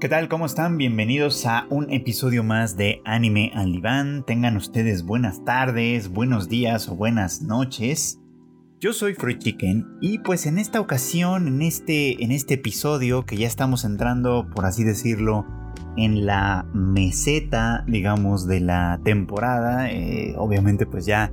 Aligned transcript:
¿Qué 0.00 0.08
tal? 0.08 0.30
¿Cómo 0.30 0.46
están? 0.46 0.78
Bienvenidos 0.78 1.44
a 1.44 1.66
un 1.68 1.92
episodio 1.92 2.42
más 2.42 2.74
de 2.74 3.02
Anime 3.04 3.52
al 3.54 3.70
Diván. 3.70 4.24
Tengan 4.26 4.56
ustedes 4.56 5.04
buenas 5.04 5.44
tardes, 5.44 6.08
buenos 6.08 6.48
días 6.48 6.88
o 6.88 6.96
buenas 6.96 7.42
noches. 7.42 8.18
Yo 8.80 8.94
soy 8.94 9.12
Fruit 9.12 9.38
Chicken 9.38 9.98
y 10.00 10.20
pues 10.20 10.46
en 10.46 10.56
esta 10.56 10.80
ocasión, 10.80 11.48
en 11.48 11.60
este, 11.60 12.24
en 12.24 12.32
este 12.32 12.54
episodio 12.54 13.26
que 13.26 13.36
ya 13.36 13.46
estamos 13.46 13.84
entrando, 13.84 14.48
por 14.54 14.64
así 14.64 14.84
decirlo, 14.84 15.44
en 15.98 16.24
la 16.24 16.66
meseta, 16.72 17.84
digamos, 17.86 18.46
de 18.46 18.60
la 18.60 19.02
temporada, 19.04 19.90
eh, 19.90 20.34
obviamente 20.38 20.86
pues 20.86 21.04
ya 21.04 21.30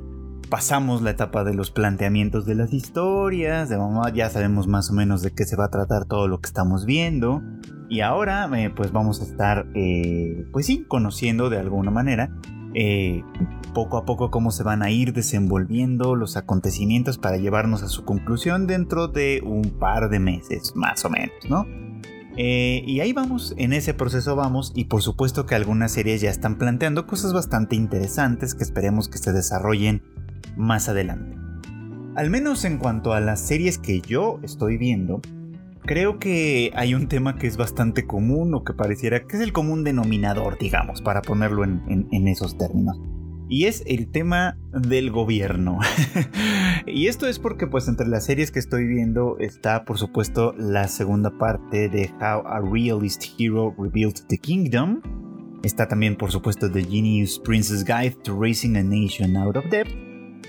pasamos 0.50 1.02
la 1.02 1.12
etapa 1.12 1.46
de 1.46 1.54
los 1.54 1.72
planteamientos 1.72 2.46
de 2.46 2.56
las 2.56 2.74
historias, 2.74 3.70
de 3.70 3.78
mamá 3.78 4.12
ya 4.14 4.30
sabemos 4.30 4.68
más 4.68 4.90
o 4.90 4.94
menos 4.94 5.22
de 5.22 5.32
qué 5.32 5.46
se 5.46 5.56
va 5.56 5.66
a 5.66 5.72
tratar 5.72 6.04
todo 6.04 6.28
lo 6.28 6.42
que 6.42 6.48
estamos 6.48 6.86
viendo. 6.86 7.42
Y 7.90 8.02
ahora 8.02 8.50
eh, 8.58 8.70
pues 8.70 8.92
vamos 8.92 9.22
a 9.22 9.24
estar, 9.24 9.68
eh, 9.74 10.46
pues 10.52 10.66
sí, 10.66 10.86
conociendo 10.88 11.50
de 11.50 11.58
alguna 11.58 11.92
manera 11.92 12.32
eh, 12.74 13.24
poco 13.74 13.98
a 13.98 14.06
poco 14.06 14.30
cómo 14.30 14.52
se 14.52 14.64
van 14.64 14.84
a 14.84 14.92
ir 14.92 15.14
desenvolviendo 15.14 16.16
los 16.16 16.36
acontecimientos 16.36 17.18
para 17.18 17.38
llevarnos 17.38 17.84
a 17.84 17.88
su 17.88 18.04
conclusión 18.04 18.68
dentro 18.68 19.08
de 19.08 19.42
un 19.46 19.80
par 19.80 20.10
de 20.10 20.20
meses, 20.20 20.74
más 20.76 21.06
o 21.06 21.10
menos, 21.10 21.36
¿no? 21.50 21.66
y 22.40 23.00
ahí 23.00 23.14
vamos, 23.14 23.56
en 23.58 23.74
ese 23.74 23.96
proceso 23.96 24.36
vamos, 24.36 24.72
y 24.76 24.86
por 24.86 25.02
supuesto 25.02 25.48
que 25.48 25.56
algunas 25.56 25.92
series 25.94 26.22
ya 26.22 26.30
están 26.30 26.60
planteando 26.60 27.08
cosas 27.08 27.34
bastante 27.34 27.76
interesantes 27.76 28.54
que 28.54 28.64
esperemos 28.64 29.10
que 29.10 29.18
se 29.18 29.34
desarrollen 29.34 30.04
más 30.56 30.88
adelante. 30.88 31.36
Al 32.16 32.30
menos 32.30 32.64
en 32.64 32.78
cuanto 32.78 33.14
a 33.14 33.22
las 33.22 33.40
series 33.40 33.80
que 33.80 34.02
yo 34.02 34.40
estoy 34.44 34.78
viendo, 34.78 35.20
creo 35.88 36.20
que 36.20 36.72
hay 36.76 36.94
un 36.94 37.08
tema 37.08 37.38
que 37.38 37.48
es 37.48 37.58
bastante 37.58 38.06
común 38.06 38.54
o 38.54 38.64
que 38.64 38.74
pareciera 38.74 39.26
que 39.26 39.38
es 39.38 39.42
el 39.42 39.54
común 39.54 39.84
denominador, 39.84 40.60
digamos, 40.60 41.02
para 41.02 41.24
ponerlo 41.24 41.64
en, 41.64 42.28
esos 42.28 42.58
términos. 42.60 43.00
Y 43.50 43.66
es 43.66 43.82
el 43.88 44.12
tema 44.12 44.58
del 44.74 45.10
gobierno. 45.10 45.80
y 46.86 47.08
esto 47.08 47.28
es 47.28 47.40
porque 47.40 47.66
pues 47.66 47.88
entre 47.88 48.06
las 48.06 48.26
series 48.26 48.52
que 48.52 48.60
estoy 48.60 48.86
viendo 48.86 49.38
está 49.40 49.86
por 49.86 49.98
supuesto 49.98 50.54
la 50.58 50.88
segunda 50.90 51.32
parte 51.40 51.88
de 51.88 52.12
How 52.20 52.46
a 52.46 52.60
Realist 52.60 53.24
Hero 53.40 53.74
Rebuilt 53.80 54.28
the 54.28 54.38
Kingdom. 54.38 55.02
Está 55.64 55.88
también 55.88 56.18
por 56.18 56.32
supuesto 56.32 56.70
The 56.70 56.84
Genius 56.84 57.40
Princess 57.40 57.84
Guide 57.86 58.18
to 58.24 58.38
Raising 58.38 58.76
a 58.76 58.84
Nation 58.84 59.38
Out 59.38 59.56
of 59.56 59.66
Debt 59.72 59.88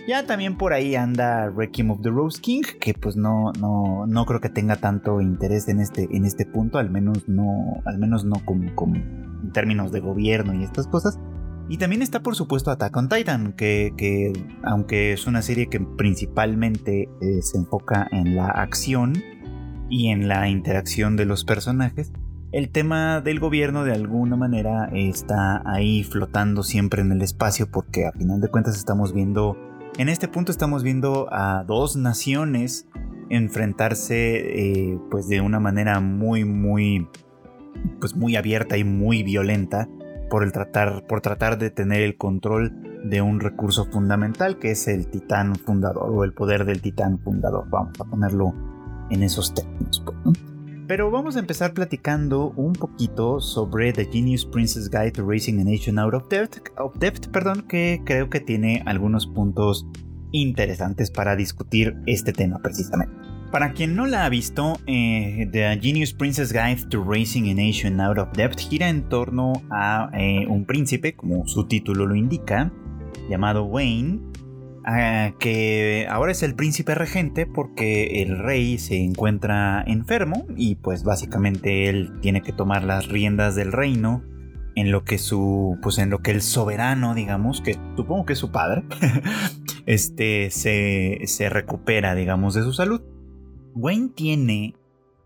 ya 0.06 0.26
también 0.26 0.56
por 0.56 0.72
ahí 0.72 0.94
anda 0.94 1.50
Requiem 1.50 1.90
of 1.90 2.00
the 2.02 2.10
Rose 2.10 2.40
King, 2.40 2.62
que 2.80 2.94
pues 2.94 3.16
no, 3.16 3.52
no, 3.58 4.06
no 4.06 4.26
creo 4.26 4.40
que 4.40 4.48
tenga 4.48 4.76
tanto 4.76 5.20
interés 5.20 5.68
en 5.68 5.80
este, 5.80 6.08
en 6.10 6.24
este 6.24 6.46
punto, 6.46 6.78
al 6.78 6.90
menos 6.90 7.28
no, 7.28 7.82
al 7.84 7.98
menos 7.98 8.24
no 8.24 8.36
como, 8.44 8.94
en 8.94 9.52
términos 9.52 9.92
de 9.92 10.00
gobierno 10.00 10.54
y 10.54 10.64
estas 10.64 10.86
cosas. 10.86 11.18
Y 11.70 11.76
también 11.76 12.00
está 12.00 12.22
por 12.22 12.34
supuesto 12.34 12.70
Attack 12.70 12.96
on 12.96 13.08
Titan, 13.08 13.52
que, 13.52 13.92
que 13.96 14.32
aunque 14.62 15.12
es 15.12 15.26
una 15.26 15.42
serie 15.42 15.68
que 15.68 15.80
principalmente 15.80 17.10
eh, 17.20 17.42
se 17.42 17.58
enfoca 17.58 18.08
en 18.10 18.36
la 18.36 18.46
acción 18.46 19.22
y 19.90 20.08
en 20.08 20.28
la 20.28 20.48
interacción 20.48 21.16
de 21.16 21.26
los 21.26 21.44
personajes, 21.44 22.12
el 22.50 22.70
tema 22.70 23.20
del 23.20 23.40
gobierno 23.40 23.84
de 23.84 23.92
alguna 23.92 24.36
manera 24.36 24.88
está 24.94 25.62
ahí 25.70 26.02
flotando 26.02 26.62
siempre 26.62 27.02
en 27.02 27.12
el 27.12 27.20
espacio 27.20 27.70
porque 27.70 28.06
a 28.06 28.12
final 28.12 28.40
de 28.40 28.48
cuentas 28.48 28.74
estamos 28.76 29.12
viendo 29.12 29.54
en 29.98 30.08
este 30.08 30.28
punto 30.28 30.52
estamos 30.52 30.84
viendo 30.84 31.26
a 31.32 31.64
dos 31.64 31.96
naciones 31.96 32.86
enfrentarse 33.30 34.92
eh, 34.92 34.98
pues 35.10 35.28
de 35.28 35.40
una 35.40 35.58
manera 35.58 36.00
muy 36.00 36.44
muy 36.44 37.08
pues 38.00 38.14
muy 38.14 38.36
abierta 38.36 38.78
y 38.78 38.84
muy 38.84 39.24
violenta 39.24 39.88
por 40.30 40.44
el 40.44 40.52
tratar 40.52 41.04
por 41.06 41.20
tratar 41.20 41.58
de 41.58 41.70
tener 41.70 42.02
el 42.02 42.16
control 42.16 43.00
de 43.04 43.22
un 43.22 43.40
recurso 43.40 43.86
fundamental 43.86 44.58
que 44.58 44.70
es 44.70 44.86
el 44.86 45.08
titán 45.08 45.56
fundador 45.56 46.10
o 46.10 46.24
el 46.24 46.32
poder 46.32 46.64
del 46.64 46.80
titán 46.80 47.18
fundador. 47.18 47.68
Vamos 47.68 48.00
a 48.00 48.04
ponerlo 48.04 48.54
en 49.10 49.22
esos 49.24 49.52
términos 49.52 50.02
pues, 50.04 50.36
pero 50.88 51.10
vamos 51.10 51.36
a 51.36 51.40
empezar 51.40 51.74
platicando 51.74 52.54
un 52.56 52.72
poquito 52.72 53.40
sobre 53.40 53.92
The 53.92 54.06
Genius 54.06 54.46
Princess 54.46 54.88
Guide 54.88 55.12
to 55.12 55.28
Raising 55.28 55.60
a 55.60 55.64
Nation 55.64 55.98
Out 55.98 56.14
of 56.14 56.28
Debt, 56.30 57.28
perdón, 57.30 57.66
que 57.68 58.00
creo 58.06 58.30
que 58.30 58.40
tiene 58.40 58.82
algunos 58.86 59.26
puntos 59.26 59.86
interesantes 60.32 61.10
para 61.10 61.36
discutir 61.36 61.94
este 62.06 62.32
tema 62.32 62.58
precisamente. 62.62 63.12
Para 63.52 63.72
quien 63.72 63.96
no 63.96 64.06
la 64.06 64.24
ha 64.24 64.28
visto, 64.30 64.78
eh, 64.86 65.46
The 65.52 65.78
Genius 65.80 66.14
Princess 66.14 66.52
Guide 66.52 66.88
to 66.88 67.04
Raising 67.04 67.50
a 67.50 67.54
Nation 67.54 68.00
Out 68.00 68.18
of 68.18 68.32
Debt 68.32 68.58
gira 68.58 68.88
en 68.88 69.10
torno 69.10 69.52
a 69.70 70.10
eh, 70.14 70.46
un 70.48 70.64
príncipe, 70.64 71.14
como 71.14 71.46
su 71.46 71.66
título 71.66 72.06
lo 72.06 72.14
indica, 72.14 72.72
llamado 73.28 73.64
Wayne, 73.64 74.20
Ah, 74.90 75.34
que 75.38 76.06
ahora 76.08 76.32
es 76.32 76.42
el 76.42 76.54
príncipe 76.54 76.94
regente 76.94 77.44
porque 77.44 78.22
el 78.22 78.38
rey 78.38 78.78
se 78.78 78.96
encuentra 78.96 79.84
enfermo 79.86 80.46
y 80.56 80.76
pues 80.76 81.04
básicamente 81.04 81.90
él 81.90 82.18
tiene 82.22 82.40
que 82.40 82.54
tomar 82.54 82.84
las 82.84 83.06
riendas 83.06 83.54
del 83.54 83.70
reino 83.70 84.24
en 84.76 84.90
lo 84.90 85.04
que 85.04 85.18
su 85.18 85.76
pues 85.82 85.98
en 85.98 86.08
lo 86.08 86.20
que 86.20 86.30
el 86.30 86.40
soberano 86.40 87.14
digamos 87.14 87.60
que 87.60 87.76
supongo 87.96 88.24
que 88.24 88.32
es 88.32 88.38
su 88.38 88.50
padre 88.50 88.84
este 89.84 90.48
se, 90.50 91.20
se 91.26 91.50
recupera 91.50 92.14
digamos 92.14 92.54
de 92.54 92.62
su 92.62 92.72
salud. 92.72 93.02
Wayne 93.74 94.12
tiene 94.14 94.74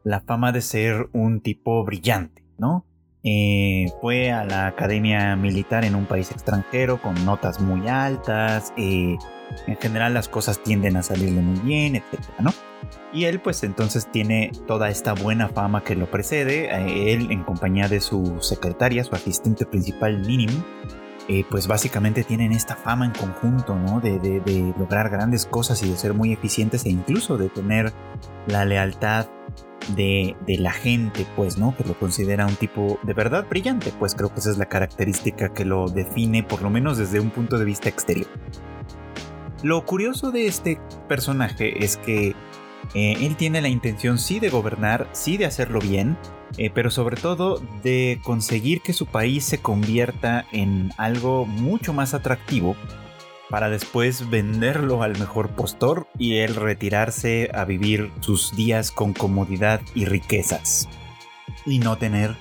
la 0.02 0.22
fama 0.22 0.50
de 0.50 0.60
ser 0.60 1.08
un 1.12 1.40
tipo 1.40 1.84
brillante 1.84 2.44
no 2.58 2.84
eh, 3.22 3.86
fue 4.00 4.32
a 4.32 4.44
la 4.44 4.66
academia 4.66 5.36
militar 5.36 5.84
en 5.84 5.94
un 5.94 6.06
país 6.06 6.32
extranjero 6.32 7.00
con 7.00 7.24
notas 7.24 7.60
muy 7.60 7.86
altas 7.86 8.72
eh, 8.76 9.16
en 9.66 9.76
general 9.76 10.14
las 10.14 10.28
cosas 10.28 10.62
tienden 10.62 10.96
a 10.96 11.02
salirle 11.02 11.40
muy 11.40 11.60
bien, 11.60 11.96
etcétera, 11.96 12.34
¿no? 12.40 12.52
Y 13.12 13.24
él 13.24 13.40
pues 13.40 13.62
entonces 13.62 14.10
tiene 14.10 14.50
toda 14.66 14.88
esta 14.88 15.12
buena 15.12 15.48
fama 15.48 15.84
que 15.84 15.94
lo 15.94 16.10
precede, 16.10 17.12
él 17.12 17.30
en 17.30 17.44
compañía 17.44 17.88
de 17.88 18.00
su 18.00 18.38
secretaria, 18.40 19.04
su 19.04 19.14
asistente 19.14 19.66
principal 19.66 20.18
Minim, 20.20 20.62
eh, 21.28 21.44
pues 21.48 21.68
básicamente 21.68 22.24
tienen 22.24 22.52
esta 22.52 22.74
fama 22.74 23.06
en 23.06 23.12
conjunto, 23.12 23.76
¿no? 23.76 24.00
De, 24.00 24.18
de, 24.18 24.74
lograr 24.76 25.08
grandes 25.08 25.46
cosas 25.46 25.82
y 25.82 25.88
de 25.88 25.96
ser 25.96 26.14
muy 26.14 26.32
eficientes 26.32 26.84
e 26.84 26.90
incluso 26.90 27.38
de 27.38 27.48
tener 27.48 27.92
la 28.46 28.64
lealtad 28.64 29.28
de, 29.96 30.36
de, 30.46 30.58
la 30.58 30.72
gente, 30.72 31.24
pues, 31.36 31.58
¿no? 31.58 31.76
Que 31.76 31.84
lo 31.84 31.96
considera 31.96 32.46
un 32.46 32.56
tipo 32.56 32.98
de 33.04 33.14
verdad 33.14 33.46
brillante, 33.48 33.92
pues 33.98 34.16
creo 34.16 34.32
que 34.34 34.40
esa 34.40 34.50
es 34.50 34.58
la 34.58 34.66
característica 34.66 35.50
que 35.50 35.64
lo 35.64 35.88
define, 35.88 36.42
por 36.42 36.60
lo 36.60 36.70
menos 36.70 36.98
desde 36.98 37.20
un 37.20 37.30
punto 37.30 37.56
de 37.56 37.66
vista 37.66 37.88
exterior. 37.88 38.28
Lo 39.62 39.84
curioso 39.84 40.32
de 40.32 40.46
este 40.46 40.80
personaje 41.08 41.84
es 41.84 41.96
que 41.96 42.34
eh, 42.94 43.16
él 43.20 43.36
tiene 43.36 43.62
la 43.62 43.68
intención 43.68 44.18
sí 44.18 44.40
de 44.40 44.50
gobernar, 44.50 45.08
sí 45.12 45.36
de 45.36 45.46
hacerlo 45.46 45.78
bien, 45.78 46.18
eh, 46.58 46.70
pero 46.70 46.90
sobre 46.90 47.16
todo 47.16 47.62
de 47.82 48.20
conseguir 48.24 48.82
que 48.82 48.92
su 48.92 49.06
país 49.06 49.44
se 49.44 49.58
convierta 49.58 50.46
en 50.52 50.92
algo 50.96 51.46
mucho 51.46 51.92
más 51.92 52.12
atractivo 52.12 52.76
para 53.50 53.68
después 53.68 54.30
venderlo 54.30 55.02
al 55.02 55.18
mejor 55.18 55.50
postor 55.50 56.08
y 56.18 56.38
él 56.38 56.56
retirarse 56.56 57.50
a 57.54 57.64
vivir 57.64 58.10
sus 58.20 58.56
días 58.56 58.90
con 58.90 59.12
comodidad 59.12 59.80
y 59.94 60.06
riquezas 60.06 60.88
y 61.66 61.78
no 61.78 61.98
tener 61.98 62.36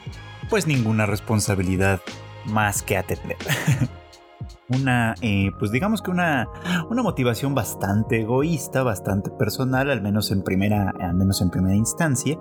pues 0.49 0.67
ninguna 0.67 1.05
responsabilidad 1.05 2.01
más 2.45 2.81
que 2.81 2.97
atender. 2.97 3.37
una, 4.77 5.15
eh, 5.21 5.51
pues 5.59 5.71
digamos 5.71 6.01
que 6.01 6.11
una, 6.11 6.47
una 6.89 7.03
motivación 7.03 7.55
bastante 7.55 8.21
egoísta, 8.21 8.83
bastante 8.83 9.31
personal, 9.31 9.89
al 9.89 10.01
menos 10.01 10.31
en 10.31 10.43
primera, 10.43 10.93
al 10.99 11.15
menos 11.15 11.41
en 11.41 11.49
primera 11.49 11.75
instancia, 11.75 12.37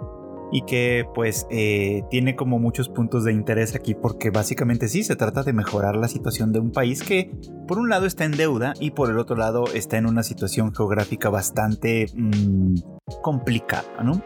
y 0.52 0.62
que 0.62 1.06
pues 1.14 1.46
eh, 1.50 2.02
tiene 2.10 2.36
como 2.36 2.58
muchos 2.58 2.88
puntos 2.88 3.24
de 3.24 3.32
interés 3.32 3.74
aquí 3.74 3.94
porque 3.94 4.30
básicamente 4.30 4.88
sí 4.88 5.04
se 5.04 5.16
trata 5.16 5.42
de 5.42 5.52
mejorar 5.52 5.96
la 5.96 6.08
situación 6.08 6.52
de 6.52 6.58
un 6.58 6.72
país 6.72 7.02
que 7.02 7.30
por 7.68 7.78
un 7.78 7.88
lado 7.88 8.06
está 8.06 8.24
en 8.24 8.32
deuda 8.32 8.74
y 8.80 8.90
por 8.90 9.10
el 9.10 9.18
otro 9.18 9.36
lado 9.36 9.64
está 9.74 9.98
en 9.98 10.06
una 10.06 10.22
situación 10.22 10.74
geográfica 10.74 11.30
bastante 11.30 12.06
mm, 12.14 12.74
complicada, 13.22 14.02
¿no? 14.02 14.22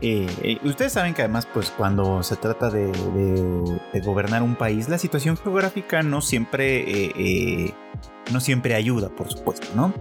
Eh, 0.00 0.26
eh, 0.42 0.58
ustedes 0.64 0.92
saben 0.92 1.14
que 1.14 1.22
además, 1.22 1.46
pues 1.52 1.70
cuando 1.70 2.22
se 2.22 2.36
trata 2.36 2.70
de, 2.70 2.90
gobernar 4.04 4.42
un 4.42 4.56
país, 4.56 4.88
la 4.88 4.98
situación 4.98 5.36
geográfica 5.36 6.02
no 6.02 6.20
siempre, 6.20 6.84
eh, 6.88 7.74
no 8.32 8.40
siempre 8.40 8.74
ayuda, 8.74 9.10
por 9.10 9.30
supuesto, 9.30 9.68
¿no? 9.74 9.92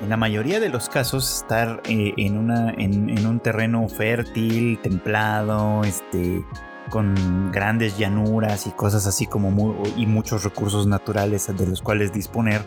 En 0.00 0.10
la 0.10 0.16
mayoría 0.16 0.60
de 0.60 0.68
los 0.68 0.88
casos, 0.88 1.42
estar 1.42 1.82
en, 1.88 2.38
una, 2.38 2.70
en, 2.70 3.26
un 3.26 3.40
terreno 3.40 3.88
fértil, 3.88 4.78
templado, 4.80 5.82
este, 5.82 6.44
con 6.90 7.50
grandes 7.50 7.98
llanuras 7.98 8.68
y 8.68 8.70
cosas 8.70 9.08
así 9.08 9.26
como 9.26 9.82
y 9.96 10.06
muchos 10.06 10.44
recursos 10.44 10.86
naturales 10.86 11.48
de 11.54 11.66
los 11.66 11.82
cuales 11.82 12.12
disponer, 12.12 12.62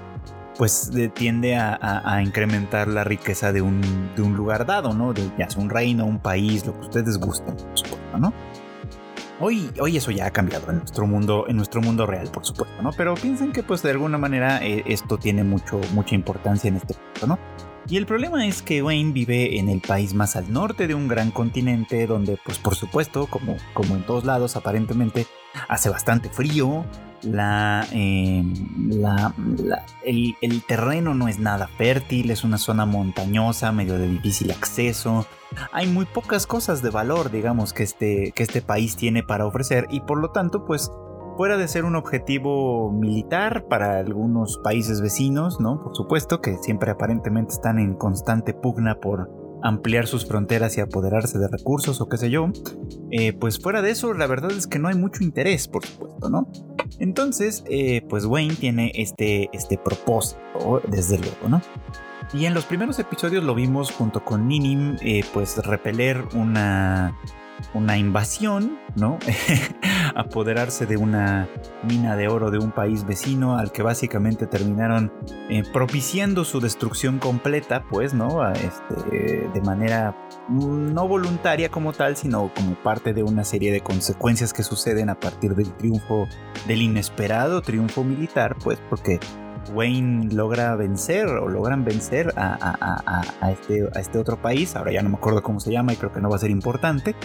pues 0.58 0.92
tiende 1.14 1.56
a, 1.56 2.22
incrementar 2.24 2.88
la 2.88 3.04
riqueza 3.04 3.52
de 3.52 3.62
un, 3.62 3.82
lugar 4.18 4.66
dado, 4.66 4.94
¿no? 4.94 5.14
De, 5.14 5.30
ya 5.38 5.50
sea 5.50 5.62
un 5.62 5.70
reino, 5.70 6.06
un 6.06 6.20
país, 6.20 6.66
lo 6.66 6.74
que 6.74 6.82
ustedes 6.82 7.18
gusten, 7.18 7.56
por 7.56 7.78
supuesto, 7.78 8.18
¿no? 8.20 8.34
Hoy, 9.40 9.72
hoy 9.80 9.98
eso 9.98 10.12
ya 10.12 10.28
ha 10.28 10.32
cambiado 10.32 10.70
en 10.70 10.78
nuestro 10.78 11.08
mundo, 11.08 11.46
en 11.48 11.58
nuestro 11.58 11.82
mundo 11.82 12.06
real, 12.06 12.30
por 12.30 12.46
supuesto, 12.46 12.80
¿no? 12.84 12.92
Pero 12.96 13.16
piensen 13.16 13.52
que 13.52 13.64
pues 13.64 13.82
de 13.82 13.90
alguna 13.90 14.20
manera 14.20 14.64
eh, 14.64 14.84
esto 14.86 15.18
tiene 15.18 15.44
mucho, 15.44 15.82
mucha 15.94 16.14
importancia 16.14 16.68
en 16.68 16.76
este 16.76 16.94
punto, 16.94 17.28
¿no? 17.28 17.40
Y 17.90 17.98
el 17.98 18.06
problema 18.06 18.46
es 18.46 18.62
que 18.62 18.84
Wayne 18.84 19.12
vive 19.12 19.58
en 19.58 19.68
el 19.68 19.82
país 19.82 20.14
más 20.14 20.36
al 20.36 20.54
norte 20.54 20.88
de 20.88 20.94
un 20.94 21.08
gran 21.08 21.32
continente 21.32 22.06
donde, 22.06 22.38
pues 22.46 22.60
por 22.60 22.76
supuesto, 22.76 23.26
como, 23.26 23.58
como 23.74 23.96
en 23.96 24.06
todos 24.06 24.26
lados 24.26 24.56
aparentemente, 24.56 25.26
hace 25.68 25.90
bastante 25.90 26.30
frío, 26.30 26.86
la, 27.24 27.88
em, 27.92 28.54
el, 30.04 30.36
el, 30.42 30.64
terreno 30.64 31.14
no 31.14 31.28
es 31.28 31.40
nada 31.40 31.68
fértil, 31.68 32.32
es 32.32 32.44
una 32.44 32.58
zona 32.58 32.86
montañosa, 32.86 33.72
medio 33.72 33.98
de 33.98 34.08
difícil 34.08 34.52
acceso. 34.52 35.26
Hay 35.72 35.88
muy 35.88 36.06
pocas 36.06 36.48
cosas 36.48 36.82
de 36.82 36.90
valor, 36.90 37.32
digamos, 37.32 37.74
que 37.74 37.84
este, 37.84 38.32
que 38.34 38.44
este 38.44 38.62
país 38.62 38.96
tiene 38.96 39.24
para 39.24 39.46
ofrecer 39.46 39.88
y 39.90 40.02
por 40.02 40.20
lo 40.20 40.32
tanto, 40.32 40.66
pues 40.66 40.92
fuera 41.38 41.58
de 41.58 41.68
ser 41.68 41.86
un 41.86 41.96
objetivo 41.96 42.92
militar 42.92 43.66
para 43.68 44.00
algunos 44.00 44.60
países 44.64 45.02
vecinos, 45.02 45.60
¿no? 45.60 45.82
Por 45.82 45.96
supuesto 45.96 46.42
que 46.42 46.58
siempre 46.58 46.92
aparentemente 46.92 47.54
están 47.54 47.80
en 47.80 47.96
constante 47.96 48.54
pugna 48.54 49.00
por 49.00 49.41
ampliar 49.64 50.08
sus 50.08 50.26
fronteras 50.26 50.78
y 50.78 50.82
apoderarse 50.82 51.38
de 51.40 51.48
recursos 51.48 52.02
o 52.02 52.10
qué 52.10 52.18
sé 52.18 52.30
yo, 52.30 52.52
eh, 53.12 53.34
pues 53.34 53.60
fuera 53.60 53.82
de 53.82 53.92
eso 53.92 54.14
la 54.14 54.28
verdad 54.28 54.52
es 54.52 54.68
que 54.68 54.80
no 54.80 54.88
hay 54.88 54.96
mucho 54.96 55.24
interés, 55.24 55.68
por 55.68 55.86
supuesto, 55.86 56.30
¿no? 56.30 56.48
Entonces, 57.00 57.64
eh, 57.70 58.02
pues 58.10 58.26
Wayne 58.26 58.56
tiene 58.56 58.92
este, 58.96 59.50
este 59.54 59.78
propósito, 59.78 60.82
desde 60.88 61.18
luego, 61.18 61.50
¿no? 61.50 61.62
Y 62.34 62.46
en 62.46 62.54
los 62.54 62.66
primeros 62.66 62.98
episodios 63.00 63.44
lo 63.44 63.56
vimos 63.56 63.92
junto 63.92 64.24
con 64.24 64.48
Ninim, 64.48 64.96
eh, 65.02 65.24
pues 65.34 65.58
repeler 65.66 66.24
una 66.34 67.18
una 67.74 67.98
invasión, 67.98 68.78
¿no? 68.96 69.20
Apoderarse 70.16 70.86
de 70.86 70.98
una 70.98 71.48
mina 71.84 72.16
de 72.16 72.28
oro 72.28 72.52
de 72.52 72.58
un 72.58 72.72
país 72.72 73.06
vecino 73.06 73.58
al 73.58 73.72
que 73.72 73.82
básicamente 73.82 74.48
terminaron 74.48 75.12
eh, 75.50 75.64
propiciando 75.72 76.44
su 76.44 76.60
destrucción 76.60 77.20
completa, 77.20 77.84
pues, 77.90 78.14
¿no? 78.14 78.50
Este, 78.52 79.50
de 79.54 79.62
manera 79.62 80.16
no 80.50 81.08
voluntaria 81.08 81.70
como 81.70 81.94
tal, 81.94 82.18
sino 82.18 82.52
como 82.54 82.76
parte 82.76 83.14
de 83.14 83.24
una 83.24 83.44
serie 83.44 83.72
de 83.72 83.82
consecuencias 83.82 84.54
que 84.54 84.64
suceden 84.64 85.10
a 85.10 85.20
partir 85.20 85.56
del 85.56 85.72
triunfo, 85.74 86.28
del 86.68 86.82
inesperado 86.82 87.62
triunfo 87.62 88.04
militar, 88.04 88.56
pues, 88.64 88.80
porque 88.90 89.20
Wayne 89.74 90.34
logra 90.34 90.76
vencer 90.76 91.28
o 91.28 91.48
logran 91.48 91.86
vencer 91.86 92.34
a, 92.36 93.52
este, 93.52 93.88
a, 93.94 94.00
este, 94.00 94.18
otro 94.18 94.42
país, 94.42 94.76
ahora 94.76 94.92
ya 94.92 95.02
no 95.02 95.10
me 95.10 95.16
acuerdo 95.16 95.42
cómo 95.44 95.60
se 95.60 95.72
llama 95.72 95.94
y 95.94 95.96
creo 95.96 96.12
que 96.12 96.22
no 96.22 96.30
va 96.30 96.36
a 96.36 96.40
ser 96.40 96.50
importante, 96.50 97.16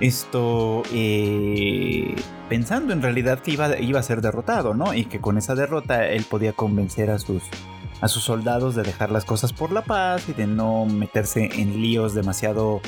esto 0.00 0.82
eh, 0.92 2.14
pensando 2.48 2.92
en 2.92 3.02
realidad 3.02 3.40
que 3.40 3.52
iba, 3.52 3.78
iba 3.78 4.00
a 4.00 4.02
ser 4.02 4.20
derrotado, 4.20 4.74
¿no? 4.74 4.94
Y 4.94 5.04
que 5.04 5.20
con 5.20 5.38
esa 5.38 5.54
derrota 5.54 6.06
él 6.06 6.24
podía 6.28 6.52
convencer 6.52 7.10
a 7.10 7.18
sus, 7.18 7.42
a 8.00 8.08
sus 8.08 8.22
soldados 8.24 8.74
de 8.74 8.82
dejar 8.82 9.10
las 9.10 9.24
cosas 9.24 9.52
por 9.52 9.72
la 9.72 9.82
paz 9.82 10.28
y 10.28 10.32
de 10.32 10.46
no 10.46 10.86
meterse 10.86 11.50
en 11.60 11.80
líos 11.80 12.14
demasiado 12.14 12.80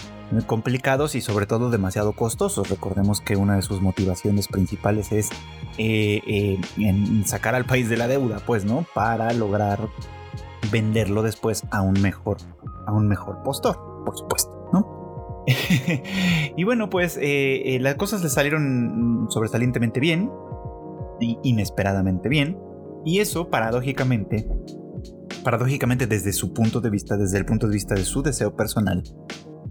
complicados 0.47 1.15
y 1.15 1.21
sobre 1.21 1.47
todo 1.47 1.71
demasiado 1.71 2.13
costosos. 2.13 2.71
Recordemos 2.71 3.21
que 3.21 3.37
una 3.37 3.57
de 3.57 3.63
sus 3.63 3.83
motivaciones 3.83 4.49
principales 4.49 5.13
es 5.13 5.31
eh, 5.77 6.23
eh, 6.27 6.61
en 6.79 7.27
sacar 7.27 7.55
al 7.55 7.67
país 7.67 7.89
de 7.89 7.99
la 7.99 8.09
deuda, 8.09 8.41
pues, 8.47 8.65
¿no? 8.65 8.87
Para 8.95 9.33
lograr 9.33 9.89
venderlo 10.71 11.23
después 11.23 11.65
a 11.71 11.83
un 11.83 12.01
mejor, 12.01 12.39
a 12.87 12.93
un 12.93 13.09
mejor 13.09 13.43
postor, 13.43 13.77
por 14.07 14.17
supuesto, 14.17 14.71
¿no? 14.73 15.45
y 16.57 16.65
bueno, 16.65 16.89
pues 16.89 17.19
eh, 17.21 17.77
las 17.81 17.97
cosas 17.97 18.23
le 18.23 18.31
salieron 18.31 19.27
sobresalientemente 19.29 20.01
bien, 20.01 20.31
inesperadamente 21.21 22.31
bien, 22.31 22.59
y 23.05 23.19
eso 23.19 23.51
paradójicamente 23.51 24.49
paradójicamente 25.43 26.07
desde 26.07 26.33
su 26.33 26.53
punto 26.53 26.81
de 26.81 26.91
vista, 26.91 27.17
desde 27.17 27.39
el 27.39 27.45
punto 27.45 27.67
de 27.67 27.75
vista 27.75 27.95
de 27.95 28.05
su 28.05 28.23
deseo 28.23 28.57
personal, 28.57 29.03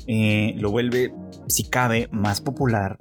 eh, 0.07 0.53
lo 0.57 0.71
vuelve, 0.71 1.13
si 1.47 1.69
cabe, 1.69 2.07
más 2.11 2.41
popular, 2.41 2.97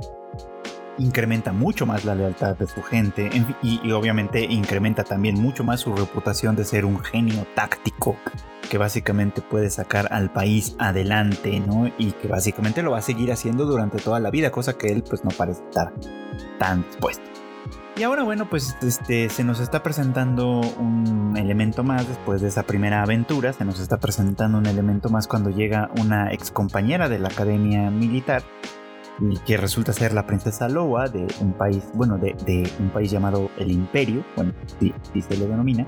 incrementa 0.99 1.53
mucho 1.53 1.87
más 1.87 2.05
la 2.05 2.15
lealtad 2.15 2.57
de 2.57 2.67
su 2.67 2.83
gente 2.83 3.31
y, 3.63 3.91
obviamente 3.93 4.45
incrementa 4.45 5.03
también 5.03 5.41
mucho 5.41 5.65
más 5.65 5.81
su 5.81 5.95
reputación 5.95 6.57
de 6.57 6.65
ser 6.65 6.85
un 6.85 7.01
genio 7.01 7.47
táctico 7.55 8.17
que 8.69 8.79
básicamente 8.79 9.41
puede 9.41 9.71
sacar 9.71 10.13
al 10.13 10.33
país 10.33 10.77
adelante, 10.79 11.59
¿no? 11.59 11.91
Y 11.99 12.13
que 12.13 12.29
básicamente 12.29 12.83
lo 12.83 12.93
va 12.93 12.99
a 12.99 13.03
seguir 13.03 13.33
haciendo 13.33 13.65
durante 13.65 13.99
toda 13.99 14.21
la 14.21 14.31
vida, 14.31 14.53
cosa 14.53 14.79
que 14.79 14.89
él 14.93 15.03
pues 15.03 15.25
no 15.25 15.31
parece 15.31 15.63
estar 15.65 15.93
tan 16.59 16.85
dispuesto. 16.85 17.40
Y 18.01 18.03
ahora 18.03 18.23
bueno, 18.23 18.49
pues 18.49 18.79
este, 18.81 19.29
se 19.29 19.45
nos 19.45 19.61
está 19.61 19.83
presentando 19.83 20.63
un 20.79 21.37
elemento 21.37 21.85
más 21.85 22.09
después 22.09 22.41
de 22.41 22.49
esa 22.49 22.63
primera 22.63 23.03
aventura, 23.03 23.53
se 23.53 23.63
nos 23.67 23.79
está 23.79 23.99
presentando 23.99 24.57
un 24.57 24.65
elemento 24.65 25.11
más 25.11 25.27
cuando 25.27 25.51
llega 25.51 25.91
una 26.01 26.33
ex 26.33 26.51
compañera 26.51 27.11
de 27.11 27.19
la 27.19 27.29
academia 27.29 27.91
militar 27.91 28.43
que 29.45 29.59
resulta 29.59 29.93
ser 29.93 30.15
la 30.15 30.27
princesa 30.27 30.67
Loa 30.67 31.09
de 31.09 31.27
un 31.43 31.53
país, 31.53 31.85
bueno, 31.93 32.17
de, 32.17 32.73
un 32.79 32.89
país 32.89 33.11
llamado 33.11 33.51
el 33.59 33.71
Imperio, 33.71 34.25
bueno, 34.35 34.55
sí, 34.79 34.95
se 35.21 35.37
le 35.37 35.47
denomina. 35.47 35.87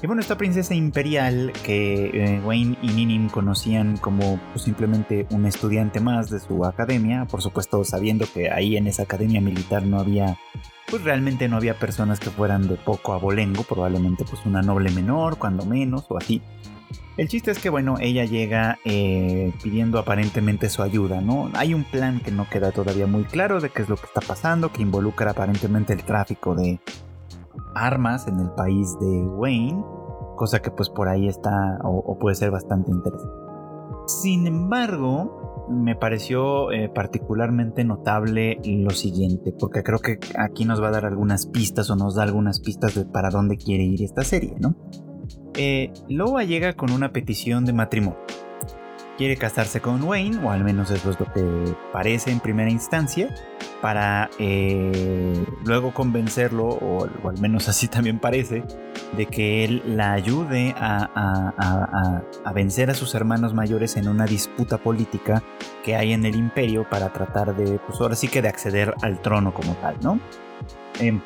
Y 0.00 0.06
bueno, 0.06 0.20
esta 0.20 0.36
princesa 0.36 0.76
imperial 0.76 1.52
que 1.64 2.10
eh, 2.14 2.40
Wayne 2.44 2.78
y 2.82 2.90
Ninim 2.92 3.28
conocían 3.30 3.96
como 3.96 4.38
pues, 4.52 4.62
simplemente 4.62 5.26
un 5.30 5.44
estudiante 5.44 5.98
más 5.98 6.30
de 6.30 6.38
su 6.38 6.64
academia, 6.64 7.24
por 7.24 7.42
supuesto 7.42 7.82
sabiendo 7.82 8.26
que 8.32 8.48
ahí 8.48 8.76
en 8.76 8.86
esa 8.86 9.02
academia 9.02 9.40
militar 9.40 9.82
no 9.82 9.98
había 9.98 10.38
pues 10.90 11.02
realmente 11.04 11.48
no 11.48 11.56
había 11.56 11.78
personas 11.78 12.20
que 12.20 12.30
fueran 12.30 12.68
de 12.68 12.76
poco 12.76 13.12
abolengo, 13.12 13.62
probablemente 13.62 14.24
pues 14.24 14.44
una 14.46 14.62
noble 14.62 14.90
menor, 14.90 15.38
cuando 15.38 15.64
menos, 15.64 16.06
o 16.08 16.16
así. 16.16 16.42
El 17.16 17.28
chiste 17.28 17.50
es 17.50 17.58
que, 17.58 17.68
bueno, 17.68 17.96
ella 18.00 18.24
llega 18.24 18.78
eh, 18.84 19.52
pidiendo 19.62 19.98
aparentemente 19.98 20.68
su 20.68 20.82
ayuda, 20.82 21.20
¿no? 21.20 21.50
Hay 21.54 21.74
un 21.74 21.82
plan 21.84 22.20
que 22.20 22.30
no 22.30 22.48
queda 22.48 22.70
todavía 22.70 23.08
muy 23.08 23.24
claro 23.24 23.60
de 23.60 23.70
qué 23.70 23.82
es 23.82 23.88
lo 23.88 23.96
que 23.96 24.06
está 24.06 24.20
pasando, 24.20 24.72
que 24.72 24.82
involucra 24.82 25.32
aparentemente 25.32 25.92
el 25.92 26.04
tráfico 26.04 26.54
de 26.54 26.80
armas 27.74 28.28
en 28.28 28.38
el 28.38 28.50
país 28.50 28.96
de 29.00 29.22
Wayne, 29.22 29.82
cosa 30.36 30.62
que 30.62 30.70
pues 30.70 30.88
por 30.90 31.08
ahí 31.08 31.26
está 31.26 31.78
o 31.82 32.16
puede 32.20 32.36
ser 32.36 32.52
bastante 32.52 32.92
interesante. 32.92 33.34
Sin 34.06 34.46
embargo, 34.46 35.57
me 35.70 35.96
pareció 35.96 36.72
eh, 36.72 36.88
particularmente 36.88 37.84
notable 37.84 38.58
lo 38.64 38.90
siguiente, 38.90 39.52
porque 39.58 39.82
creo 39.82 39.98
que 39.98 40.18
aquí 40.38 40.64
nos 40.64 40.82
va 40.82 40.88
a 40.88 40.92
dar 40.92 41.04
algunas 41.04 41.46
pistas 41.46 41.90
o 41.90 41.96
nos 41.96 42.14
da 42.14 42.22
algunas 42.22 42.60
pistas 42.60 42.94
de 42.94 43.04
para 43.04 43.30
dónde 43.30 43.56
quiere 43.56 43.84
ir 43.84 44.02
esta 44.02 44.22
serie, 44.22 44.54
¿no? 44.58 44.74
Eh, 45.54 45.92
llega 46.44 46.74
con 46.74 46.92
una 46.92 47.12
petición 47.12 47.64
de 47.64 47.72
matrimonio 47.72 48.18
quiere 49.18 49.36
casarse 49.36 49.80
con 49.80 50.02
Wayne, 50.02 50.38
o 50.44 50.50
al 50.50 50.62
menos 50.62 50.92
eso 50.92 51.10
es 51.10 51.20
lo 51.20 51.30
que 51.32 51.74
parece 51.92 52.30
en 52.30 52.38
primera 52.38 52.70
instancia, 52.70 53.34
para 53.82 54.30
eh, 54.38 55.44
luego 55.64 55.92
convencerlo, 55.92 56.68
o, 56.68 57.04
al 57.28 57.38
menos 57.40 57.68
así 57.68 57.88
también 57.88 58.20
parece, 58.20 58.62
de 59.16 59.26
que 59.26 59.64
él 59.64 59.82
la 59.84 60.12
ayude 60.12 60.72
a, 60.78 62.22
vencer 62.54 62.90
a 62.90 62.94
sus 62.94 63.14
hermanos 63.14 63.54
mayores 63.54 63.96
en 63.96 64.08
una 64.08 64.24
disputa 64.24 64.78
política 64.78 65.42
que 65.84 65.96
hay 65.96 66.12
en 66.12 66.24
el 66.24 66.36
imperio 66.36 66.88
para 66.88 67.12
tratar 67.12 67.56
de, 67.56 67.78
pues 67.80 68.00
ahora 68.00 68.14
sí 68.14 68.28
que 68.28 68.40
de 68.40 68.48
acceder 68.48 68.94
al 69.02 69.20
trono 69.20 69.52
como 69.52 69.74
tal, 69.74 69.96
¿no? 70.00 70.20
Em, 71.00 71.20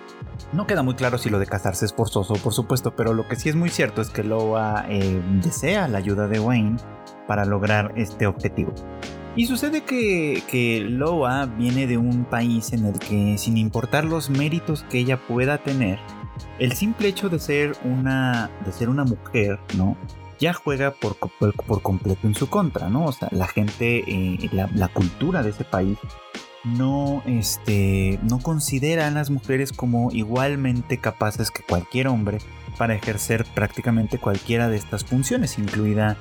no 0.52 0.66
queda 0.66 0.82
muy 0.82 0.94
claro 0.94 1.18
si 1.18 1.30
lo 1.30 1.38
de 1.38 1.46
casarse 1.46 1.84
es 1.84 1.92
forzoso, 1.92 2.34
por 2.34 2.52
supuesto, 2.52 2.94
pero 2.94 3.14
lo 3.14 3.26
que 3.28 3.36
sí 3.36 3.48
es 3.48 3.56
muy 3.56 3.70
cierto 3.70 4.02
es 4.02 4.10
que 4.10 4.22
Loa 4.22 4.86
eh, 4.88 5.20
desea 5.42 5.88
la 5.88 5.98
ayuda 5.98 6.28
de 6.28 6.40
Wayne 6.40 6.76
para 7.26 7.44
lograr 7.44 7.92
este 7.96 8.26
objetivo. 8.26 8.72
Y 9.34 9.46
sucede 9.46 9.82
que, 9.82 10.84
Loa 10.86 11.46
viene 11.46 11.86
de 11.86 11.96
un 11.96 12.24
país 12.24 12.72
en 12.72 12.84
el 12.84 12.98
que, 12.98 13.38
sin 13.38 13.56
importar 13.56 14.04
los 14.04 14.28
méritos 14.28 14.84
que 14.90 14.98
ella 14.98 15.16
pueda 15.26 15.58
tener, 15.58 15.98
el 16.58 16.72
simple 16.72 17.08
hecho 17.08 17.30
de 17.30 17.38
ser 17.38 17.72
una, 17.84 18.50
de 18.66 18.72
ser 18.72 18.90
una 18.90 19.04
mujer, 19.04 19.58
¿no? 19.76 19.96
Ya 20.38 20.52
juega 20.52 20.90
por, 20.90 21.16
por, 21.16 21.82
completo 21.82 22.26
en 22.26 22.34
su 22.34 22.48
contra, 22.50 22.90
¿no? 22.90 23.06
O 23.06 23.12
sea, 23.12 23.28
la 23.30 23.46
gente, 23.46 24.02
eh, 24.06 24.50
la, 24.52 24.68
la, 24.74 24.88
cultura 24.88 25.42
de 25.42 25.50
ese 25.50 25.64
país 25.64 25.98
no, 26.64 27.23
este, 27.26 28.19
no 28.23 28.38
considera 28.38 29.09
a 29.09 29.11
las 29.11 29.31
mujeres 29.31 29.73
como 29.73 30.11
igualmente 30.12 30.99
capaces 30.99 31.50
que 31.50 31.62
cualquier 31.62 32.09
hombre 32.09 32.38
para 32.78 32.95
ejercer 32.95 33.45
prácticamente 33.54 34.19
cualquiera 34.19 34.69
de 34.69 34.76
estas 34.76 35.04
funciones, 35.04 35.59
incluida 35.59 36.16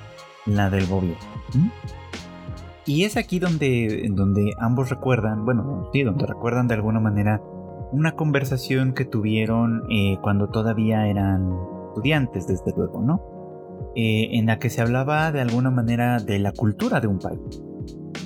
la 0.46 0.70
del 0.70 0.88
gobierno. 0.88 1.18
Y 2.86 3.04
es 3.04 3.16
aquí 3.16 3.40
donde, 3.40 4.08
donde 4.12 4.54
ambos 4.60 4.90
recuerdan, 4.90 5.46
bueno, 5.46 5.90
sí, 5.94 6.04
donde 6.04 6.26
recuerdan 6.26 6.68
de 6.68 6.74
alguna 6.74 7.00
manera 7.00 7.42
una 7.92 8.14
conversación 8.14 8.94
que 8.94 9.06
tuvieron 9.06 9.84
eh, 9.92 10.18
cuando 10.22 10.50
todavía 10.50 11.08
eran 11.08 11.52
estudiantes, 11.90 12.48
desde 12.48 12.74
luego, 12.76 13.02
¿no? 13.02 13.22
Eh, 13.96 14.38
en 14.38 14.46
la 14.46 14.58
que 14.58 14.70
se 14.70 14.82
hablaba 14.82 15.32
de 15.32 15.42
alguna 15.42 15.70
manera 15.70 16.20
de 16.20 16.40
la 16.40 16.54
cultura 16.54 17.02
de 17.02 17.08
un 17.08 17.20
país. 17.20 17.40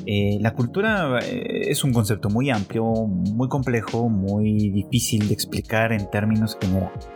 Eh, 0.07 0.37
la 0.39 0.53
cultura 0.53 1.19
eh, 1.19 1.71
es 1.71 1.83
un 1.83 1.91
concepto 1.91 2.29
muy 2.29 2.51
amplio, 2.51 2.83
muy 2.85 3.49
complejo, 3.49 4.07
muy 4.07 4.69
difícil 4.69 5.27
de 5.27 5.33
explicar 5.33 5.91
en 5.91 6.09
términos 6.11 6.57
generales. 6.61 7.09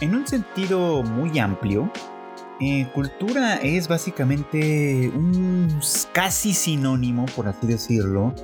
En 0.00 0.14
un 0.14 0.26
sentido 0.26 1.02
muy 1.02 1.38
amplio, 1.38 1.90
eh, 2.60 2.86
cultura 2.94 3.56
es 3.56 3.88
básicamente 3.88 5.10
un 5.14 5.80
casi 6.12 6.52
sinónimo, 6.52 7.24
por 7.34 7.48
así 7.48 7.66
decirlo, 7.66 8.34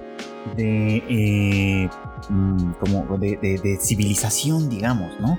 de, 0.56 1.90
mm, 2.30 2.72
como 2.80 3.18
de 3.18 3.78
civilización, 3.80 4.70
digamos, 4.70 5.18
¿no? 5.20 5.38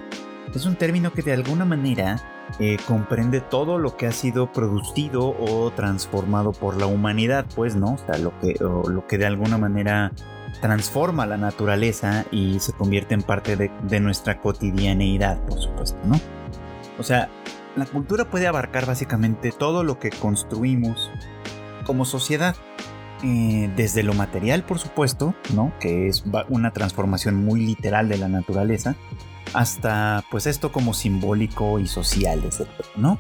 Es 0.54 0.66
un 0.66 0.76
término 0.76 1.12
que 1.12 1.22
de 1.24 1.34
alguna 1.34 1.66
manera 1.66 2.37
eh, 2.60 2.78
comprende 2.88 3.42
todo 3.42 3.78
lo 3.78 3.98
que 3.98 4.08
ha 4.08 4.12
sido 4.12 4.52
producido 4.52 5.36
o 5.40 5.72
transformado 5.72 6.52
por 6.54 6.78
la 6.78 6.88
humanidad, 6.88 7.46
pues, 7.56 7.76
¿no? 7.76 7.94
O 7.94 7.98
sea, 7.98 8.18
lo 8.18 8.38
que, 8.40 8.56
lo 8.60 9.06
que 9.06 9.18
de 9.18 9.26
alguna 9.26 9.58
manera 9.58 10.12
transforma 10.62 11.26
la 11.26 11.38
naturaleza 11.38 12.26
y 12.32 12.60
se 12.60 12.74
convierte 12.74 13.14
en 13.14 13.22
parte 13.22 13.56
de, 13.56 14.00
nuestra 14.00 14.42
cotidianeidad, 14.42 15.40
por 15.46 15.60
supuesto, 15.60 16.00
¿no? 16.06 16.20
O 16.98 17.04
sea, 17.04 17.30
la 17.76 17.86
cultura 17.86 18.26
puede 18.26 18.48
abarcar 18.48 18.86
básicamente 18.86 19.52
todo 19.52 19.84
lo 19.84 20.00
que 20.00 20.10
construimos 20.10 21.12
como 21.86 22.06
sociedad. 22.06 22.56
Eh, 23.24 23.72
desde 23.76 24.04
lo 24.04 24.14
material, 24.14 24.64
por 24.64 24.78
supuesto, 24.78 25.34
¿no? 25.56 25.74
Que 25.80 26.08
es 26.08 26.24
una 26.50 26.72
transformación 26.72 27.34
muy 27.34 27.66
literal 27.66 28.10
de 28.10 28.20
la 28.20 28.28
naturaleza, 28.28 28.96
hasta 29.54 30.24
pues 30.30 30.48
esto 30.48 30.72
como 30.72 30.94
simbólico 30.94 31.80
y 31.80 31.88
social, 31.88 32.44
etc. 32.44 32.68
¿no? 32.96 33.18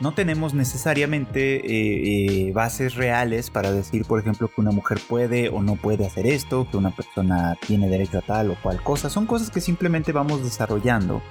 No 0.00 0.12
tenemos 0.12 0.54
necesariamente 0.54 1.56
eh, 1.56 2.48
eh, 2.48 2.52
bases 2.52 2.94
reales 2.94 3.50
para 3.50 3.70
decir, 3.70 4.04
por 4.04 4.18
ejemplo, 4.18 4.48
que 4.48 4.60
una 4.60 4.72
mujer 4.72 4.98
puede 5.08 5.48
o 5.48 5.62
no 5.62 5.76
puede 5.76 6.04
hacer 6.04 6.26
esto, 6.26 6.66
que 6.68 6.76
una 6.76 6.90
persona 6.90 7.56
tiene 7.64 7.88
derecho 7.88 8.18
a 8.18 8.22
tal 8.22 8.50
o 8.50 8.56
cual 8.60 8.82
cosa. 8.82 9.08
Son 9.08 9.24
cosas 9.26 9.50
que 9.50 9.60
simplemente 9.60 10.10
vamos 10.10 10.42
desarrollando 10.42 11.22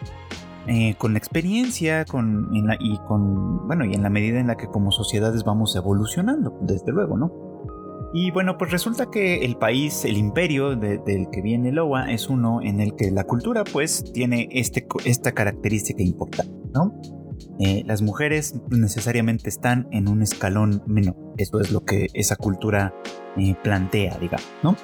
eh, 0.66 0.96
con 0.98 1.12
la 1.12 1.20
experiencia 1.20 2.06
con, 2.06 2.50
y 2.80 2.98
con, 3.00 3.68
bueno, 3.68 3.84
y 3.84 3.94
en 3.94 4.02
la 4.02 4.10
medida 4.10 4.40
en 4.40 4.48
la 4.48 4.56
que 4.56 4.68
como 4.68 4.92
sociedades 4.92 5.44
vamos 5.44 5.76
evolucionando, 5.76 6.58
desde 6.62 6.94
luego, 6.94 7.18
¿no? 7.18 7.53
Y 8.16 8.30
bueno, 8.30 8.60
pues 8.60 8.70
resulta 8.72 9.10
que 9.10 9.44
el 9.44 9.58
país, 9.58 10.06
el 10.06 10.18
imperio 10.18 10.76
del 10.76 11.30
que 11.32 11.42
viene 11.42 11.72
Loa 11.72 12.12
es 12.12 12.30
uno 12.30 12.62
en 12.62 12.80
el 12.80 12.96
que 12.96 13.10
la 13.10 13.24
cultura 13.24 13.64
pues 13.64 14.04
tiene 14.14 14.48
este, 14.52 14.86
esta 15.04 15.32
característica 15.32 16.04
importante, 16.04 16.54
¿no? 16.72 16.94
Eh, 17.60 17.82
las 17.88 18.04
mujeres 18.04 18.54
necesariamente 18.70 19.50
están 19.50 19.88
en 19.92 20.08
un 20.08 20.22
escalón 20.22 20.84
menor. 20.86 21.16
Eso 21.38 21.60
es 21.60 21.72
lo 21.72 21.86
que 21.86 22.08
esa 22.14 22.36
cultura 22.36 22.94
eh, 23.36 23.56
plantea, 23.64 24.20
digamos, 24.20 24.48
¿no? 24.62 24.76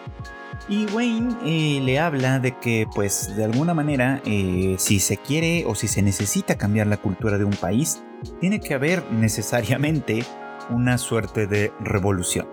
Y 0.67 0.88
Wayne 0.88 1.36
eh, 1.45 1.81
le 1.81 2.00
habla 2.00 2.39
de 2.39 2.57
que, 2.57 2.88
pues, 2.95 3.36
de 3.38 3.43
alguna 3.43 3.75
manera, 3.75 4.24
si 4.77 5.00
se 5.00 5.17
quiere 5.17 5.65
o 5.67 5.75
si 5.75 5.88
se 5.88 6.01
necesita 6.01 6.57
cambiar 6.57 6.88
la 6.88 6.98
cultura 6.98 7.38
de 7.38 7.45
un 7.45 7.53
país, 7.53 8.03
tiene 8.41 8.59
que 8.59 8.74
haber 8.74 9.03
necesariamente 9.12 10.24
una 10.71 10.98
suerte 10.98 11.48
de 11.48 11.71
revolución 11.79 12.48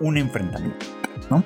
un 0.00 0.16
enfrentamiento, 0.16 0.86
¿no? 1.30 1.44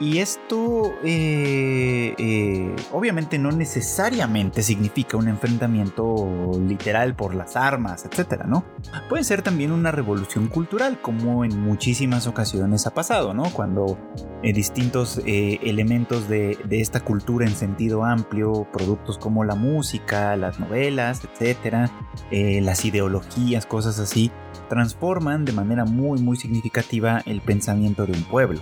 Y 0.00 0.18
esto 0.18 0.94
eh, 1.02 2.14
eh, 2.18 2.76
obviamente 2.92 3.36
no 3.38 3.50
necesariamente 3.50 4.62
significa 4.62 5.16
un 5.16 5.26
enfrentamiento 5.26 6.52
literal 6.66 7.16
por 7.16 7.34
las 7.34 7.56
armas, 7.56 8.04
etcétera, 8.04 8.44
¿no? 8.46 8.64
Puede 9.08 9.24
ser 9.24 9.42
también 9.42 9.72
una 9.72 9.90
revolución 9.90 10.46
cultural, 10.46 11.00
como 11.00 11.44
en 11.44 11.60
muchísimas 11.60 12.28
ocasiones 12.28 12.86
ha 12.86 12.94
pasado, 12.94 13.34
¿no? 13.34 13.44
Cuando 13.52 13.98
eh, 14.44 14.52
distintos 14.52 15.20
elementos 15.24 16.28
de, 16.28 16.56
de, 16.64 16.80
esta 16.80 17.00
cultura 17.00 17.44
en 17.46 17.56
sentido 17.56 18.04
amplio, 18.04 18.68
productos 18.72 19.18
como 19.18 19.42
la 19.42 19.56
música, 19.56 20.36
las 20.36 20.60
novelas, 20.60 21.22
etcétera, 21.24 21.90
las 22.30 22.84
ideologías, 22.84 23.66
cosas 23.66 23.98
así, 23.98 24.30
transforman 24.68 25.44
de 25.44 25.52
manera 25.52 25.84
muy 25.84 26.20
muy 26.20 26.36
significativa 26.36 27.22
el 27.26 27.40
pensamiento 27.40 28.06
de 28.06 28.12
un 28.12 28.22
pueblo. 28.24 28.60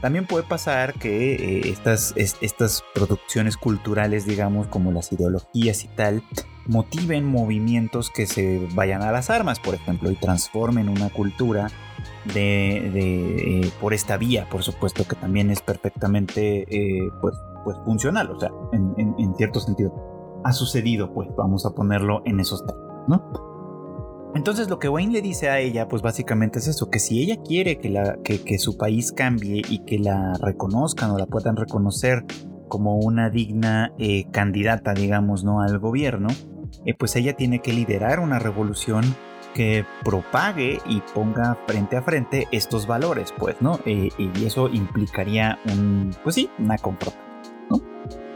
También 0.00 0.26
puede 0.26 0.42
pasar 0.42 0.94
que 0.94 1.34
eh, 1.34 1.60
estas, 1.68 2.14
estas 2.16 2.82
producciones 2.94 3.56
culturales, 3.56 4.24
digamos, 4.24 4.66
como 4.66 4.90
las 4.90 5.12
ideologías 5.12 5.84
y 5.84 5.88
tal, 5.88 6.22
motiven 6.66 7.24
movimientos 7.24 8.10
que 8.10 8.26
se 8.26 8.66
vayan 8.74 9.02
a 9.02 9.12
las 9.12 9.28
armas, 9.28 9.60
por 9.60 9.74
ejemplo, 9.74 10.10
y 10.10 10.16
transformen 10.16 10.88
una 10.88 11.10
cultura 11.10 11.68
de, 12.32 13.60
eh, 13.60 13.70
por 13.80 13.92
esta 13.92 14.16
vía, 14.16 14.48
por 14.50 14.62
supuesto, 14.62 15.06
que 15.06 15.14
también 15.14 15.50
es 15.50 15.60
perfectamente 15.60 16.62
eh, 16.68 17.10
pues, 17.20 17.36
pues 17.62 17.76
funcional, 17.84 18.30
o 18.30 18.40
sea, 18.40 18.50
en, 18.72 18.94
en 18.96 19.34
cierto 19.36 19.60
sentido. 19.60 19.92
Ha 20.44 20.52
sucedido, 20.52 21.12
pues, 21.12 21.28
vamos 21.36 21.66
a 21.66 21.70
ponerlo 21.70 22.22
en 22.24 22.40
esos 22.40 22.64
términos, 22.66 23.04
¿no? 23.08 23.51
Entonces 24.34 24.68
lo 24.70 24.78
que 24.78 24.88
Wayne 24.88 25.12
le 25.12 25.22
dice 25.22 25.50
a 25.50 25.58
ella, 25.58 25.88
pues 25.88 26.00
básicamente 26.00 26.58
es 26.58 26.66
eso, 26.66 26.88
que 26.88 26.98
si 26.98 27.22
ella 27.22 27.36
quiere 27.42 27.78
que, 27.78 27.90
la, 27.90 28.16
que, 28.24 28.58
su 28.58 28.78
país 28.78 29.12
cambie 29.12 29.62
y 29.68 29.80
que 29.84 29.98
la 29.98 30.34
reconozcan 30.40 31.10
o 31.10 31.18
la 31.18 31.26
puedan 31.26 31.56
reconocer 31.56 32.24
como 32.68 32.96
una 32.96 33.28
digna 33.28 33.92
eh, 33.98 34.24
candidata, 34.30 34.94
digamos, 34.94 35.44
¿no? 35.44 35.60
al 35.60 35.78
gobierno, 35.78 36.28
eh, 36.86 36.94
pues 36.94 37.14
ella 37.16 37.34
tiene 37.34 37.60
que 37.60 37.74
liderar 37.74 38.20
una 38.20 38.38
revolución 38.38 39.04
que 39.54 39.84
propague 40.02 40.80
y 40.86 41.02
ponga 41.14 41.58
frente 41.66 41.98
a 41.98 42.02
frente 42.02 42.48
estos 42.52 42.86
valores, 42.86 43.34
pues, 43.38 43.60
¿no? 43.60 43.80
Eh, 43.84 44.08
y 44.16 44.46
eso 44.46 44.70
implicaría 44.70 45.58
un, 45.70 46.16
pues 46.24 46.36
sí, 46.36 46.48
una 46.58 46.78
confrontación 46.78 47.31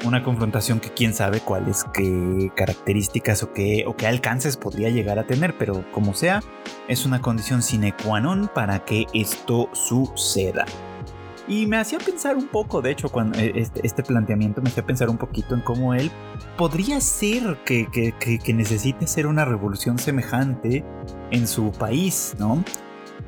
una 0.06 0.22
confrontación 0.22 0.80
que 0.80 0.90
quién 0.90 1.12
sabe 1.12 1.40
cuáles, 1.40 1.84
qué 1.92 2.50
características 2.54 3.42
o 3.42 3.52
qué, 3.52 3.84
o 3.86 3.96
qué 3.96 4.06
alcances 4.06 4.56
podría 4.56 4.90
llegar 4.90 5.18
a 5.18 5.26
tener, 5.26 5.56
pero 5.58 5.84
como 5.92 6.14
sea, 6.14 6.42
es 6.88 7.04
una 7.06 7.20
condición 7.20 7.62
sine 7.62 7.94
qua 8.04 8.20
non 8.20 8.48
para 8.54 8.84
que 8.84 9.06
esto 9.12 9.68
suceda. 9.72 10.64
Y 11.48 11.66
me 11.66 11.76
hacía 11.76 11.98
pensar 11.98 12.36
un 12.36 12.48
poco, 12.48 12.82
de 12.82 12.90
hecho, 12.90 13.08
cuando 13.08 13.38
eh, 13.38 13.52
este, 13.54 13.86
este 13.86 14.02
planteamiento 14.02 14.60
me 14.60 14.68
hacía 14.68 14.84
pensar 14.84 15.08
un 15.08 15.16
poquito 15.16 15.54
en 15.54 15.60
cómo 15.60 15.94
él 15.94 16.10
podría 16.56 17.00
ser 17.00 17.58
que, 17.64 17.86
que, 17.86 18.54
necesite 18.54 19.06
ser 19.06 19.26
una 19.26 19.44
revolución 19.44 19.98
semejante 19.98 20.84
en 21.30 21.46
su 21.46 21.70
país, 21.70 22.34
¿no? 22.38 22.64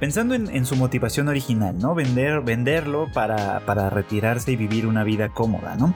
Pensando 0.00 0.35
en, 0.35 0.64
su 0.64 0.76
motivación 0.76 1.28
original, 1.28 1.78
¿no? 1.78 1.94
Vender, 1.94 2.40
venderlo 2.40 3.06
para, 3.12 3.61
para 3.61 3.90
retirarse 3.90 4.52
y 4.52 4.56
vivir 4.56 4.87
una 4.87 5.04
vida 5.04 5.28
cómoda, 5.28 5.76
¿no? 5.76 5.94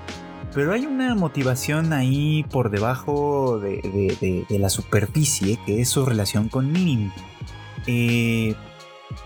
Pero 0.55 0.73
hay 0.73 0.85
una 0.85 1.15
motivación 1.15 1.93
ahí 1.93 2.45
por 2.51 2.71
debajo 2.71 3.59
de, 3.59 4.47
la 4.51 4.69
superficie, 4.69 5.59
que 5.65 5.81
es 5.81 5.89
su 5.89 6.05
relación 6.05 6.49
con 6.49 6.71
Minim. 6.71 7.11
Eh, 7.87 8.55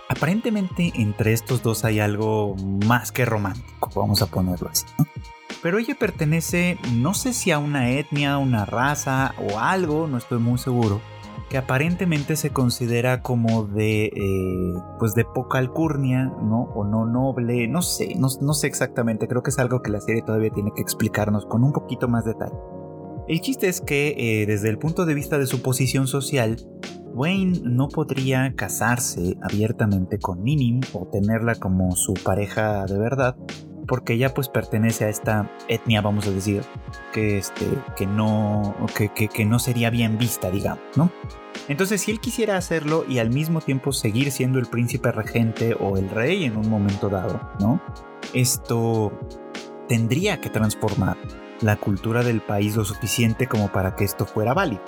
aparentemente 0.09 0.93
entre 0.95 1.33
estos 1.33 1.63
dos 1.63 1.85
hay 1.85 2.01
algo 2.01 2.55
más 2.87 3.13
que 3.13 3.25
romántico, 3.25 3.91
vamos 3.95 4.23
a 4.23 4.27
ponerlo 4.27 4.69
así. 4.71 4.87
Pero 5.63 5.79
ella 5.79 5.97
pertenece, 5.99 6.79
no 6.93 7.13
sé 7.13 7.33
si 7.33 7.51
a 7.51 7.59
una 7.59 7.91
etnia, 7.91 8.39
una 8.39 8.65
raza 8.65 9.35
o 9.39 9.59
algo, 9.59 10.07
no 10.07 10.19
estoy 10.19 10.39
muy 10.39 10.59
seguro 10.59 11.01
que 11.49 11.59
aparentemente 11.59 12.37
se 12.37 12.51
considera 12.51 13.23
como 13.23 13.65
de 13.65 14.07
eh, 14.07 14.75
pues 14.99 15.15
de 15.15 15.25
poca 15.25 15.59
alcurnia, 15.59 16.25
¿no? 16.25 16.63
O 16.75 16.85
no 16.85 17.07
noble, 17.07 17.69
no 17.69 17.83
sé, 17.83 18.15
no, 18.17 18.29
sé 18.29 18.67
exactamente, 18.67 19.29
creo 19.29 19.43
que 19.43 19.51
es 19.51 19.59
algo 19.59 19.83
que 19.83 19.91
la 19.91 20.01
serie 20.01 20.23
todavía 20.23 20.51
tiene 20.51 20.73
que 20.75 20.83
explicarnos 20.83 21.47
con 21.47 21.63
un 21.63 21.73
poquito 21.73 22.09
más 22.09 22.25
detalle. 22.25 22.57
El 23.29 23.41
chiste 23.41 23.69
es 23.69 23.81
que 23.81 24.15
eh, 24.43 24.47
desde 24.47 24.69
el 24.69 24.79
punto 24.79 25.05
de 25.05 25.15
vista 25.15 25.39
de 25.39 25.47
su 25.47 25.63
posición 25.63 26.07
social, 26.07 26.57
Wayne 27.15 27.61
no 27.65 27.89
podría 27.89 28.55
casarse 28.55 29.37
abiertamente 29.43 30.19
con 30.19 30.45
Ninim 30.45 30.81
o 30.93 31.07
tenerla 31.07 31.55
como 31.55 31.97
su 31.97 32.15
pareja 32.15 32.85
de 32.87 32.99
verdad, 32.99 33.37
porque 33.87 34.15
ella 34.15 34.35
pues 34.35 34.49
pertenece 34.49 35.05
a 35.05 35.09
esta 35.09 35.51
etnia, 35.69 36.01
vamos 36.01 36.27
a 36.27 36.31
decir, 36.31 36.63
que, 37.13 37.39
este, 37.39 37.67
que, 37.97 38.07
no, 38.07 38.75
que, 38.95 39.29
que, 39.29 39.45
no 39.45 39.59
sería 39.59 39.91
bien 39.91 40.19
vista, 40.19 40.51
digamos, 40.51 40.85
¿no? 40.97 41.11
Entonces, 41.69 42.01
si 42.01 42.11
él 42.11 42.21
quisiera 42.21 42.57
hacerlo 42.57 43.05
y 43.09 43.19
al 43.19 43.31
mismo 43.31 43.61
tiempo 43.61 43.93
seguir 43.93 44.31
siendo 44.31 44.59
el 44.59 44.67
príncipe 44.67 45.13
regente 45.13 45.77
o 45.79 45.97
el 45.97 46.11
rey 46.11 46.45
en 46.45 46.57
un 46.57 46.69
momento 46.69 47.09
dado, 47.09 47.41
¿no? 47.61 47.81
Esto 48.35 49.13
tendría 49.89 50.41
que 50.41 50.51
transformar 50.51 51.17
la 51.61 51.77
cultura 51.77 52.23
del 52.23 52.41
país 52.41 52.77
lo 52.77 52.85
suficiente 52.85 53.47
como 53.47 53.73
para 53.73 53.97
que 53.97 54.05
esto 54.05 54.27
fuera 54.27 54.53
válido. 54.53 54.83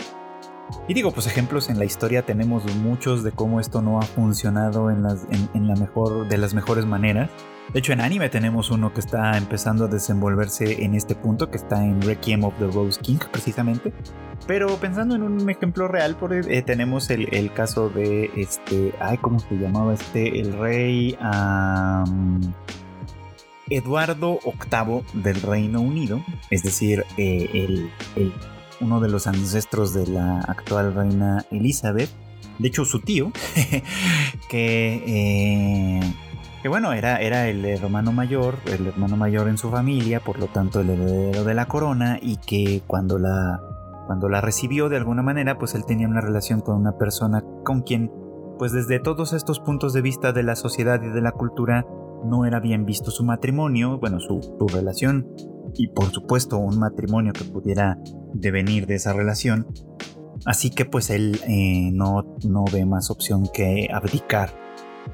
Y 0.86 0.92
digo, 0.92 1.12
pues 1.12 1.26
ejemplos 1.26 1.70
en 1.70 1.78
la 1.78 1.86
historia 1.86 2.22
tenemos 2.22 2.64
muchos 2.76 3.22
de 3.22 3.32
cómo 3.32 3.58
esto 3.58 3.80
no 3.80 3.98
ha 3.98 4.02
funcionado 4.02 4.90
en, 4.90 5.02
las, 5.02 5.26
en 5.54 5.66
la 5.66 5.74
mejor, 5.76 6.28
de 6.28 6.36
las 6.36 6.52
mejores 6.52 6.84
maneras. 6.84 7.30
De 7.72 7.80
hecho, 7.80 7.92
en 7.92 8.00
anime 8.00 8.30
tenemos 8.30 8.70
uno 8.70 8.94
que 8.94 9.00
está 9.00 9.36
empezando 9.36 9.84
a 9.84 9.88
desenvolverse 9.88 10.84
en 10.84 10.94
este 10.94 11.14
punto, 11.14 11.50
que 11.50 11.58
está 11.58 11.84
en 11.84 12.00
Requiem 12.00 12.44
of 12.44 12.54
the 12.58 12.66
Rose 12.66 12.98
King, 13.00 13.18
precisamente. 13.30 13.92
Pero 14.46 14.76
pensando 14.76 15.14
en 15.14 15.22
un 15.22 15.50
ejemplo 15.50 15.86
real, 15.86 16.16
eh, 16.48 16.62
tenemos 16.62 17.10
el, 17.10 17.52
caso 17.52 17.90
de 17.90 18.30
este. 18.36 18.94
Ay, 19.00 19.18
¿cómo 19.18 19.38
se 19.38 19.54
llamaba 19.56 19.92
este? 19.94 20.40
El 20.40 20.58
rey. 20.58 21.18
Eduardo 23.70 24.38
VIII 24.44 25.22
del 25.22 25.42
Reino 25.42 25.82
Unido, 25.82 26.24
es 26.50 26.62
decir, 26.62 27.04
eh, 27.18 27.50
el, 27.52 28.32
uno 28.80 29.00
de 29.00 29.08
los 29.08 29.26
ancestros 29.26 29.92
de 29.92 30.06
la 30.06 30.40
actual 30.40 30.94
reina 30.94 31.44
Elizabeth, 31.50 32.08
de 32.58 32.68
hecho 32.68 32.86
su 32.86 33.00
tío, 33.00 33.30
que, 34.48 35.02
eh, 35.06 36.14
que 36.62 36.68
bueno, 36.68 36.92
era, 36.92 37.20
era 37.20 37.48
el 37.48 37.64
hermano 37.64 38.12
mayor, 38.12 38.56
el 38.66 38.86
hermano 38.86 39.16
mayor 39.16 39.48
en 39.48 39.58
su 39.58 39.70
familia, 39.70 40.20
por 40.20 40.38
lo 40.38 40.46
tanto 40.46 40.80
el 40.80 40.90
heredero 40.90 41.44
de 41.44 41.54
la 41.54 41.66
corona, 41.66 42.18
y 42.20 42.36
que 42.36 42.82
cuando 42.86 43.18
la, 43.18 43.60
cuando 44.06 44.28
la 44.28 44.40
recibió 44.40 44.88
de 44.88 44.96
alguna 44.96 45.22
manera, 45.22 45.58
pues 45.58 45.74
él 45.74 45.84
tenía 45.84 46.08
una 46.08 46.20
relación 46.20 46.60
con 46.60 46.76
una 46.76 46.96
persona 46.98 47.44
con 47.64 47.82
quien, 47.82 48.10
pues 48.58 48.72
desde 48.72 48.98
todos 48.98 49.32
estos 49.32 49.60
puntos 49.60 49.92
de 49.92 50.02
vista 50.02 50.32
de 50.32 50.42
la 50.42 50.56
sociedad 50.56 51.00
y 51.02 51.08
de 51.08 51.20
la 51.20 51.32
cultura, 51.32 51.86
no 52.24 52.44
era 52.44 52.58
bien 52.58 52.84
visto 52.84 53.10
su 53.10 53.24
matrimonio, 53.24 53.98
bueno, 53.98 54.18
su, 54.18 54.40
relación 54.72 55.28
y 55.74 55.88
por 55.88 56.06
supuesto 56.06 56.58
un 56.58 56.78
matrimonio 56.78 57.32
que 57.32 57.44
pudiera 57.44 57.98
devenir 58.34 58.86
de 58.86 58.96
esa 58.96 59.12
relación. 59.12 59.66
Así 60.44 60.70
que 60.70 60.84
pues 60.84 61.10
él 61.10 61.38
eh, 61.46 61.90
no, 61.92 62.36
no, 62.44 62.64
ve 62.72 62.84
más 62.86 63.10
opción 63.10 63.48
que 63.52 63.88
abdicar 63.92 64.67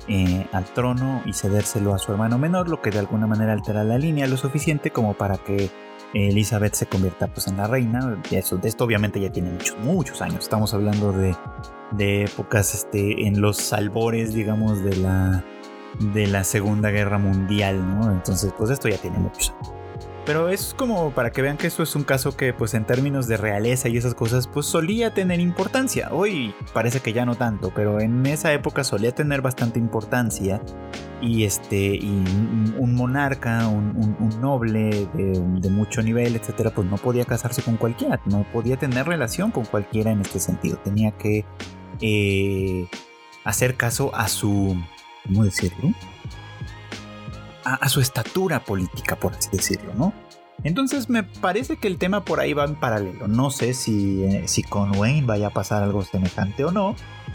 eh, 0.09 0.47
al 0.53 0.65
trono 0.65 1.23
y 1.25 1.33
cedérselo 1.33 1.95
a 1.95 1.99
su 1.99 2.13
hermano 2.13 2.39
menor, 2.39 2.69
lo 2.69 2.81
que 2.83 2.91
de 2.91 2.99
alguna 2.99 3.27
manera 3.27 3.53
altera 3.53 3.85
la 3.85 3.99
línea 3.99 4.27
lo 4.27 4.37
suficiente 4.37 4.91
como 4.91 5.15
para 5.15 5.39
que 5.39 5.71
Elizabeth 6.15 6.75
se 6.75 6.87
convierta 6.87 7.27
pues 7.27 7.49
en 7.49 7.57
la 7.57 7.67
reina. 7.67 8.23
De 8.31 8.39
esto 8.39 8.85
obviamente 8.85 9.21
ya 9.21 9.31
tiene 9.31 9.51
muchos, 9.51 9.79
muchos 9.79 10.23
años. 10.23 10.45
Estamos 10.45 10.73
hablando 10.75 11.13
de, 11.13 11.35
de 11.93 12.25
épocas 12.25 12.75
este, 12.75 13.27
en 13.27 13.41
los 13.41 13.73
albores, 13.73 14.35
digamos, 14.35 14.83
de 14.85 14.97
la 14.97 15.45
de 15.99 16.27
la 16.27 16.45
Segunda 16.45 16.91
Guerra 16.91 17.19
Mundial, 17.19 17.87
¿no? 17.87 18.11
Entonces, 18.11 18.53
pues 18.57 18.71
esto 18.71 18.89
ya 18.89 18.99
tiene 18.99 19.19
mucho. 19.19 19.55
Pero 20.27 20.49
es 20.49 20.75
como 20.77 21.11
para 21.11 21.31
que 21.33 21.43
vean 21.43 21.59
que 21.59 21.67
esto 21.67 21.83
es 21.83 21.95
un 21.95 22.03
caso 22.03 22.35
que, 22.37 22.55
pues 22.55 22.73
en 22.73 22.87
términos 22.87 23.27
de 23.27 23.37
realeza 23.37 23.89
y 23.89 23.99
esas 23.99 24.15
cosas, 24.15 24.47
pues 24.47 24.65
solía 24.65 25.13
tener 25.13 25.39
importancia. 25.39 26.09
Hoy 26.13 26.55
parece 26.73 27.01
que 27.01 27.13
ya 27.13 27.27
no 27.27 27.35
tanto, 27.35 27.73
pero 27.75 28.01
en 28.01 28.25
esa 28.25 28.53
época 28.53 28.85
solía 28.85 29.15
tener 29.15 29.43
bastante 29.43 29.79
importancia. 29.79 30.63
Y 31.21 31.45
este, 31.45 31.97
y 31.97 32.25
un 32.79 32.95
monarca, 32.95 33.69
un, 33.69 34.17
noble 34.41 35.09
de, 35.15 35.71
mucho 35.71 36.03
nivel, 36.03 36.37
etcétera, 36.37 36.71
pues 36.71 36.89
no 36.89 36.97
podía 36.97 37.25
casarse 37.25 37.63
con 37.63 37.77
cualquiera, 37.77 38.21
no 38.27 38.47
podía 38.53 38.77
tener 38.77 39.07
relación 39.07 39.51
con 39.51 39.65
cualquiera 39.65 40.11
en 40.11 40.21
este 40.21 40.41
sentido. 40.41 40.79
Tenía 40.79 41.13
que 41.13 41.45
eh, 42.01 42.89
hacer 43.45 43.77
caso 43.77 44.15
a 44.15 44.29
su 44.29 44.77
¿cómo 45.27 45.45
decirlo? 45.45 45.93
A, 47.65 47.89
su 47.89 48.01
estatura 48.01 48.65
política, 48.65 49.17
por 49.17 49.33
así 49.35 49.49
decirlo, 49.51 49.95
¿no? 49.95 50.13
Entonces 50.63 51.09
me 51.09 51.23
parece 51.23 51.77
que 51.77 51.89
el 51.89 51.99
tema 51.99 52.25
por 52.25 52.41
ahí 52.41 52.53
va 52.53 52.65
en 52.65 52.77
paralelo. 52.77 53.27
No 53.27 53.51
sé 53.51 53.75
si, 53.75 54.23
eh, 54.25 54.45
si 54.47 54.63
con 54.63 54.97
Wayne 54.97 55.27
vaya 55.27 55.49
a 55.49 55.51
pasar 55.51 55.83
algo 55.83 56.03
semejante 56.03 56.65
o 56.65 56.71
no, 56.71 56.95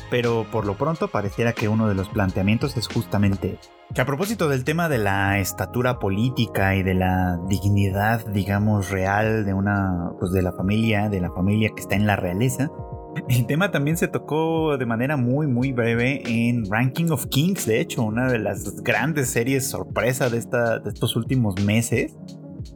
pero 0.09 0.45
por 0.51 0.65
lo 0.65 0.77
pronto 0.77 1.09
pareciera 1.09 1.53
que 1.53 1.67
uno 1.67 1.87
de 1.87 1.95
los 1.95 2.09
planteamientos 2.09 2.77
es 2.77 2.87
justamente 2.87 3.57
que 3.93 4.01
a 4.01 4.05
propósito 4.05 4.47
del 4.47 4.63
tema 4.63 4.87
de 4.87 4.99
la 4.99 5.39
estatura 5.39 5.97
política 5.97 6.75
y 6.75 6.83
de 6.83 6.93
la 6.93 7.39
dignidad, 7.47 8.25
digamos, 8.27 8.91
real 8.91 9.45
de 9.45 9.53
una, 9.53 10.11
pues 10.19 10.31
de 10.31 10.43
la 10.43 10.51
familia, 10.51 11.09
de 11.09 11.19
la 11.19 11.31
familia 11.31 11.71
que 11.75 11.81
está 11.81 11.95
en 11.95 12.05
la 12.05 12.15
realeza, 12.15 12.69
el 13.29 13.47
tema 13.47 13.71
también 13.71 13.97
se 13.97 14.07
tocó 14.07 14.77
de 14.77 14.85
manera 14.85 15.17
muy 15.17 15.47
muy 15.47 15.71
breve 15.71 16.21
en 16.25 16.69
Ranking 16.69 17.09
of 17.09 17.25
Kings, 17.27 17.65
de 17.65 17.81
hecho, 17.81 18.03
una 18.03 18.31
de 18.31 18.37
las 18.37 18.81
grandes 18.83 19.29
series 19.29 19.67
sorpresa 19.67 20.29
de, 20.29 20.37
esta, 20.37 20.79
de 20.79 20.89
estos 20.89 21.15
últimos 21.15 21.59
meses. 21.63 22.15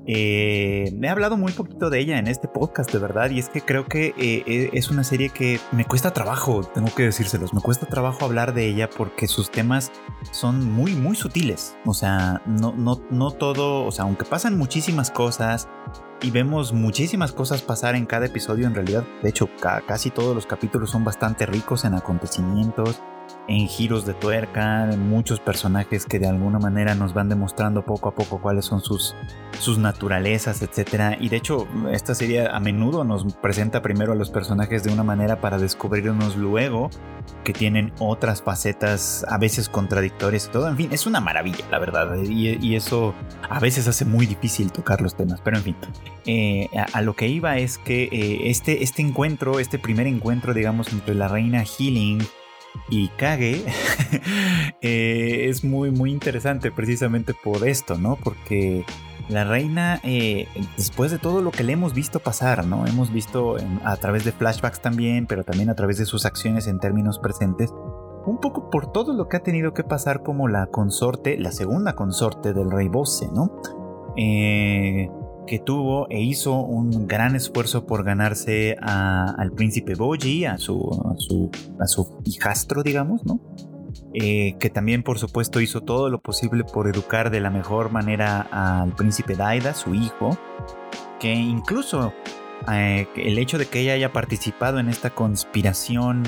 Eh, 0.06 0.94
he 1.02 1.10
hablado 1.10 1.38
muy 1.38 1.52
poquito 1.52 1.90
de 1.90 2.00
ella 2.00 2.20
en 2.20 2.28
este 2.28 2.48
podcast, 2.48 2.92
de 2.92 3.00
verdad, 3.00 3.30
y 3.30 3.40
es 3.40 3.50
que 3.50 3.62
creo 3.62 3.86
que 3.86 4.08
eh, 4.18 4.44
eh, 4.46 4.70
es 4.74 4.90
una 4.90 5.04
serie 5.04 5.30
que 5.30 5.60
me 5.72 5.86
cuesta 5.86 6.12
trabajo, 6.12 6.62
tengo 6.74 6.94
que 6.94 7.04
decírselos, 7.04 7.54
me 7.54 7.62
cuesta 7.62 7.86
trabajo 7.86 8.26
hablar 8.26 8.54
de 8.54 8.68
ella 8.68 8.90
porque 8.90 9.28
sus 9.28 9.50
temas 9.50 9.92
son 10.32 10.72
muy, 10.72 10.96
muy 10.96 11.16
sutiles. 11.16 11.78
O 11.86 11.94
sea, 11.94 12.42
no, 12.46 12.74
no, 12.74 13.02
no 13.10 13.32
todo, 13.32 13.86
o 13.86 13.92
sea, 13.92 14.06
aunque 14.06 14.26
pasan 14.26 14.58
muchísimas 14.58 15.12
cosas, 15.12 15.68
y 16.24 16.32
vemos 16.32 16.72
muchísimas 16.72 17.34
cosas 17.34 17.62
pasar 17.62 17.96
en 17.96 18.06
cada 18.06 18.26
episodio 18.28 18.66
en 18.66 18.74
realidad. 18.74 19.06
De 19.22 19.30
hecho, 19.30 19.50
casi 19.86 20.10
todos 20.10 20.34
los 20.34 20.46
capítulos 20.46 20.90
son 20.90 21.04
bastante 21.04 21.46
ricos 21.46 21.84
en 21.84 21.96
acontecimientos, 21.96 23.04
en 23.48 23.68
giros 23.68 24.06
de 24.06 24.14
tuerca, 24.14 24.90
muchos 24.98 25.40
personajes 25.40 26.06
que 26.06 26.20
de 26.20 26.28
alguna 26.28 26.60
manera 26.60 26.96
nos 26.96 27.14
van 27.14 27.30
demostrando 27.30 27.86
poco 27.86 28.10
a 28.10 28.16
poco 28.16 28.42
cuáles 28.42 28.66
son 28.66 28.82
sus, 28.82 29.16
sus 29.60 29.78
naturalezas, 29.78 30.62
etc. 30.62 31.18
Y 31.20 31.30
de 31.30 31.38
hecho, 31.38 31.68
esta 31.92 32.16
serie 32.16 32.48
a 32.48 32.60
menudo 32.60 33.04
nos 33.04 33.34
presenta 33.36 33.82
primero 33.82 34.14
a 34.14 34.16
los 34.16 34.30
personajes 34.30 34.84
de 34.84 34.94
una 34.94 35.04
manera 35.04 35.42
para 35.42 35.58
descubrirnos 35.58 36.38
luego 36.38 36.90
que 37.44 37.54
tienen 37.54 37.92
otras 38.00 38.42
facetas, 38.42 39.26
a 39.28 39.38
veces 39.38 39.68
contradictorias 39.68 40.48
y 40.48 40.52
todo. 40.52 40.70
En 40.70 40.78
fin, 40.78 40.90
es 40.92 41.06
una 41.06 41.20
maravilla, 41.20 41.66
la 41.70 41.80
verdad. 41.80 42.16
Y, 42.24 42.74
eso 42.74 43.14
a 43.50 43.60
veces 43.60 43.88
hace 43.88 44.04
muy 44.06 44.26
difícil 44.26 44.72
tocar 44.72 45.02
los 45.02 45.16
temas. 45.16 45.42
Pero 45.42 45.58
en 45.58 45.64
fin, 45.64 45.76
eh, 46.26 46.70
a, 46.94 47.02
lo 47.02 47.16
que 47.16 47.28
iba 47.28 47.58
es 47.58 47.78
que 47.78 48.04
eh, 48.06 48.50
este, 48.50 48.84
este 48.84 49.02
encuentro, 49.02 49.60
este 49.60 49.78
primer 49.78 50.08
encuentro, 50.08 50.54
digamos, 50.54 50.92
entre 50.92 51.14
la 51.14 51.28
reina 51.28 51.64
Healing, 51.64 52.20
y 52.90 53.10
Kage 53.10 53.64
eh, 54.82 55.48
es 55.50 55.64
muy 55.64 55.92
muy 55.92 56.12
interesante 56.12 56.72
precisamente 56.72 57.34
por 57.34 57.68
esto, 57.68 57.98
¿no? 57.98 58.18
Porque 58.18 58.86
la 59.30 59.46
reina, 59.46 60.00
eh, 60.04 60.48
después 60.76 61.12
de 61.12 61.18
todo 61.18 61.42
lo 61.42 61.52
que 61.52 61.64
le 61.64 61.74
hemos 61.74 61.94
visto 61.94 62.20
pasar, 62.20 62.66
¿no? 62.66 62.86
Hemos 62.88 63.12
visto 63.12 63.56
a 63.84 63.96
través 63.98 64.26
de 64.26 64.32
flashbacks 64.32 64.82
también, 64.82 65.28
pero 65.28 65.44
también 65.44 65.70
a 65.70 65.76
través 65.76 65.98
de 65.98 66.06
sus 66.06 66.26
acciones 66.26 66.68
en 66.68 66.80
términos 66.80 67.20
presentes, 67.20 67.74
un 68.26 68.40
poco 68.40 68.70
por 68.70 68.92
todo 68.92 69.14
lo 69.14 69.28
que 69.28 69.38
ha 69.38 69.44
tenido 69.44 69.74
que 69.74 69.84
pasar 69.84 70.24
como 70.24 70.48
la 70.48 70.68
consorte, 70.68 71.38
la 71.38 71.52
segunda 71.52 71.96
consorte 71.96 72.54
del 72.54 72.70
rey 72.70 72.90
Bosse, 72.90 73.30
¿no? 73.34 73.52
Eh, 74.18 75.10
que 75.46 75.60
tuvo 75.60 76.08
e 76.10 76.22
hizo 76.22 76.54
un 76.60 77.08
gran 77.08 77.36
esfuerzo 77.36 77.86
por 77.86 78.04
ganarse 78.04 78.76
al 78.82 79.52
príncipe 79.52 79.96
Boji, 79.96 80.46
a 80.46 80.58
su, 80.58 81.50
hijastro, 82.26 82.84
digamos, 82.84 83.26
¿no? 83.26 83.40
Eh, 84.16 84.56
que 84.60 84.70
también 84.70 85.04
por 85.04 85.20
supuesto 85.20 85.60
hizo 85.60 85.82
todo 85.82 86.10
lo 86.10 86.20
posible 86.20 86.64
por 86.64 86.88
educar 86.88 87.30
de 87.30 87.40
la 87.40 87.50
mejor 87.50 87.92
manera 87.92 88.42
al 88.52 88.94
príncipe 88.96 89.36
Daida, 89.36 89.74
su 89.74 89.94
hijo, 89.94 90.38
que 91.20 91.34
incluso 91.34 92.14
eh, 92.72 93.08
el 93.16 93.38
hecho 93.38 93.58
de 93.58 93.68
que 93.68 93.82
ella 93.82 93.94
haya 93.94 94.12
participado 94.12 94.80
en 94.80 94.90
esta 94.90 95.10
conspiración 95.12 96.24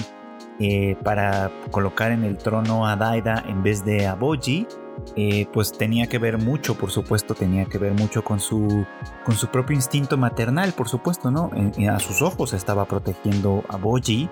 eh, 0.60 0.96
para 1.04 1.52
colocar 1.72 2.12
en 2.12 2.24
el 2.24 2.38
trono 2.38 2.88
a 2.88 2.96
Daida 2.96 3.44
en 3.48 3.64
vez 3.64 3.84
de 3.84 4.08
a 4.08 4.16
Boji, 4.16 4.68
eh, 5.16 5.48
pues 5.54 5.72
tenía 5.72 6.08
que 6.08 6.18
ver 6.18 6.38
mucho, 6.38 6.76
por 6.76 6.92
supuesto, 6.92 7.34
tenía 7.34 7.66
que 7.66 7.78
ver 7.78 7.94
mucho 7.94 8.24
con 8.24 8.40
su, 8.40 8.86
con 9.24 9.36
su 9.36 9.48
propio 9.48 9.76
instinto 9.76 10.18
maternal, 10.18 10.74
por 10.74 10.90
supuesto, 10.90 11.32
¿no? 11.32 11.52
a 11.90 12.00
sus 12.00 12.22
ojos 12.22 12.54
estaba 12.54 12.86
protegiendo 12.86 13.64
a 13.70 13.78
Boji 13.78 14.30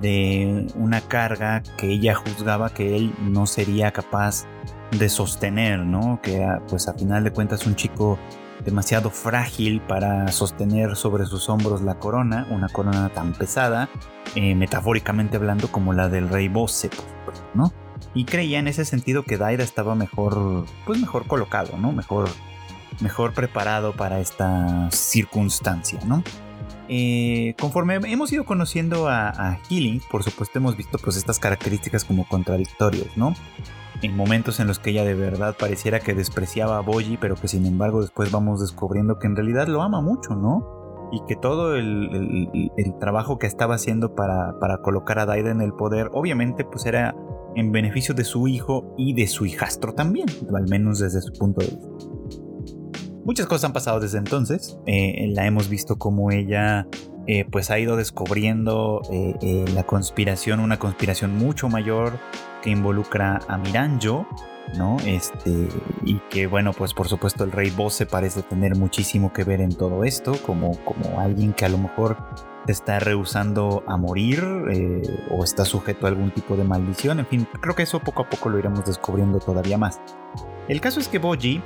de 0.00 0.66
una 0.74 1.00
carga 1.00 1.62
que 1.76 1.88
ella 1.88 2.14
juzgaba 2.14 2.70
que 2.70 2.96
él 2.96 3.14
no 3.20 3.46
sería 3.46 3.92
capaz 3.92 4.46
de 4.98 5.08
sostener, 5.08 5.80
¿no? 5.80 6.20
Que 6.22 6.46
pues 6.68 6.88
a 6.88 6.94
final 6.94 7.24
de 7.24 7.32
cuentas 7.32 7.66
un 7.66 7.76
chico 7.76 8.18
demasiado 8.64 9.10
frágil 9.10 9.80
para 9.80 10.28
sostener 10.28 10.96
sobre 10.96 11.26
sus 11.26 11.48
hombros 11.48 11.82
la 11.82 11.94
corona, 11.94 12.46
una 12.50 12.68
corona 12.68 13.08
tan 13.10 13.32
pesada, 13.32 13.88
eh, 14.34 14.54
metafóricamente 14.54 15.36
hablando 15.36 15.68
como 15.68 15.92
la 15.92 16.08
del 16.08 16.28
rey 16.28 16.48
Bosse, 16.48 16.90
¿no? 17.54 17.72
Y 18.14 18.24
creía 18.24 18.58
en 18.58 18.68
ese 18.68 18.84
sentido 18.84 19.22
que 19.22 19.36
Daida 19.36 19.62
estaba 19.62 19.94
mejor, 19.94 20.64
pues 20.86 21.00
mejor 21.00 21.26
colocado, 21.26 21.76
¿no? 21.78 21.92
Mejor, 21.92 22.28
mejor 23.00 23.32
preparado 23.34 23.92
para 23.92 24.20
esta 24.20 24.90
circunstancia, 24.90 26.00
¿no? 26.04 26.22
Eh, 26.88 27.54
conforme 27.60 27.94
hemos 27.94 28.32
ido 28.32 28.44
conociendo 28.44 29.08
a, 29.08 29.58
Healing, 29.68 30.02
por 30.10 30.24
supuesto 30.24 30.58
hemos 30.58 30.76
visto 30.76 30.98
pues 30.98 31.16
estas 31.16 31.38
características 31.38 32.04
como 32.04 32.26
contradictorias, 32.26 33.16
¿no? 33.16 33.34
En 34.02 34.16
momentos 34.16 34.58
en 34.58 34.66
los 34.66 34.80
que 34.80 34.90
ella 34.90 35.04
de 35.04 35.14
verdad 35.14 35.56
pareciera 35.56 36.00
que 36.00 36.14
despreciaba 36.14 36.78
a 36.78 36.80
Boji, 36.80 37.16
pero 37.16 37.36
que 37.36 37.46
sin 37.46 37.64
embargo 37.64 38.00
después 38.00 38.32
vamos 38.32 38.60
descubriendo 38.60 39.20
que 39.20 39.28
en 39.28 39.36
realidad 39.36 39.68
lo 39.68 39.82
ama 39.82 40.00
mucho, 40.00 40.34
¿no? 40.34 41.08
Y 41.12 41.22
que 41.28 41.36
todo 41.36 41.76
el, 41.76 42.48
trabajo 42.98 43.38
que 43.38 43.46
estaba 43.46 43.76
haciendo 43.76 44.16
para, 44.16 44.58
para 44.58 44.78
colocar 44.78 45.20
a 45.20 45.26
Daida 45.26 45.50
en 45.50 45.60
el 45.60 45.72
poder, 45.72 46.08
obviamente 46.12 46.64
pues 46.64 46.86
era 46.86 47.14
en 47.56 47.72
beneficio 47.72 48.14
de 48.14 48.24
su 48.24 48.48
hijo 48.48 48.94
y 48.96 49.14
de 49.14 49.26
su 49.26 49.46
hijastro 49.46 49.94
también, 49.94 50.26
al 50.54 50.68
menos 50.68 51.00
desde 51.00 51.20
su 51.20 51.32
punto 51.32 51.60
de 51.60 51.68
vista. 51.68 52.10
Muchas 53.24 53.46
cosas 53.46 53.64
han 53.64 53.72
pasado 53.72 54.00
desde 54.00 54.18
entonces. 54.18 54.78
Eh, 54.86 55.30
la 55.34 55.46
hemos 55.46 55.68
visto 55.68 55.98
como 55.98 56.30
ella 56.30 56.86
eh, 57.26 57.44
pues 57.50 57.70
ha 57.70 57.78
ido 57.78 57.96
descubriendo 57.96 59.02
eh, 59.12 59.64
la 59.74 59.84
conspiración, 59.84 60.58
una 60.58 60.78
conspiración 60.78 61.36
mucho 61.36 61.68
mayor 61.68 62.18
que 62.62 62.70
involucra 62.70 63.40
a 63.46 63.58
Miranjo, 63.58 64.26
¿no? 64.76 64.96
Este, 65.06 65.68
y 66.04 66.18
que 66.30 66.46
bueno, 66.46 66.72
pues 66.72 66.94
por 66.94 67.08
supuesto 67.08 67.44
el 67.44 67.52
rey 67.52 67.70
Bose 67.70 68.06
parece 68.06 68.42
tener 68.42 68.74
muchísimo 68.76 69.32
que 69.32 69.44
ver 69.44 69.60
en 69.60 69.74
todo 69.74 70.02
esto, 70.04 70.32
como, 70.44 70.76
como 70.84 71.20
alguien 71.20 71.52
que 71.52 71.66
a 71.66 71.68
lo 71.68 71.78
mejor 71.78 72.16
está 72.66 72.98
rehusando 72.98 73.82
a 73.86 73.96
morir 73.96 74.44
o 75.30 75.44
está 75.44 75.64
sujeto 75.64 76.06
a 76.06 76.10
algún 76.10 76.30
tipo 76.30 76.56
de 76.56 76.64
maldición, 76.64 77.20
en 77.20 77.26
fin, 77.26 77.48
creo 77.60 77.74
que 77.74 77.82
eso 77.82 78.00
poco 78.00 78.22
a 78.22 78.28
poco 78.28 78.48
lo 78.48 78.58
iremos 78.58 78.84
descubriendo 78.84 79.38
todavía 79.38 79.78
más. 79.78 80.00
El 80.68 80.80
caso 80.80 81.00
es 81.00 81.08
que 81.08 81.18
Boji 81.18 81.62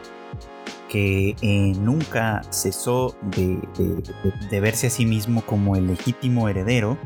que 0.95 1.35
eh, 1.43 1.73
nunca 1.81 2.43
cesó 2.51 3.17
de, 3.23 3.59
verse 4.61 4.87
a 4.87 4.91
sí 4.91 5.07
mismo 5.07 5.43
como 5.43 5.75
el 5.75 5.89
legítimo 5.89 6.49
heredero 6.49 6.97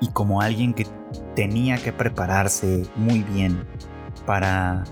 y 0.00 0.08
como 0.12 0.40
alguien 0.40 0.72
que 0.72 0.86
tenía 1.34 1.78
que 1.78 1.92
prepararse 1.92 2.84
muy 2.94 3.24
bien 3.24 3.66
para 4.24 4.84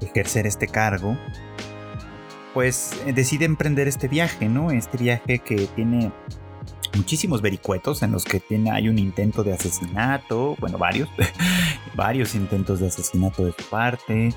ejercer 0.00 0.46
este 0.46 0.66
cargo, 0.66 1.14
pues 2.54 2.98
eh, 3.04 3.12
decide 3.12 3.44
emprender 3.44 3.86
este 3.86 4.08
viaje, 4.08 4.48
¿no? 4.48 4.70
Este 4.70 4.96
viaje 4.96 5.40
que 5.40 5.68
tiene 5.76 6.12
muchísimos 6.94 7.42
vericuetos 7.42 8.02
en 8.02 8.12
los 8.12 8.24
que 8.24 8.40
tiene, 8.40 8.70
hay 8.70 8.88
un 8.88 8.98
intento 8.98 9.42
de 9.42 9.52
asesinato, 9.52 10.56
bueno, 10.60 10.78
varios, 10.78 11.08
varios 11.94 12.34
intentos 12.34 12.80
de 12.80 12.88
asesinato 12.88 13.44
de 13.44 13.52
su 13.52 13.64
parte, 13.64 14.34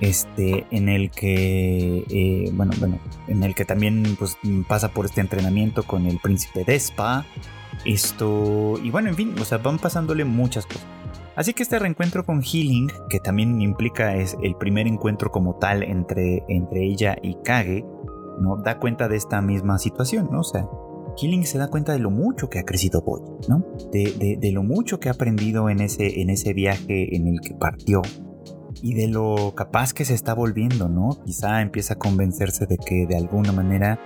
este, 0.00 0.66
en 0.70 0.88
el 0.88 1.10
que, 1.10 2.04
eh, 2.10 2.50
bueno, 2.52 2.72
bueno, 2.78 2.98
en 3.28 3.42
el 3.42 3.54
que 3.54 3.64
también 3.64 4.16
pues, 4.18 4.36
pasa 4.66 4.92
por 4.92 5.06
este 5.06 5.20
entrenamiento 5.20 5.84
con 5.84 6.06
el 6.06 6.18
príncipe 6.18 6.64
Despa, 6.64 7.24
esto, 7.84 8.74
y 8.82 8.90
bueno, 8.90 9.08
en 9.08 9.16
fin, 9.16 9.34
o 9.40 9.44
sea, 9.44 9.58
van 9.58 9.78
pasándole 9.78 10.24
muchas 10.24 10.66
cosas. 10.66 10.86
Así 11.34 11.54
que 11.54 11.62
este 11.62 11.78
reencuentro 11.78 12.24
con 12.24 12.42
Healing, 12.42 12.90
que 13.08 13.18
también 13.18 13.60
implica 13.62 14.16
es 14.16 14.36
el 14.42 14.54
primer 14.54 14.86
encuentro 14.86 15.30
como 15.30 15.54
tal 15.54 15.82
entre, 15.82 16.44
entre 16.48 16.84
ella 16.84 17.16
y 17.22 17.36
Kage, 17.42 17.84
¿no? 18.38 18.56
Da 18.58 18.78
cuenta 18.78 19.08
de 19.08 19.16
esta 19.16 19.40
misma 19.40 19.78
situación, 19.78 20.28
¿no? 20.30 20.40
O 20.40 20.44
sea, 20.44 20.66
Healing 21.16 21.44
se 21.44 21.58
da 21.58 21.68
cuenta 21.68 21.92
de 21.92 21.98
lo 21.98 22.10
mucho 22.10 22.48
que 22.48 22.58
ha 22.58 22.64
crecido 22.64 23.02
Boy, 23.02 23.20
¿no? 23.48 23.64
De, 23.92 24.36
de, 24.40 24.52
lo 24.52 24.62
mucho 24.62 24.98
que 24.98 25.08
ha 25.08 25.12
aprendido 25.12 25.68
en 25.68 25.80
ese, 25.80 26.20
en 26.20 26.30
ese 26.30 26.52
viaje 26.52 27.14
en 27.14 27.26
el 27.26 27.40
que 27.40 27.54
partió, 27.54 28.02
y 28.80 28.94
de 28.94 29.08
lo 29.08 29.54
capaz 29.54 29.92
que 29.92 30.04
se 30.04 30.14
está 30.14 30.34
volviendo, 30.34 30.88
¿no? 30.88 31.10
Quizá 31.24 31.60
empieza 31.60 31.94
a 31.94 31.98
convencerse 31.98 32.66
de 32.66 32.78
que 32.78 33.06
de 33.06 33.16
alguna 33.16 33.52
manera, 33.52 34.00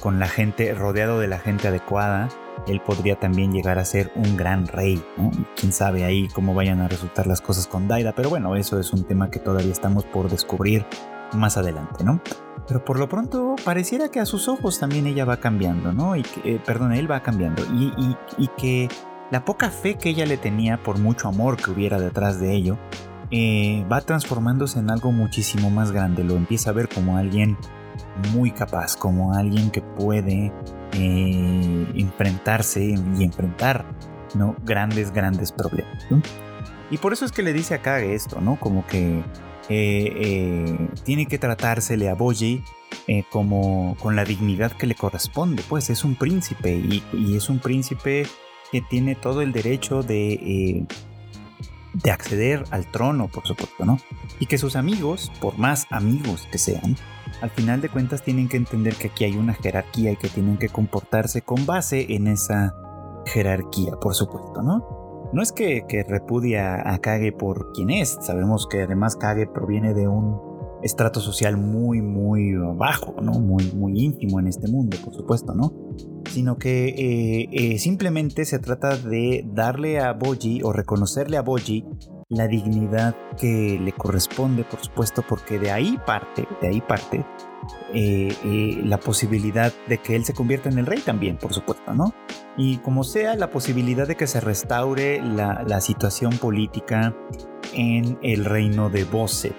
con 0.00 0.18
la 0.18 0.28
gente, 0.28 0.74
rodeado 0.74 1.18
de 1.18 1.28
la 1.28 1.38
gente 1.38 1.68
adecuada, 1.68 2.28
él 2.66 2.80
podría 2.84 3.18
también 3.18 3.52
llegar 3.52 3.78
a 3.78 3.84
ser 3.84 4.12
un 4.14 4.36
gran 4.36 4.66
rey, 4.66 5.02
¿no? 5.16 5.30
Quién 5.56 5.72
sabe 5.72 6.04
ahí 6.04 6.28
cómo 6.34 6.54
vayan 6.54 6.80
a 6.80 6.88
resultar 6.88 7.26
las 7.26 7.40
cosas 7.40 7.66
con 7.66 7.88
Daida, 7.88 8.14
pero 8.14 8.28
bueno, 8.28 8.54
eso 8.56 8.78
es 8.78 8.92
un 8.92 9.04
tema 9.04 9.30
que 9.30 9.38
todavía 9.38 9.72
estamos 9.72 10.04
por 10.04 10.30
descubrir 10.30 10.84
más 11.32 11.56
adelante, 11.56 12.04
¿no? 12.04 12.20
Pero 12.66 12.84
por 12.84 12.98
lo 12.98 13.08
pronto 13.08 13.56
pareciera 13.64 14.10
que 14.10 14.20
a 14.20 14.26
sus 14.26 14.48
ojos 14.48 14.78
también 14.78 15.06
ella 15.06 15.24
va 15.24 15.38
cambiando, 15.38 15.92
¿no? 15.92 16.16
Y 16.16 16.22
que, 16.22 16.54
eh, 16.54 16.60
perdón, 16.64 16.92
él 16.92 17.10
va 17.10 17.22
cambiando. 17.22 17.62
Y, 17.72 18.48
que 18.56 18.88
la 19.30 19.44
poca 19.44 19.70
fe 19.70 19.96
que 19.96 20.10
ella 20.10 20.26
le 20.26 20.36
tenía 20.36 20.82
por 20.82 20.98
mucho 20.98 21.28
amor 21.28 21.56
que 21.56 21.70
hubiera 21.70 21.98
detrás 21.98 22.40
de 22.40 22.54
ello, 22.54 22.78
eh, 23.30 23.84
va 23.90 24.00
transformándose 24.00 24.78
en 24.78 24.90
algo 24.90 25.12
muchísimo 25.12 25.70
más 25.70 25.92
grande. 25.92 26.24
Lo 26.24 26.36
empieza 26.36 26.70
a 26.70 26.72
ver 26.72 26.88
como 26.88 27.16
alguien 27.16 27.56
muy 28.32 28.50
capaz, 28.50 28.96
como 28.96 29.34
alguien 29.34 29.70
que 29.70 29.82
puede 29.82 30.52
eh, 30.92 31.92
enfrentarse 31.94 32.94
y 33.16 33.24
enfrentar 33.24 33.84
¿no? 34.34 34.56
grandes, 34.64 35.12
grandes 35.12 35.52
problemas. 35.52 36.06
Y 36.90 36.98
por 36.98 37.12
eso 37.12 37.24
es 37.24 37.32
que 37.32 37.42
le 37.42 37.52
dice 37.52 37.74
a 37.74 37.82
Kage 37.82 38.14
esto, 38.14 38.40
¿no? 38.40 38.58
Como 38.58 38.86
que 38.86 39.22
eh, 39.70 40.88
tiene 41.04 41.26
que 41.26 41.38
tratársele 41.38 42.08
a 42.08 42.14
Boji 42.14 42.62
como 43.30 43.96
con 43.98 44.14
la 44.14 44.24
dignidad 44.24 44.72
que 44.72 44.86
le 44.86 44.94
corresponde. 44.94 45.64
Pues 45.68 45.90
es 45.90 46.04
un 46.04 46.14
príncipe 46.14 46.74
y, 46.74 47.02
y 47.12 47.36
es 47.36 47.48
un 47.48 47.58
príncipe 47.58 48.26
que 48.70 48.82
tiene 48.82 49.16
todo 49.16 49.42
el 49.42 49.52
derecho 49.52 50.02
de 50.02 50.86
de 51.92 52.10
acceder 52.10 52.64
al 52.70 52.86
trono, 52.86 53.28
por 53.28 53.46
supuesto, 53.46 53.84
¿no? 53.84 53.98
Y 54.38 54.46
que 54.46 54.58
sus 54.58 54.76
amigos, 54.76 55.30
por 55.40 55.58
más 55.58 55.86
amigos 55.90 56.46
que 56.50 56.58
sean, 56.58 56.96
al 57.40 57.50
final 57.50 57.80
de 57.80 57.88
cuentas 57.88 58.22
tienen 58.22 58.48
que 58.48 58.56
entender 58.56 58.94
que 58.94 59.08
aquí 59.08 59.24
hay 59.24 59.36
una 59.36 59.54
jerarquía 59.54 60.12
y 60.12 60.16
que 60.16 60.28
tienen 60.28 60.56
que 60.56 60.68
comportarse 60.68 61.42
con 61.42 61.66
base 61.66 62.14
en 62.14 62.28
esa 62.28 62.74
jerarquía, 63.26 63.92
por 64.00 64.14
supuesto, 64.14 64.62
¿no? 64.62 64.99
No 65.32 65.42
es 65.42 65.52
que, 65.52 65.84
que 65.88 66.02
repudia 66.02 66.92
a 66.92 66.98
Kage 66.98 67.32
por 67.32 67.72
quien 67.72 67.90
es, 67.90 68.18
sabemos 68.20 68.66
que 68.68 68.82
además 68.82 69.16
Kage 69.16 69.46
proviene 69.46 69.94
de 69.94 70.08
un 70.08 70.50
estrato 70.82 71.20
social 71.20 71.56
muy, 71.56 72.02
muy 72.02 72.54
bajo, 72.76 73.14
¿no? 73.22 73.32
Muy, 73.32 73.70
muy 73.72 74.00
íntimo 74.02 74.40
en 74.40 74.48
este 74.48 74.66
mundo, 74.68 74.96
por 75.04 75.14
supuesto, 75.14 75.54
¿no? 75.54 75.72
Sino 76.30 76.56
que 76.56 76.88
eh, 76.88 77.48
eh, 77.52 77.78
simplemente 77.78 78.44
se 78.44 78.58
trata 78.58 78.96
de 78.96 79.44
darle 79.52 80.00
a 80.00 80.12
Boji 80.12 80.62
o 80.62 80.72
reconocerle 80.72 81.36
a 81.36 81.42
Boji 81.42 81.86
la 82.30 82.46
dignidad 82.46 83.14
que 83.36 83.78
le 83.82 83.92
corresponde, 83.92 84.64
por 84.64 84.80
supuesto, 84.80 85.22
porque 85.28 85.58
de 85.58 85.72
ahí 85.72 85.98
parte, 86.06 86.46
de 86.62 86.68
ahí 86.68 86.80
parte 86.80 87.26
eh, 87.92 88.80
la 88.84 88.98
posibilidad 88.98 89.72
de 89.88 89.98
que 89.98 90.14
él 90.14 90.24
se 90.24 90.32
convierta 90.32 90.68
en 90.68 90.78
el 90.78 90.86
rey 90.86 91.00
también, 91.00 91.36
por 91.36 91.52
supuesto, 91.52 91.92
¿no? 91.92 92.14
Y 92.56 92.78
como 92.78 93.04
sea, 93.04 93.34
la 93.34 93.50
posibilidad 93.50 94.06
de 94.06 94.16
que 94.16 94.28
se 94.28 94.40
restaure 94.40 95.20
la 95.22 95.80
situación 95.80 96.38
política 96.38 97.14
en 97.74 98.18
el 98.22 98.44
reino 98.44 98.90
de 98.90 99.04
Bose, 99.04 99.52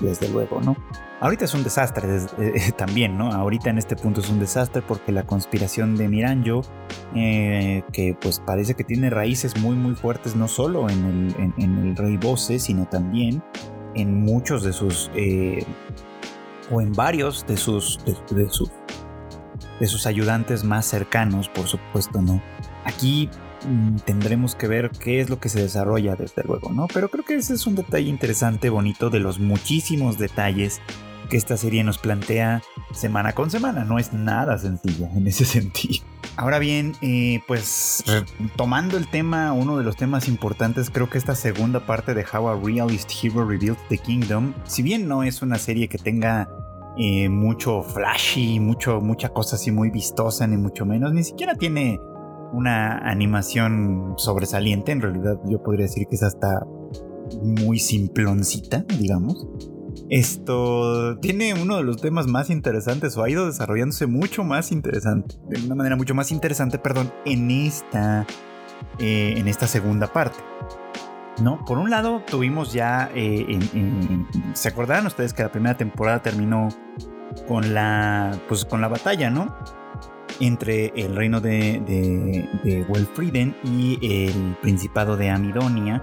desde 0.00 0.28
luego, 0.28 0.60
¿no? 0.60 0.76
Ahorita 1.20 1.44
es 1.44 1.54
un 1.54 1.62
desastre 1.62 2.18
eh, 2.38 2.72
también, 2.76 3.16
¿no? 3.16 3.30
Ahorita 3.30 3.70
en 3.70 3.78
este 3.78 3.94
punto 3.94 4.20
es 4.20 4.28
un 4.28 4.40
desastre 4.40 4.82
porque 4.82 5.12
la 5.12 5.22
conspiración 5.24 5.96
de 5.96 6.08
Miranjo, 6.08 6.62
eh, 7.14 7.84
que 7.92 8.16
pues 8.20 8.40
parece 8.40 8.74
que 8.74 8.82
tiene 8.82 9.08
raíces 9.08 9.56
muy 9.60 9.76
muy 9.76 9.94
fuertes 9.94 10.34
no 10.34 10.48
solo 10.48 10.88
en 10.88 11.32
el, 11.58 11.96
rey 11.96 12.16
Bose, 12.16 12.58
sino 12.58 12.86
también 12.86 13.42
en 13.94 14.24
muchos 14.24 14.64
de 14.64 14.72
sus, 14.72 15.10
eh, 15.14 15.64
o 16.70 16.80
en 16.80 16.92
varios 16.92 17.46
de 17.46 17.56
sus, 17.56 18.00
de 18.04 18.48
sus, 18.48 18.70
de 19.78 19.86
sus 19.86 20.06
ayudantes 20.06 20.64
más 20.64 20.86
cercanos, 20.86 21.48
por 21.48 21.68
supuesto, 21.68 22.20
¿no? 22.20 22.42
Aquí 22.84 23.30
tendremos 24.04 24.54
que 24.54 24.68
ver 24.68 24.90
qué 24.90 25.20
es 25.20 25.30
lo 25.30 25.38
que 25.38 25.48
se 25.48 25.60
desarrolla 25.60 26.16
desde 26.16 26.42
luego, 26.44 26.70
¿no? 26.70 26.88
Pero 26.92 27.10
creo 27.10 27.24
que 27.24 27.34
ese 27.34 27.54
es 27.54 27.66
un 27.66 27.74
detalle 27.74 28.08
interesante, 28.08 28.70
bonito, 28.70 29.10
de 29.10 29.20
los 29.20 29.38
muchísimos 29.38 30.18
detalles 30.18 30.80
que 31.28 31.36
esta 31.36 31.56
serie 31.56 31.82
nos 31.82 31.98
plantea 31.98 32.62
semana 32.92 33.32
con 33.32 33.50
semana. 33.50 33.84
No 33.84 33.98
es 33.98 34.12
nada 34.12 34.58
sencilla 34.58 35.10
en 35.14 35.26
ese 35.26 35.44
sentido. 35.46 36.04
Ahora 36.36 36.58
bien, 36.58 36.94
eh, 37.02 37.40
pues 37.46 38.04
tomando 38.56 38.96
el 38.96 39.06
tema, 39.08 39.52
uno 39.52 39.76
de 39.76 39.84
los 39.84 39.96
temas 39.96 40.28
importantes, 40.28 40.90
creo 40.90 41.10
que 41.10 41.18
esta 41.18 41.34
segunda 41.34 41.80
parte 41.80 42.14
de 42.14 42.24
How 42.24 42.48
a 42.48 42.60
Realist 42.60 43.10
Hero 43.22 43.46
Revealed 43.46 43.78
the 43.88 43.98
Kingdom, 43.98 44.54
si 44.64 44.82
bien 44.82 45.08
no 45.08 45.22
es 45.22 45.42
una 45.42 45.58
serie 45.58 45.88
que 45.88 45.98
tenga 45.98 46.48
eh, 46.96 47.28
mucho 47.28 47.82
flashy, 47.82 48.60
mucho, 48.60 49.00
mucha 49.00 49.30
cosa 49.30 49.56
así 49.56 49.70
muy 49.70 49.90
vistosa, 49.90 50.46
ni 50.46 50.56
mucho 50.56 50.86
menos, 50.86 51.12
ni 51.12 51.24
siquiera 51.24 51.54
tiene 51.54 52.00
una 52.52 52.98
animación 52.98 54.14
sobresaliente. 54.16 54.92
En 54.92 55.00
realidad 55.00 55.40
yo 55.46 55.62
podría 55.62 55.86
decir 55.86 56.06
que 56.08 56.16
es 56.16 56.22
hasta 56.22 56.66
muy 57.42 57.78
simploncita, 57.78 58.84
digamos. 58.98 59.46
Esto 60.08 61.18
tiene 61.20 61.54
uno 61.54 61.76
de 61.76 61.84
los 61.84 62.00
temas 62.00 62.26
más 62.26 62.50
interesantes 62.50 63.16
o 63.16 63.22
ha 63.22 63.30
ido 63.30 63.46
desarrollándose 63.46 64.06
mucho 64.06 64.44
más 64.44 64.72
interesante, 64.72 65.36
de 65.48 65.64
una 65.64 65.74
manera 65.74 65.96
mucho 65.96 66.14
más 66.14 66.32
interesante, 66.32 66.78
perdón, 66.78 67.12
en 67.24 67.50
esta, 67.50 68.26
eh, 68.98 69.34
en 69.36 69.48
esta 69.48 69.66
segunda 69.66 70.12
parte. 70.12 70.38
¿No? 71.42 71.64
Por 71.64 71.78
un 71.78 71.88
lado, 71.88 72.22
tuvimos 72.26 72.74
ya. 72.74 73.10
Eh, 73.14 73.58
¿Se 74.52 74.68
acordarán 74.68 75.06
ustedes 75.06 75.32
que 75.32 75.42
la 75.42 75.50
primera 75.50 75.76
temporada 75.76 76.22
terminó 76.22 76.68
con 77.48 77.72
la. 77.72 78.38
Pues 78.48 78.66
con 78.66 78.82
la 78.82 78.88
batalla, 78.88 79.30
¿no? 79.30 79.54
Entre 80.42 80.92
el 80.96 81.14
reino 81.14 81.40
de, 81.40 81.80
de, 81.86 82.84
y 83.62 83.98
el 84.02 84.56
principado 84.60 85.16
de 85.16 85.30
Amidonia 85.30 86.02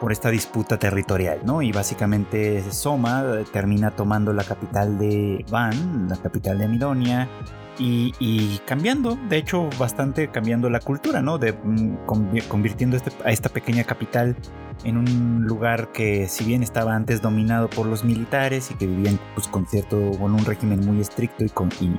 por 0.00 0.10
esta 0.10 0.28
disputa 0.28 0.76
territorial, 0.76 1.40
¿no? 1.44 1.62
Y 1.62 1.70
básicamente 1.70 2.64
Soma 2.72 3.24
termina 3.52 3.92
tomando 3.92 4.32
la 4.32 4.42
capital 4.42 4.98
de 4.98 5.44
Van, 5.50 6.08
la 6.08 6.16
capital 6.16 6.58
de 6.58 6.64
Amidonia, 6.64 7.28
y, 7.78 8.60
cambiando, 8.66 9.18
de 9.28 9.38
hecho, 9.38 9.68
bastante 9.78 10.28
cambiando 10.28 10.70
la 10.70 10.80
cultura, 10.80 11.22
¿no? 11.22 11.38
De, 11.38 11.52
mm, 11.52 12.06
convirtiendo 12.48 12.96
este, 12.96 13.12
a 13.24 13.30
esta 13.30 13.48
pequeña 13.48 13.84
capital 13.84 14.36
en 14.84 14.96
un 14.98 15.44
lugar 15.46 15.90
que 15.92 16.28
si 16.28 16.44
bien 16.44 16.62
estaba 16.62 16.94
antes 16.94 17.22
dominado 17.22 17.68
por 17.68 17.86
los 17.86 18.04
militares 18.04 18.70
y 18.70 18.74
que 18.74 18.86
vivían 18.86 19.18
pues, 19.34 19.48
con 19.48 19.66
cierto, 19.66 20.12
con 20.18 20.34
un 20.34 20.44
régimen 20.44 20.80
muy 20.80 21.00
estricto 21.00 21.44
y, 21.44 21.50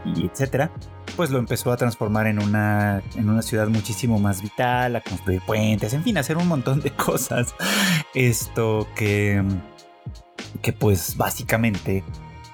y, 0.05 0.25
etcétera, 0.31 0.71
pues 1.15 1.31
lo 1.31 1.39
empezó 1.39 1.71
a 1.71 1.77
transformar 1.77 2.27
en 2.27 2.41
una, 2.41 3.01
en 3.15 3.29
una 3.29 3.41
ciudad 3.41 3.67
muchísimo 3.67 4.19
más 4.19 4.41
vital, 4.41 4.95
a 4.95 5.01
construir 5.01 5.41
puentes, 5.41 5.93
en 5.93 6.03
fin, 6.03 6.17
a 6.17 6.21
hacer 6.21 6.37
un 6.37 6.47
montón 6.47 6.81
de 6.81 6.91
cosas. 6.95 7.55
Esto 8.13 8.87
que, 8.95 9.43
que 10.61 10.73
pues 10.73 11.17
básicamente 11.17 12.03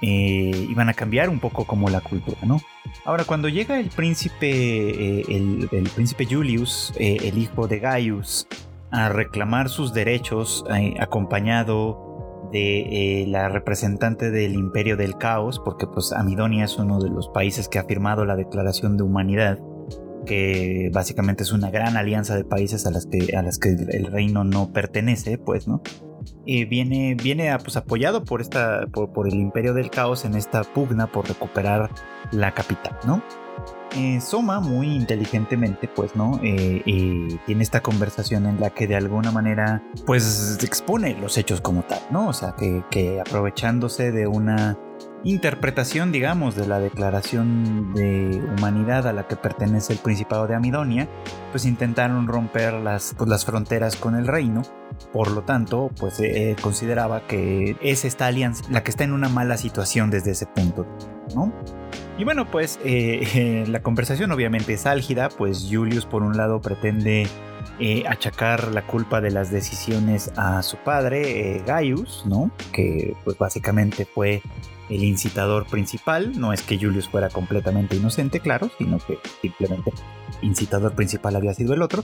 eh, 0.06 0.68
iban 0.70 0.90
a 0.90 0.94
cambiar 0.94 1.30
un 1.30 1.40
poco 1.40 1.64
como 1.64 1.90
la 1.90 2.02
cultura, 2.02 2.38
¿no? 2.46 2.60
Ahora, 3.06 3.24
cuando 3.24 3.48
llega 3.48 3.80
el 3.80 3.88
príncipe, 3.88 4.50
eh, 4.52 5.24
el, 5.30 5.90
príncipe 5.96 6.28
Julius, 6.30 6.92
eh, 6.98 7.20
el 7.24 7.38
hijo 7.38 7.70
de 7.70 7.80
Gaius, 7.80 8.46
a 8.92 9.08
reclamar 9.08 9.70
sus 9.70 9.94
derechos, 9.94 10.66
acompañado 11.00 12.50
de 12.52 13.24
la 13.30 13.48
representante 13.48 14.30
del 14.30 14.56
Imperio 14.56 14.98
del 14.98 15.18
Caos, 15.18 15.62
porque 15.64 15.88
pues 15.88 16.12
Amidonia 16.12 16.66
es 16.66 16.78
uno 16.78 17.00
de 17.00 17.10
los 17.10 17.30
países 17.30 17.70
que 17.70 17.80
ha 17.80 17.86
firmado 17.86 18.26
la 18.26 18.36
Declaración 18.36 18.98
de 18.98 19.04
Humanidad, 19.04 19.58
que 20.26 20.92
básicamente 20.94 21.44
es 21.44 21.54
una 21.54 21.72
gran 21.72 21.96
alianza 21.96 22.36
de 22.36 22.44
países 22.44 22.86
a 22.86 22.92
las 22.92 23.06
que, 23.06 23.20
que 23.20 23.70
el 23.70 24.06
reino 24.08 24.44
no 24.44 24.74
pertenece, 24.74 25.38
pues, 25.38 25.66
¿no? 25.66 25.82
Viene, 26.46 27.16
viene 27.16 27.56
pues, 27.64 27.78
apoyado 27.78 28.24
por, 28.24 28.42
esta, 28.42 28.86
por, 28.88 29.28
el 29.28 29.36
Imperio 29.36 29.74
del 29.74 29.90
Caos 29.90 30.26
en 30.26 30.36
esta 30.36 30.64
pugna 30.64 31.08
por 31.08 31.28
recuperar 31.28 31.90
la 32.32 32.54
capital, 32.54 32.98
¿no? 33.06 33.22
Eh, 33.96 34.20
Soma 34.22 34.60
muy 34.60 34.88
inteligentemente, 34.88 35.88
pues, 35.88 36.16
¿no? 36.16 36.40
Eh, 36.44 36.82
tiene 37.46 37.64
esta 37.64 37.82
conversación 37.82 38.46
en 38.48 38.60
la 38.60 38.72
que 38.72 38.88
de 38.88 38.96
alguna 38.96 39.32
manera, 39.32 39.84
pues, 40.06 40.58
expone 40.64 41.16
los 41.20 41.38
hechos 41.38 41.62
como 41.62 41.84
tal, 41.84 42.02
¿no? 42.10 42.28
O 42.28 42.34
sea, 42.34 42.56
que 42.58 43.22
aprovechándose 43.22 44.12
de 44.12 44.28
una 44.28 44.78
interpretación, 45.24 46.12
digamos, 46.12 46.56
de 46.56 46.68
la 46.68 46.80
declaración 46.80 47.94
de 47.94 48.42
humanidad 48.58 49.08
a 49.08 49.14
la 49.14 49.28
que 49.28 49.36
pertenece 49.36 49.94
el 49.94 50.00
Principado 50.00 50.48
de 50.48 50.56
Amidonia, 50.56 51.08
pues 51.52 51.66
intentaron 51.66 52.28
romper 52.28 52.74
las, 52.74 53.16
pues, 53.18 53.30
las 53.30 53.46
fronteras 53.46 53.96
con 53.96 54.16
el 54.16 54.28
reino. 54.28 54.64
Por 55.12 55.32
lo 55.32 55.42
tanto, 55.42 55.90
pues 56.00 56.20
eh, 56.20 56.56
consideraba 56.62 57.26
que 57.26 57.78
es 57.82 58.06
esta 58.06 58.28
alianza 58.28 58.64
la 58.70 58.84
que 58.84 58.92
está 58.92 59.04
en 59.04 59.12
una 59.12 59.28
mala 59.28 59.58
situación 59.58 60.12
desde 60.12 60.32
ese 60.32 60.46
punto, 60.46 60.86
¿no? 61.36 61.52
Y 62.18 62.26
bueno, 62.26 62.50
pues 62.50 62.80
eh, 62.84 63.64
la 63.68 63.82
conversación 63.82 64.32
obviamente 64.32 64.74
es 64.74 64.86
álgida, 64.86 65.30
pues 65.30 65.68
Julius 65.70 66.06
por 66.06 66.22
un 66.22 66.38
lado 66.38 66.62
pretende 66.62 67.28
eh, 67.80 68.04
achacar 68.08 68.72
la 68.74 68.86
culpa 68.86 69.22
de 69.22 69.32
las 69.32 69.52
decisiones 69.52 70.32
a 70.36 70.62
su 70.64 70.78
padre, 70.78 71.64
Gaius, 71.66 72.24
¿no? 72.26 72.52
Que 72.72 73.16
pues 73.24 73.38
básicamente 73.38 74.06
fue 74.06 74.42
el 74.90 75.04
incitador 75.04 75.66
principal. 75.66 76.40
No 76.40 76.54
es 76.54 76.62
que 76.62 76.78
Julius 76.78 77.10
fuera 77.10 77.30
completamente 77.30 77.96
inocente, 77.96 78.40
claro, 78.40 78.70
sino 78.78 79.00
que 79.00 79.18
simplemente 79.42 79.92
incitador 80.42 80.94
principal 80.94 81.36
había 81.36 81.54
sido 81.54 81.74
el 81.74 81.82
otro. 81.82 82.04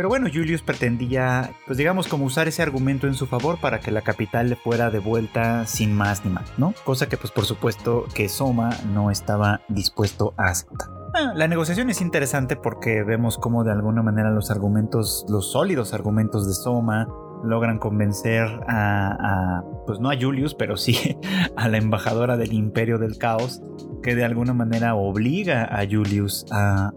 Pero 0.00 0.08
bueno, 0.08 0.28
Julius 0.32 0.62
pretendía, 0.62 1.50
pues 1.66 1.76
digamos, 1.76 2.08
como 2.08 2.24
usar 2.24 2.48
ese 2.48 2.62
argumento 2.62 3.06
en 3.06 3.12
su 3.12 3.26
favor 3.26 3.60
para 3.60 3.80
que 3.80 3.90
la 3.90 4.00
capital 4.00 4.48
le 4.48 4.56
fuera 4.56 4.88
devuelta 4.88 5.66
sin 5.66 5.92
más 5.92 6.24
ni 6.24 6.30
más, 6.30 6.58
¿no? 6.58 6.72
Cosa 6.86 7.06
que 7.06 7.18
pues 7.18 7.30
por 7.30 7.44
supuesto 7.44 8.06
que 8.14 8.30
Soma 8.30 8.70
no 8.94 9.10
estaba 9.10 9.60
dispuesto 9.68 10.32
a 10.38 10.46
aceptar. 10.46 10.88
Ah, 11.12 11.34
la 11.34 11.48
negociación 11.48 11.90
es 11.90 12.00
interesante 12.00 12.56
porque 12.56 13.02
vemos 13.02 13.36
cómo 13.36 13.62
de 13.62 13.72
alguna 13.72 14.02
manera 14.02 14.30
los 14.30 14.50
argumentos, 14.50 15.26
los 15.28 15.52
sólidos 15.52 15.92
argumentos 15.92 16.46
de 16.46 16.54
Soma, 16.54 17.06
logran 17.44 17.78
convencer 17.78 18.46
a, 18.68 19.62
pues 19.86 19.98
no 20.00 20.10
a 20.10 20.16
Julius, 20.18 20.54
pero 20.54 20.76
sí 20.76 21.16
a 21.56 21.68
la 21.68 21.78
embajadora 21.78 22.36
del 22.36 22.52
Imperio 22.52 22.98
del 22.98 23.18
Caos, 23.18 23.62
que 24.02 24.14
de 24.14 24.24
alguna 24.24 24.54
manera 24.54 24.94
obliga 24.94 25.64
a 25.64 25.86
Julius 25.88 26.46
a, 26.50 26.92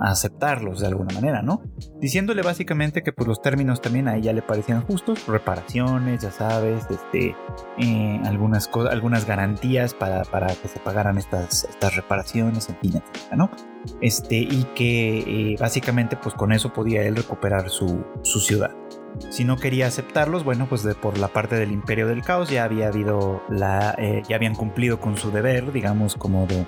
aceptarlos 0.00 0.80
de 0.80 0.86
alguna 0.86 1.14
manera, 1.14 1.42
¿no? 1.42 1.62
Diciéndole 2.00 2.42
básicamente 2.42 3.02
que 3.02 3.12
pues 3.12 3.26
los 3.26 3.42
términos 3.42 3.80
también 3.80 4.08
a 4.08 4.16
ella 4.16 4.32
le 4.32 4.42
parecían 4.42 4.82
justos, 4.82 5.26
reparaciones, 5.26 6.22
ya 6.22 6.30
sabes, 6.30 6.86
este, 6.90 7.34
eh, 7.78 8.20
algunas, 8.24 8.70
algunas 8.90 9.26
garantías 9.26 9.94
para, 9.94 10.22
para, 10.24 10.48
que 10.48 10.68
se 10.68 10.78
pagaran 10.80 11.18
estas, 11.18 11.64
estas 11.64 11.96
reparaciones, 11.96 12.68
en 12.68 12.76
fin, 12.76 13.02
¿no? 13.36 13.50
Este, 14.00 14.36
y 14.36 14.66
que 14.74 15.18
eh, 15.52 15.56
básicamente 15.58 16.16
pues 16.16 16.34
con 16.34 16.52
eso 16.52 16.72
podía 16.72 17.02
él 17.02 17.16
recuperar 17.16 17.70
su, 17.70 18.04
su 18.22 18.40
ciudad. 18.40 18.70
Si 19.30 19.44
no 19.44 19.56
quería 19.56 19.86
aceptarlos, 19.86 20.44
bueno, 20.44 20.66
pues 20.68 20.82
de, 20.82 20.94
por 20.94 21.18
la 21.18 21.28
parte 21.28 21.56
del 21.56 21.72
Imperio 21.72 22.06
del 22.06 22.22
Caos 22.22 22.50
ya 22.50 22.64
había 22.64 22.88
habido 22.88 23.42
la, 23.48 23.94
eh, 23.98 24.22
ya 24.28 24.36
habían 24.36 24.54
cumplido 24.54 25.00
con 25.00 25.16
su 25.16 25.30
deber, 25.30 25.72
digamos, 25.72 26.14
como 26.14 26.46
de, 26.46 26.66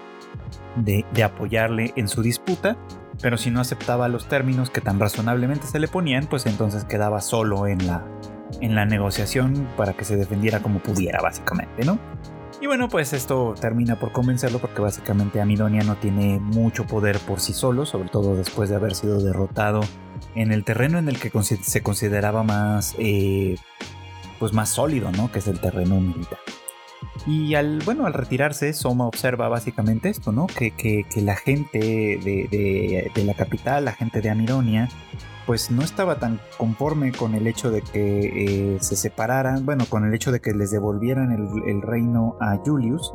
de, 1.12 1.22
apoyarle 1.22 1.92
en 1.96 2.09
su 2.09 2.22
disputa. 2.22 2.76
Pero 3.22 3.37
si 3.37 3.50
no 3.50 3.61
aceptaba 3.61 4.09
los 4.09 4.26
términos 4.26 4.70
que 4.70 4.81
tan 4.81 4.98
razonablemente 4.98 5.66
se 5.66 5.79
le 5.79 5.88
ponían, 5.88 6.26
pues 6.26 6.46
entonces 6.46 6.85
quedaba 6.85 7.20
solo 7.20 7.66
en 7.66 7.87
la, 7.87 8.05
en 8.61 8.74
la 8.74 8.87
negociación 8.87 9.68
para 9.76 9.92
que 9.92 10.05
se 10.05 10.16
defendiera 10.16 10.61
como 10.61 10.81
pudiera, 10.81 11.20
básicamente, 11.20 11.85
¿no? 11.85 11.98
Y 12.61 12.66
bueno, 12.66 12.88
pues 12.88 13.14
esto 13.14 13.55
termina 13.59 13.99
por 13.99 14.12
convencerlo 14.12 14.59
porque 14.59 14.83
básicamente 14.83 15.40
Amidonia 15.40 15.83
no 15.83 15.96
tiene 15.96 16.38
mucho 16.38 16.87
poder 16.87 17.18
por 17.20 17.40
sí 17.40 17.55
solo, 17.55 17.87
sobre 17.87 18.11
todo 18.11 18.37
después 18.37 18.68
de 18.68 18.77
haber 18.77 18.94
sido 18.94 19.23
derrotado 19.23 19.81
en 20.35 20.53
el 20.53 20.62
terreno 20.64 20.99
en 20.99 21.09
el 21.09 21.18
que 21.18 21.33
se 21.42 21.83
consideraba 21.83 22.42
más, 22.42 22.94
eh, 22.99 23.57
pues 24.38 24.53
más 24.53 24.68
sólido, 24.68 25.11
¿no? 25.11 25.33
Que 25.33 25.38
es 25.38 25.49
el 25.49 25.59
terreno 25.59 26.01
militar. 26.01 26.38
Y 27.27 27.55
al, 27.55 27.81
bueno, 27.85 28.07
al 28.07 28.12
retirarse, 28.12 28.73
Soma 28.73 29.07
observa 29.07 29.49
básicamente 29.49 30.11
esto, 30.11 30.33
¿no? 30.33 30.46
Que, 30.46 30.70
que, 30.70 31.07
la 31.23 31.37
gente 31.37 31.79
de, 31.79 33.11
de, 33.14 33.25
la 33.25 33.35
capital, 33.35 33.85
la 33.87 33.92
gente 33.92 34.20
de 34.20 34.31
Amidonia, 34.31 34.88
pues 35.46 35.70
no 35.70 35.83
estaba 35.83 36.18
tan 36.18 36.40
conforme 36.59 37.12
con 37.12 37.35
el 37.35 37.46
hecho 37.46 37.70
de 37.70 37.83
que 37.83 38.74
eh, 38.74 38.79
se 38.81 38.96
separaran, 38.96 39.64
bueno, 39.64 39.85
con 39.88 40.05
el 40.05 40.14
hecho 40.14 40.33
de 40.33 40.40
que 40.40 40.53
les 40.53 40.70
devolvieran 40.70 41.33
el, 41.33 41.83
reino 41.83 42.37
a 42.40 42.57
Julius, 42.57 43.12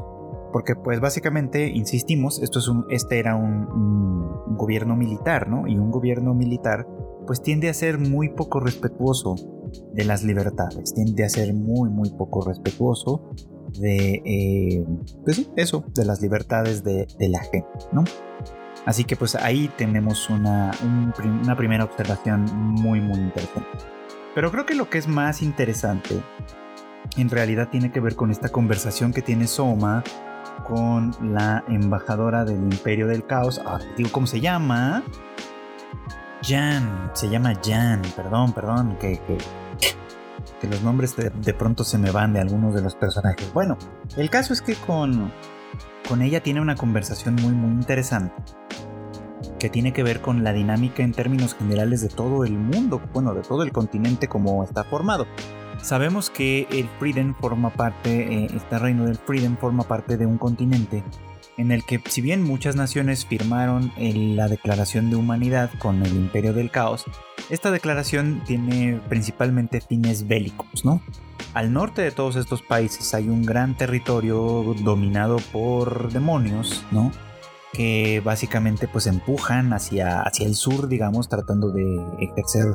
porque 0.51 0.75
pues 0.75 0.99
básicamente, 0.99 1.69
insistimos, 1.69 2.41
esto 2.41 2.59
es 2.59 2.67
un, 2.67 2.85
este 2.89 3.19
era 3.19 3.35
un, 3.35 4.55
gobierno 4.57 4.95
militar, 4.95 5.49
¿no? 5.49 5.67
Y 5.67 5.77
un 5.77 5.91
gobierno 5.91 6.33
militar 6.33 6.87
pues 7.27 7.41
tiende 7.41 7.67
a 7.67 7.73
ser 7.73 7.97
muy 7.97 8.29
poco 8.29 8.59
respetuoso 8.61 9.35
de 9.93 10.05
las 10.05 10.23
libertades, 10.23 10.93
tiende 10.93 11.25
a 11.25 11.29
ser 11.29 11.53
muy, 11.53 11.89
muy 11.89 12.09
poco 12.11 12.45
respetuoso 12.45 13.31
de, 13.79 14.21
eh, 14.23 14.85
pues 15.25 15.49
eso, 15.57 15.83
de 15.93 16.05
las 16.05 16.21
libertades 16.21 16.83
de, 16.83 17.07
de 17.19 17.29
la 17.29 17.39
gente, 17.39 17.67
¿no? 17.91 18.03
Así 18.85 19.03
que 19.03 19.15
pues 19.15 19.35
ahí 19.35 19.69
tenemos 19.77 20.29
una, 20.29 20.71
una 20.83 21.55
primera 21.55 21.83
observación 21.83 22.45
muy 22.53 23.01
muy 23.01 23.19
interesante. 23.19 23.69
Pero 24.33 24.51
creo 24.51 24.65
que 24.65 24.75
lo 24.75 24.89
que 24.89 24.97
es 24.97 25.07
más 25.07 25.41
interesante 25.41 26.21
en 27.17 27.29
realidad 27.29 27.69
tiene 27.69 27.91
que 27.91 27.99
ver 27.99 28.15
con 28.15 28.31
esta 28.31 28.49
conversación 28.49 29.13
que 29.13 29.21
tiene 29.21 29.47
Soma 29.47 30.03
con 30.67 31.15
la 31.21 31.63
embajadora 31.67 32.43
del 32.45 32.57
Imperio 32.57 33.07
del 33.07 33.25
Caos. 33.25 33.61
Ah, 33.65 33.79
digo, 33.97 34.09
¿cómo 34.11 34.27
se 34.27 34.41
llama? 34.41 35.03
Jan, 36.43 37.11
se 37.13 37.29
llama 37.29 37.53
Jan, 37.63 38.01
perdón, 38.15 38.53
perdón, 38.53 38.97
que, 38.99 39.19
que, 39.19 39.37
los 40.67 40.81
nombres 40.81 41.15
de, 41.15 41.29
de, 41.29 41.53
pronto 41.53 41.83
se 41.83 41.99
me 41.99 42.09
van 42.09 42.33
de 42.33 42.39
algunos 42.39 42.73
de 42.73 42.81
los 42.81 42.95
personajes. 42.95 43.53
Bueno, 43.53 43.77
el 44.17 44.31
caso 44.31 44.51
es 44.51 44.61
que 44.63 44.73
con, 44.73 45.31
con 46.07 46.21
ella 46.21 46.41
tiene 46.41 46.61
una 46.61 46.75
conversación 46.75 47.35
muy 47.35 47.53
muy 47.53 47.71
interesante 47.71 48.33
que 49.59 49.69
tiene 49.69 49.93
que 49.93 50.03
ver 50.03 50.21
con 50.21 50.43
la 50.43 50.53
dinámica 50.53 51.03
en 51.03 51.11
términos 51.11 51.55
generales 51.55 52.01
de 52.01 52.09
todo 52.09 52.45
el 52.45 52.53
mundo, 52.53 53.01
bueno, 53.13 53.33
de 53.33 53.41
todo 53.41 53.63
el 53.63 53.71
continente 53.71 54.27
como 54.27 54.63
está 54.63 54.83
formado. 54.83 55.27
Sabemos 55.81 56.29
que 56.29 56.67
el 56.71 56.89
Freedom 56.99 57.35
forma 57.39 57.69
parte, 57.69 58.43
eh, 58.43 58.47
este 58.55 58.79
reino 58.79 59.05
del 59.05 59.17
Freedom 59.17 59.57
forma 59.57 59.83
parte 59.83 60.17
de 60.17 60.25
un 60.25 60.37
continente 60.37 61.03
en 61.57 61.71
el 61.71 61.85
que 61.85 62.01
si 62.07 62.21
bien 62.21 62.43
muchas 62.43 62.75
naciones 62.75 63.25
firmaron 63.25 63.91
la 63.97 64.47
Declaración 64.47 65.09
de 65.09 65.15
Humanidad 65.15 65.69
con 65.79 66.03
el 66.03 66.13
Imperio 66.13 66.53
del 66.53 66.69
Caos, 66.69 67.05
esta 67.49 67.71
declaración 67.71 68.41
tiene 68.45 68.99
principalmente 69.07 69.79
fines 69.79 70.27
bélicos, 70.27 70.83
¿no? 70.83 71.01
Al 71.55 71.73
norte 71.73 72.01
de 72.01 72.11
todos 72.11 72.35
estos 72.35 72.61
países 72.61 73.13
hay 73.13 73.29
un 73.29 73.43
gran 73.43 73.77
territorio 73.77 74.75
dominado 74.83 75.37
por 75.51 76.11
demonios, 76.11 76.85
¿no? 76.91 77.11
que 77.75 78.21
básicamente 78.23 78.87
pues 78.87 79.07
empujan 79.07 79.73
hacia, 79.73 80.21
hacia 80.21 80.47
el 80.47 80.55
sur, 80.55 80.87
digamos, 80.87 81.27
tratando 81.27 81.71
de 81.71 81.83
ejercer 82.19 82.65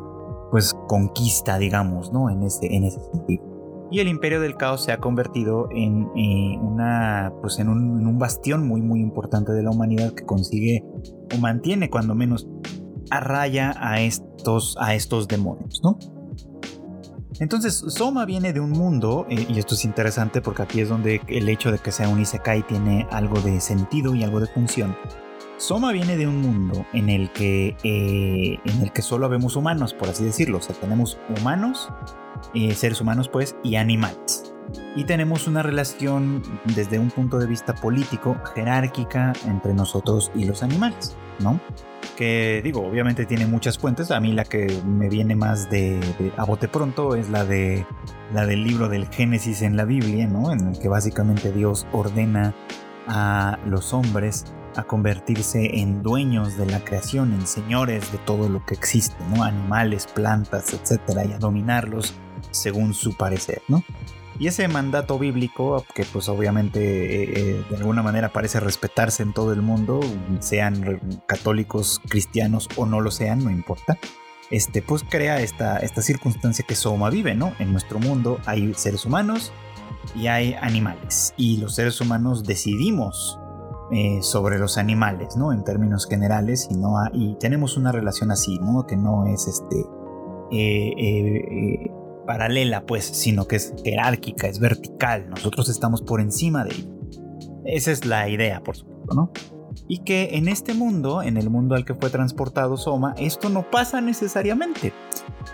pues 0.50 0.74
conquista, 0.88 1.58
digamos, 1.58 2.12
¿no? 2.12 2.28
En 2.28 2.42
ese, 2.42 2.66
en 2.74 2.84
ese 2.84 3.00
sentido. 3.12 3.88
y 3.90 4.00
el 4.00 4.08
imperio 4.08 4.40
del 4.40 4.56
caos 4.56 4.84
se 4.84 4.92
ha 4.92 4.98
convertido 4.98 5.68
en, 5.70 6.08
eh, 6.16 6.58
una, 6.60 7.32
pues 7.40 7.58
en 7.58 7.68
un, 7.68 8.18
bastión 8.18 8.66
muy 8.66 8.82
muy 8.82 9.00
importante 9.00 9.52
de 9.52 9.62
la 9.62 9.70
humanidad 9.70 10.12
que 10.12 10.24
consigue 10.24 10.84
o 11.34 11.38
mantiene 11.38 11.88
cuando 11.88 12.14
menos 12.14 12.46
a 13.10 13.20
raya 13.20 13.74
a 13.76 14.00
estos, 14.00 14.76
a 14.78 14.94
estos 14.94 15.26
demonios, 15.28 15.80
¿no? 15.82 15.98
Entonces, 17.40 17.82
Soma 17.88 18.26
viene 18.26 18.52
de 18.52 18.60
un 18.60 18.70
mundo, 18.70 19.26
eh, 19.30 19.46
y 19.48 19.58
esto 19.58 19.74
es 19.74 19.86
interesante 19.86 20.42
porque 20.42 20.62
aquí 20.62 20.80
es 20.80 20.90
donde 20.90 21.22
el 21.26 21.48
hecho 21.48 21.72
de 21.72 21.78
que 21.78 21.90
sea 21.90 22.08
un 22.08 22.20
Isekai 22.20 22.66
tiene 22.66 23.08
algo 23.10 23.40
de 23.40 23.60
sentido 23.60 24.14
y 24.14 24.22
algo 24.22 24.40
de 24.40 24.46
función. 24.46 24.94
Soma 25.56 25.90
viene 25.92 26.18
de 26.18 26.26
un 26.26 26.40
mundo 26.40 26.86
en 26.92 27.08
el 27.08 27.32
que, 27.32 27.76
eh, 27.82 28.58
en 28.64 28.82
el 28.82 28.92
que 28.92 29.02
solo 29.02 29.28
vemos 29.28 29.56
humanos, 29.56 29.94
por 29.94 30.10
así 30.10 30.22
decirlo. 30.22 30.58
O 30.58 30.62
sea, 30.62 30.74
tenemos 30.74 31.18
humanos 31.38 31.90
eh, 32.54 32.74
seres 32.74 33.00
humanos 33.00 33.28
pues 33.28 33.56
y 33.62 33.76
animales. 33.76 34.49
Y 34.96 35.04
tenemos 35.04 35.46
una 35.46 35.62
relación 35.62 36.42
desde 36.74 36.98
un 36.98 37.10
punto 37.10 37.38
de 37.38 37.46
vista 37.46 37.74
político 37.74 38.36
jerárquica 38.54 39.32
entre 39.46 39.74
nosotros 39.74 40.30
y 40.34 40.44
los 40.44 40.62
animales, 40.62 41.16
¿no? 41.38 41.60
Que 42.16 42.60
digo, 42.62 42.86
obviamente 42.86 43.26
tiene 43.26 43.46
muchas 43.46 43.78
fuentes. 43.78 44.10
A 44.10 44.20
mí 44.20 44.32
la 44.32 44.44
que 44.44 44.80
me 44.84 45.08
viene 45.08 45.36
más 45.36 45.70
de, 45.70 46.00
a 46.36 46.44
bote 46.44 46.68
pronto 46.68 47.14
es 47.14 47.30
la 47.30 47.44
de 47.44 47.86
la 48.32 48.46
del 48.46 48.64
libro 48.64 48.88
del 48.88 49.08
Génesis 49.08 49.62
en 49.62 49.76
la 49.76 49.84
Biblia, 49.84 50.26
¿no? 50.26 50.52
En 50.52 50.68
el 50.68 50.78
que 50.78 50.88
básicamente 50.88 51.52
Dios 51.52 51.86
ordena 51.92 52.54
a 53.06 53.58
los 53.66 53.92
hombres 53.92 54.44
a 54.76 54.84
convertirse 54.84 55.80
en 55.80 56.02
dueños 56.02 56.56
de 56.56 56.66
la 56.66 56.80
creación, 56.80 57.32
en 57.32 57.46
señores 57.46 58.12
de 58.12 58.18
todo 58.18 58.48
lo 58.48 58.64
que 58.64 58.74
existe, 58.74 59.16
¿no? 59.34 59.42
Animales, 59.42 60.06
plantas, 60.06 60.72
etcétera, 60.72 61.24
y 61.24 61.32
a 61.32 61.38
dominarlos 61.38 62.14
según 62.50 62.94
su 62.94 63.16
parecer, 63.16 63.62
¿no? 63.68 63.82
Y 64.40 64.46
ese 64.46 64.66
mandato 64.68 65.18
bíblico, 65.18 65.84
que 65.94 66.06
pues 66.10 66.30
obviamente 66.30 66.80
eh, 66.80 67.32
eh, 67.36 67.64
de 67.68 67.76
alguna 67.76 68.02
manera 68.02 68.30
parece 68.30 68.58
respetarse 68.58 69.22
en 69.22 69.34
todo 69.34 69.52
el 69.52 69.60
mundo, 69.60 70.00
sean 70.38 70.98
católicos, 71.26 72.00
cristianos 72.08 72.66
o 72.76 72.86
no 72.86 73.02
lo 73.02 73.10
sean, 73.10 73.44
no 73.44 73.50
importa, 73.50 73.98
este, 74.50 74.80
pues 74.80 75.04
crea 75.06 75.42
esta, 75.42 75.76
esta 75.80 76.00
circunstancia 76.00 76.64
que 76.66 76.74
Soma 76.74 77.10
vive, 77.10 77.34
¿no? 77.34 77.52
En 77.58 77.70
nuestro 77.70 77.98
mundo 77.98 78.38
hay 78.46 78.72
seres 78.72 79.04
humanos 79.04 79.52
y 80.14 80.28
hay 80.28 80.54
animales, 80.54 81.34
y 81.36 81.58
los 81.58 81.74
seres 81.74 82.00
humanos 82.00 82.42
decidimos 82.42 83.38
eh, 83.92 84.20
sobre 84.22 84.58
los 84.58 84.78
animales, 84.78 85.36
¿no? 85.36 85.52
En 85.52 85.64
términos 85.64 86.06
generales, 86.08 86.66
y, 86.70 86.78
no 86.78 86.94
y 87.12 87.34
tenemos 87.34 87.76
una 87.76 87.92
relación 87.92 88.30
así, 88.30 88.58
¿no? 88.58 88.86
Que 88.86 88.96
no 88.96 89.26
es 89.26 89.46
este 89.46 89.84
paralela, 92.30 92.86
pues, 92.86 93.04
sino 93.04 93.48
que 93.48 93.56
es 93.56 93.74
jerárquica, 93.84 94.46
es 94.46 94.60
vertical. 94.60 95.28
Nosotros 95.28 95.68
estamos 95.68 96.00
por 96.00 96.20
encima 96.20 96.62
de 96.62 96.76
ella. 96.76 96.88
Esa 97.64 97.90
es 97.90 98.04
la 98.06 98.28
idea, 98.28 98.62
por 98.62 98.76
supuesto, 98.76 99.16
¿no? 99.16 99.32
Y 99.88 100.04
que 100.04 100.36
en 100.36 100.46
este 100.46 100.72
mundo, 100.72 101.22
en 101.22 101.36
el 101.36 101.50
mundo 101.50 101.74
al 101.74 101.84
que 101.84 101.92
fue 101.92 102.08
transportado 102.08 102.76
Soma, 102.76 103.16
esto 103.18 103.48
no 103.48 103.68
pasa 103.68 104.00
necesariamente. 104.00 104.92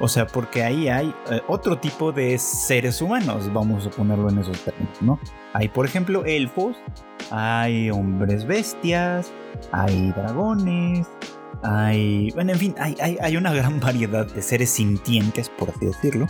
O 0.00 0.08
sea, 0.08 0.26
porque 0.26 0.64
ahí 0.64 0.88
hay 0.88 1.14
eh, 1.30 1.40
otro 1.48 1.78
tipo 1.78 2.12
de 2.12 2.36
seres 2.36 3.00
humanos, 3.00 3.50
vamos 3.54 3.86
a 3.86 3.90
ponerlo 3.90 4.28
en 4.28 4.40
esos 4.40 4.60
términos, 4.60 5.00
¿no? 5.00 5.18
Hay, 5.54 5.68
por 5.68 5.86
ejemplo, 5.86 6.26
elfos, 6.26 6.76
hay 7.30 7.88
hombres 7.90 8.46
bestias, 8.46 9.32
hay 9.72 10.12
dragones, 10.12 11.06
hay, 11.62 12.30
bueno, 12.32 12.52
en 12.52 12.58
fin, 12.58 12.74
hay, 12.78 13.16
hay, 13.20 13.36
una 13.36 13.52
gran 13.52 13.80
variedad 13.80 14.26
de 14.26 14.42
seres 14.42 14.70
sintientes, 14.70 15.48
por 15.48 15.70
así 15.70 15.86
decirlo. 15.86 16.26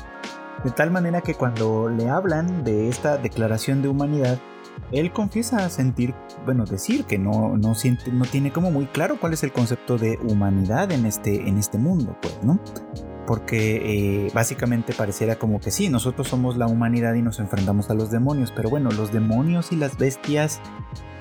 De 0.65 0.71
tal 0.71 0.91
manera 0.91 1.21
que 1.21 1.35
cuando 1.35 1.89
le 1.89 2.09
hablan 2.09 2.65
de 2.65 2.89
esta 2.89 3.19
declaración 3.19 3.83
de 3.83 3.89
humanidad, 3.89 4.39
él 4.93 5.13
confiesa 5.13 5.69
sentir, 5.69 6.15
bueno, 6.45 6.65
decir 6.65 7.05
que 7.05 7.19
no, 7.19 7.57
no, 7.57 7.75
siente, 7.75 8.13
no 8.13 8.25
tiene 8.25 8.53
como 8.53 8.71
muy 8.71 8.87
claro 8.87 9.19
cuál 9.19 9.33
es 9.33 9.43
el 9.43 9.53
concepto 9.53 9.99
de 9.99 10.19
humanidad 10.23 10.93
en 10.93 11.07
este, 11.07 11.49
en 11.49 11.59
este 11.59 11.79
mundo, 11.79 12.17
pues, 12.21 12.39
¿no? 12.43 12.61
Porque 13.27 14.27
eh, 14.27 14.31
básicamente 14.33 14.93
pareciera 14.93 15.37
como 15.37 15.61
que 15.61 15.73
sí, 15.73 15.89
nosotros 15.89 16.29
somos 16.29 16.57
la 16.57 16.69
humanidad 16.69 17.15
y 17.15 17.23
nos 17.23 17.41
enfrentamos 17.41 17.91
a 17.91 17.95
los 17.95 18.11
demonios, 18.11 18.53
pero 18.55 18.71
bueno, 18.71 18.91
los 18.91 19.13
demonios 19.13 19.73
y 19.73 19.77
las 19.77 19.99
bestias, 19.99 20.61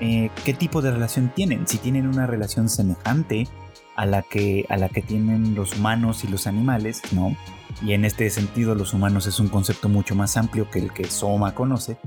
eh, 0.00 0.30
¿qué 0.44 0.54
tipo 0.54 0.82
de 0.82 0.92
relación 0.92 1.32
tienen? 1.34 1.66
Si 1.66 1.78
tienen 1.78 2.06
una 2.06 2.26
relación 2.26 2.68
semejante 2.68 3.48
a 3.96 4.06
la 4.06 4.22
que, 4.22 4.66
a 4.68 4.76
la 4.76 4.88
que 4.88 5.02
tienen 5.02 5.56
los 5.56 5.76
humanos 5.76 6.22
y 6.22 6.28
los 6.28 6.46
animales, 6.46 7.02
¿no? 7.12 7.34
Y 7.82 7.92
en 7.92 8.04
este 8.04 8.30
sentido 8.30 8.74
los 8.74 8.94
humanos 8.94 9.26
es 9.26 9.38
un 9.38 9.48
concepto 9.48 9.88
mucho 9.88 10.14
más 10.14 10.36
amplio 10.36 10.70
que 10.70 10.78
el 10.78 10.92
que 10.92 11.04
Soma 11.04 11.54
conoce, 11.54 11.98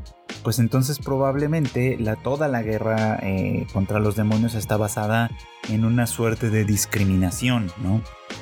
pues 0.43 0.59
entonces 0.59 0.99
probablemente 0.99 1.97
la, 1.99 2.15
toda 2.15 2.47
la 2.47 2.63
guerra 2.63 3.19
eh, 3.21 3.67
contra 3.71 3.99
los 3.99 4.15
demonios 4.15 4.55
está 4.55 4.77
basada 4.77 5.29
en 5.69 5.85
una 5.85 6.07
suerte 6.07 6.49
de 6.49 6.65
discriminación, 6.65 7.71
¿no? 7.83 8.01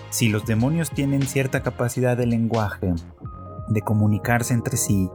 Si 0.09 0.29
los 0.29 0.45
demonios 0.45 0.89
tienen 0.91 1.23
cierta 1.23 1.63
capacidad 1.63 2.15
de 2.15 2.27
lenguaje, 2.27 2.93
de 3.67 3.81
comunicarse 3.81 4.53
entre 4.53 4.77
sí, 4.77 5.09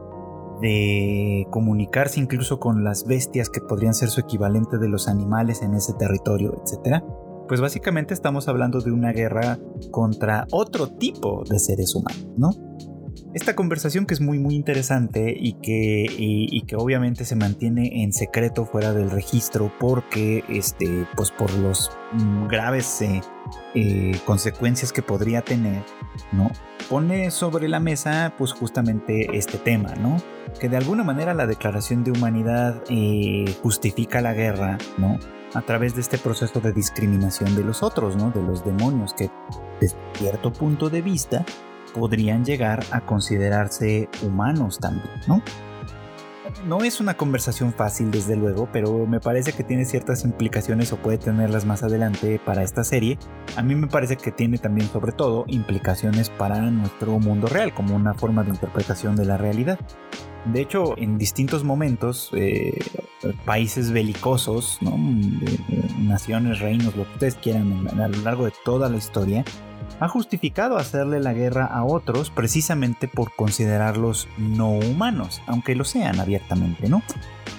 de 0.61 1.47
comunicarse 1.49 2.19
incluso 2.19 2.59
con 2.59 2.83
las 2.83 3.05
bestias 3.05 3.49
que 3.49 3.59
podrían 3.59 3.93
ser 3.93 4.09
su 4.09 4.21
equivalente 4.21 4.77
de 4.77 4.87
los 4.87 5.07
animales 5.07 5.61
en 5.61 5.73
ese 5.73 5.93
territorio, 5.93 6.61
etc., 6.63 7.03
pues 7.47 7.61
básicamente 7.61 8.13
estamos 8.13 8.47
hablando 8.47 8.79
de 8.79 8.91
una 8.91 9.11
guerra 9.11 9.59
contra 9.91 10.47
otro 10.51 10.87
tipo 10.87 11.43
de 11.49 11.59
seres 11.59 11.95
humanos, 11.95 12.27
¿no? 12.37 12.49
Esta 13.33 13.55
conversación 13.55 14.05
que 14.05 14.13
es 14.13 14.21
muy 14.21 14.37
muy 14.37 14.55
interesante 14.55 15.35
y 15.35 15.53
que, 15.53 16.05
y, 16.07 16.61
que 16.61 16.75
obviamente 16.75 17.25
se 17.25 17.35
mantiene 17.35 18.03
en 18.03 18.13
secreto 18.13 18.65
fuera 18.65 18.93
del 18.93 19.09
registro 19.09 19.71
porque 19.79 20.43
este, 20.49 21.07
pues 21.15 21.31
por 21.31 21.51
los 21.53 21.91
mm, 22.11 22.47
graves 22.47 23.01
eh, 23.01 23.21
eh, 23.73 24.19
consecuencias 24.25 24.93
que 24.93 25.01
podría 25.01 25.41
tener, 25.41 25.83
¿no? 26.31 26.51
Pone 26.89 27.31
sobre 27.31 27.67
la 27.67 27.79
mesa 27.79 28.33
pues 28.37 28.51
justamente 28.51 29.35
este 29.35 29.57
tema, 29.57 29.95
¿no? 29.95 30.17
Que 30.59 30.69
de 30.69 30.77
alguna 30.77 31.03
manera 31.03 31.33
la 31.33 31.47
declaración 31.47 32.03
de 32.03 32.11
humanidad 32.11 32.83
eh, 32.89 33.45
justifica 33.63 34.21
la 34.21 34.33
guerra, 34.33 34.77
¿no? 34.97 35.17
A 35.53 35.61
través 35.61 35.95
de 35.95 36.01
este 36.01 36.17
proceso 36.17 36.59
de 36.59 36.73
discriminación 36.73 37.55
de 37.55 37.63
los 37.63 37.83
otros, 37.83 38.15
¿no? 38.15 38.31
De 38.31 38.41
los 38.41 38.63
demonios 38.65 39.13
que 39.13 39.29
desde 39.79 39.97
cierto 40.13 40.51
punto 40.51 40.89
de 40.89 41.01
vista 41.01 41.45
podrían 41.93 42.43
llegar 42.43 42.83
a 42.91 43.01
considerarse 43.01 44.09
humanos 44.23 44.79
también, 44.79 45.09
¿no? 45.27 45.41
No 46.65 46.83
es 46.83 46.99
una 46.99 47.15
conversación 47.15 47.73
fácil, 47.73 48.11
desde 48.11 48.35
luego, 48.35 48.69
pero 48.71 49.05
me 49.05 49.19
parece 49.19 49.53
que 49.53 49.63
tiene 49.63 49.85
ciertas 49.85 50.23
implicaciones 50.23 50.93
o 50.93 50.97
puede 50.97 51.17
tenerlas 51.17 51.65
más 51.65 51.83
adelante 51.83 52.39
para 52.43 52.63
esta 52.63 52.83
serie. 52.83 53.17
A 53.55 53.63
mí 53.63 53.75
me 53.75 53.87
parece 53.87 54.17
que 54.17 54.31
tiene 54.31 54.57
también, 54.57 54.87
sobre 54.87 55.13
todo, 55.13 55.45
implicaciones 55.47 56.29
para 56.29 56.61
nuestro 56.61 57.19
mundo 57.19 57.47
real, 57.47 57.73
como 57.73 57.95
una 57.95 58.13
forma 58.13 58.43
de 58.43 58.51
interpretación 58.51 59.15
de 59.15 59.25
la 59.25 59.37
realidad. 59.37 59.79
De 60.45 60.61
hecho, 60.61 60.97
en 60.97 61.17
distintos 61.17 61.63
momentos, 61.63 62.29
eh, 62.33 62.77
países 63.45 63.91
belicosos, 63.91 64.79
naciones, 65.99 66.59
reinos, 66.59 66.95
lo 66.95 67.05
que 67.05 67.13
ustedes 67.13 67.35
quieran 67.35 67.87
a 67.87 68.07
lo 68.07 68.21
largo 68.23 68.45
de 68.45 68.53
toda 68.65 68.89
la 68.89 68.97
historia, 68.97 69.45
ha 69.99 70.07
justificado 70.09 70.77
hacerle 70.77 71.19
la 71.21 71.33
guerra 71.33 71.65
a 71.65 71.85
otros 71.85 72.29
precisamente 72.29 73.07
por 73.07 73.33
considerarlos 73.35 74.27
no 74.37 74.71
humanos, 74.71 75.41
aunque 75.47 75.75
lo 75.75 75.85
sean 75.85 76.19
abiertamente, 76.19 76.89
¿no? 76.89 77.01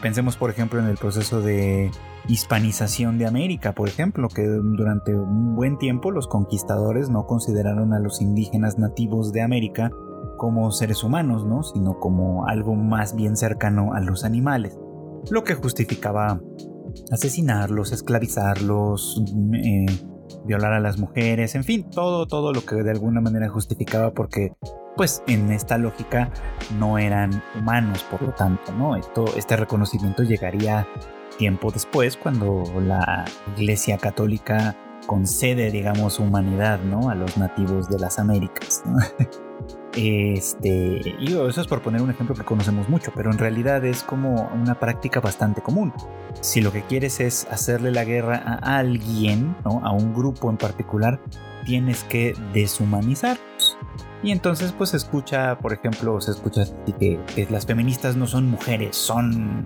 Pensemos, 0.03 0.37
por 0.37 0.51
ejemplo, 0.51 0.81
en 0.81 0.87
el 0.87 0.99
proceso 0.99 1.41
de 1.41 1.91
hispanización 2.29 3.19
de 3.19 3.27
América, 3.27 3.73
por 3.73 3.89
ejemplo, 3.89 4.29
que 4.29 4.43
durante 4.45 5.15
un 5.15 5.55
buen 5.55 5.79
tiempo 5.79 6.11
los 6.11 6.27
conquistadores 6.27 7.09
no 7.09 7.27
consideraron 7.27 7.93
a 7.95 7.99
los 7.99 8.21
indígenas 8.21 8.79
nativos 8.79 9.33
de 9.33 9.43
América 9.43 9.91
como 10.37 10.71
seres 10.71 11.03
humanos, 11.05 11.45
¿no? 11.45 11.63
sino 11.63 11.99
como 11.99 12.47
algo 12.47 12.75
más 12.75 13.15
bien 13.15 13.37
cercano 13.37 13.95
a 13.95 14.01
los 14.01 14.25
animales, 14.25 14.79
lo 15.31 15.45
que 15.45 15.55
justificaba 15.55 16.41
asesinarlos, 17.11 17.93
esclavizarlos, 17.93 19.23
eh, 19.55 19.87
violar 20.45 20.73
a 20.73 20.81
las 20.81 20.99
mujeres, 20.99 21.55
en 21.55 21.65
fin, 21.65 21.89
todo, 21.91 22.27
todo 22.27 22.53
lo 22.53 22.65
que 22.65 22.77
de 22.77 22.91
alguna 22.91 23.21
manera 23.21 23.49
justificaba 23.49 24.13
porque 24.13 24.53
pues 24.97 25.23
en 25.27 25.51
esta 25.51 25.77
lógica 25.77 26.31
no 26.79 26.99
eran 26.99 27.43
humanos, 27.59 28.05
por 28.11 28.23
lo 28.23 28.33
tanto, 28.33 28.73
¿no? 28.73 28.97
Esto, 28.97 29.25
este 29.37 29.57
reconocimiento 29.57 30.23
llegaría 30.23 30.87
tiempo 31.37 31.73
después 31.73 32.17
cuando 32.17 32.63
la 32.81 33.25
Iglesia 33.57 33.99
Católica 33.99 34.77
concede, 35.07 35.71
digamos, 35.71 36.19
humanidad, 36.19 36.81
¿no? 36.81 37.11
A 37.11 37.15
los 37.15 37.37
nativos 37.37 37.89
de 37.89 37.99
las 37.99 38.19
Américas. 38.19 38.83
Este, 39.97 41.15
y 41.21 41.27
eso 41.35 41.61
es 41.61 41.67
por 41.67 41.81
poner 41.81 42.03
un 42.03 42.11
ejemplo 42.11 42.35
que 42.35 42.43
conocemos 42.43 42.89
mucho, 42.89 43.13
pero 43.15 43.31
en 43.31 43.39
realidad 43.39 43.85
es 43.85 44.03
como 44.03 44.51
una 44.53 44.79
práctica 44.81 45.21
bastante 45.21 45.63
común. 45.63 45.93
Si 46.41 46.61
lo 46.61 46.73
que 46.73 46.83
quieres 46.83 47.21
es 47.21 47.47
hacerle 47.51 47.93
la 47.93 48.05
guerra 48.05 48.43
a 48.45 48.79
alguien, 48.79 49.57
¿no? 49.65 49.81
a 49.85 49.93
un 49.93 50.13
grupo 50.13 50.51
en 50.51 50.57
particular, 50.57 51.21
tienes 51.65 52.03
que 52.05 52.35
deshumanizarlos. 52.53 53.79
Y 54.23 54.33
entonces 54.33 54.73
pues 54.73 54.91
se 54.91 54.97
escucha, 54.97 55.59
por 55.59 55.73
ejemplo, 55.73 56.21
se 56.21 56.33
escucha 56.33 56.65
que, 56.99 57.21
que 57.35 57.47
las 57.51 57.67
feministas 57.67 58.17
no 58.17 58.27
son 58.27 58.51
mujeres, 58.51 58.97
son 58.97 59.65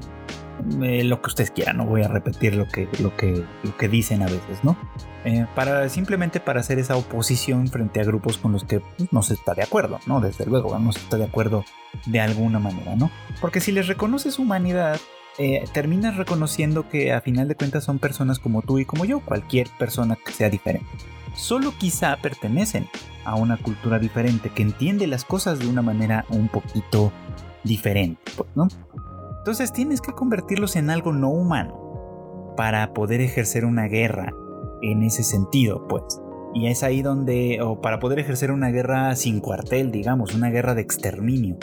eh, 0.83 1.05
lo 1.05 1.21
que 1.23 1.29
ustedes 1.29 1.51
quieran, 1.51 1.77
no 1.77 1.87
voy 1.87 2.03
a 2.03 2.09
repetir 2.09 2.55
lo 2.55 2.67
que, 2.67 2.89
lo 3.01 3.17
que, 3.17 3.45
lo 3.63 3.77
que 3.77 3.89
dicen 3.89 4.23
a 4.23 4.27
veces, 4.27 4.63
¿no? 4.63 4.77
Eh, 5.25 5.47
para, 5.55 5.89
simplemente 5.89 6.41
para 6.41 6.61
hacer 6.61 6.79
esa 6.79 6.97
oposición 6.97 7.69
frente 7.69 8.01
a 8.01 8.05
grupos 8.05 8.39
con 8.39 8.53
los 8.53 8.65
que 8.65 8.81
pues, 8.81 9.13
no 9.13 9.23
se 9.23 9.35
está 9.35 9.55
de 9.55 9.63
acuerdo, 9.63 9.99
¿no? 10.07 10.21
Desde 10.21 10.47
luego, 10.47 10.79
no 10.79 10.93
se 10.93 11.01
está 11.01 11.17
de 11.17 11.25
acuerdo 11.25 11.65
de 12.07 12.21
alguna 12.21 12.59
manera, 12.59 12.97
¿no? 12.97 13.11
Porque 13.41 13.61
si 13.61 13.73
les 13.73 13.87
reconoces 13.89 14.39
humanidad, 14.39 14.99
eh, 15.39 15.65
terminas 15.73 16.17
reconociendo 16.17 16.89
que 16.89 17.13
a 17.13 17.21
final 17.21 17.47
de 17.47 17.55
cuentas 17.55 17.85
son 17.85 17.99
personas 17.99 18.39
como 18.39 18.63
tú 18.63 18.79
y 18.79 18.85
como 18.85 19.05
yo, 19.05 19.21
cualquier 19.21 19.69
persona 19.79 20.17
que 20.17 20.33
sea 20.33 20.51
diferente. 20.51 20.89
Solo 21.37 21.73
quizá 21.79 22.17
pertenecen 22.17 22.89
a 23.25 23.37
una 23.37 23.57
cultura 23.57 23.99
diferente 23.99 24.51
que 24.51 24.63
entiende 24.63 25.07
las 25.07 25.25
cosas 25.25 25.61
de 25.61 25.69
una 25.69 25.83
manera 25.83 26.25
un 26.31 26.49
poquito 26.49 27.13
diferente, 27.63 28.33
¿no? 28.57 28.67
Entonces 29.49 29.73
tienes 29.73 30.03
que 30.03 30.13
convertirlos 30.13 30.77
en 30.77 30.91
algo 30.91 31.11
no 31.15 31.31
humano 31.31 32.53
para 32.55 32.93
poder 32.93 33.23
ejercer 33.23 33.65
una 33.65 33.89
guerra 33.89 34.35
en 34.83 35.03
ese 35.03 35.23
sentido, 35.23 35.89
pues. 35.89 36.03
Y 36.53 36.67
es 36.67 36.83
ahí 36.83 37.01
donde, 37.01 37.63
o 37.63 37.81
para 37.81 37.99
poder 37.99 38.19
ejercer 38.19 38.53
una 38.53 38.69
guerra 38.69 39.17
sin 39.17 39.41
cuartel, 39.41 39.91
digamos, 39.91 40.35
una 40.35 40.51
guerra 40.51 40.75
de 40.75 40.83
exterminio. 40.83 41.57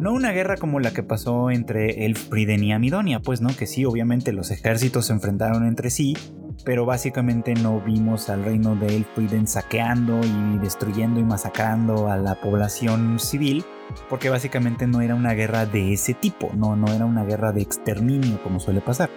No 0.00 0.14
una 0.14 0.32
guerra 0.32 0.56
como 0.56 0.80
la 0.80 0.92
que 0.92 1.02
pasó 1.02 1.50
entre 1.50 2.06
Elfriden 2.06 2.64
y 2.64 2.72
Amidonia, 2.72 3.20
pues 3.20 3.42
no, 3.42 3.54
que 3.54 3.66
sí, 3.66 3.84
obviamente 3.84 4.32
los 4.32 4.50
ejércitos 4.50 5.04
se 5.04 5.12
enfrentaron 5.12 5.66
entre 5.66 5.90
sí, 5.90 6.16
pero 6.64 6.84
básicamente 6.84 7.54
no 7.54 7.80
vimos 7.80 8.28
al 8.28 8.44
reino 8.44 8.74
de 8.76 8.96
Elfriden 8.96 9.46
saqueando 9.46 10.20
y 10.22 10.58
destruyendo 10.58 11.20
y 11.20 11.24
masacrando 11.24 12.10
a 12.10 12.16
la 12.16 12.40
población 12.40 13.18
civil, 13.18 13.64
porque 14.08 14.30
básicamente 14.30 14.86
no 14.86 15.00
era 15.00 15.14
una 15.14 15.34
guerra 15.34 15.66
de 15.66 15.92
ese 15.92 16.14
tipo, 16.14 16.50
no, 16.54 16.76
no 16.76 16.92
era 16.92 17.04
una 17.04 17.24
guerra 17.24 17.52
de 17.52 17.62
exterminio 17.62 18.42
como 18.42 18.60
suele 18.60 18.80
pasar. 18.80 19.10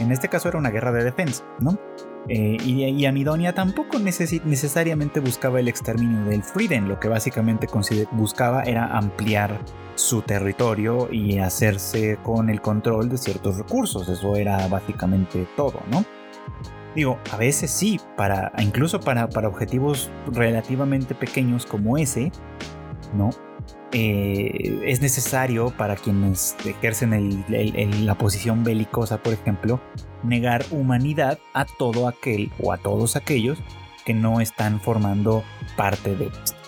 En 0.00 0.12
este 0.12 0.28
caso 0.28 0.48
era 0.48 0.58
una 0.58 0.70
guerra 0.70 0.92
de 0.92 1.04
defensa, 1.04 1.44
¿no? 1.60 1.78
Eh, 2.28 2.56
y, 2.64 3.04
Amidonia 3.04 3.52
tampoco 3.52 3.98
necesariamente 3.98 5.20
buscaba 5.20 5.60
el 5.60 5.68
exterminio 5.68 6.24
del 6.24 6.42
Frieden, 6.42 6.88
lo 6.88 6.98
que 6.98 7.08
básicamente 7.08 7.68
buscaba 8.12 8.62
era 8.62 8.96
ampliar 8.96 9.60
su 9.94 10.22
territorio 10.22 11.08
y 11.12 11.38
hacerse 11.38 12.18
con 12.22 12.48
el 12.48 12.62
control 12.62 13.10
de 13.10 13.18
ciertos 13.18 13.58
recursos, 13.58 14.08
eso 14.08 14.36
era 14.36 14.66
básicamente 14.68 15.46
todo, 15.54 15.82
¿no? 15.90 16.04
Digo, 16.94 17.18
a 17.32 17.36
veces 17.36 17.70
sí, 17.70 18.00
para, 18.16 18.52
incluso 18.58 19.00
para, 19.00 19.28
para 19.28 19.48
objetivos 19.48 20.10
relativamente 20.32 21.14
pequeños 21.14 21.66
como 21.66 21.98
ese, 21.98 22.30
¿no? 23.14 23.30
Eh, 23.92 24.82
es 24.86 25.00
necesario 25.00 25.70
para 25.70 25.96
quienes 25.96 26.56
ejercen 26.64 27.44
la 28.04 28.14
posición 28.16 28.64
belicosa, 28.64 29.22
por 29.22 29.32
ejemplo, 29.32 29.80
negar 30.22 30.64
humanidad 30.70 31.38
a 31.52 31.64
todo 31.64 32.08
aquel 32.08 32.50
o 32.60 32.72
a 32.72 32.78
todos 32.78 33.16
aquellos 33.16 33.58
que 34.04 34.14
no 34.14 34.40
están 34.40 34.80
formando 34.80 35.44
parte 35.76 36.16
de 36.16 36.26
esto. 36.26 36.58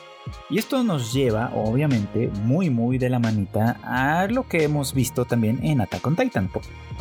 Y 0.50 0.58
esto 0.58 0.82
nos 0.82 1.12
lleva, 1.12 1.52
obviamente, 1.54 2.30
muy 2.42 2.70
muy 2.70 2.98
de 2.98 3.10
la 3.10 3.18
manita 3.18 3.80
a 3.82 4.26
lo 4.26 4.48
que 4.48 4.64
hemos 4.64 4.94
visto 4.94 5.24
también 5.24 5.64
en 5.64 5.80
Attack 5.80 6.06
on 6.06 6.16
Titan, 6.16 6.50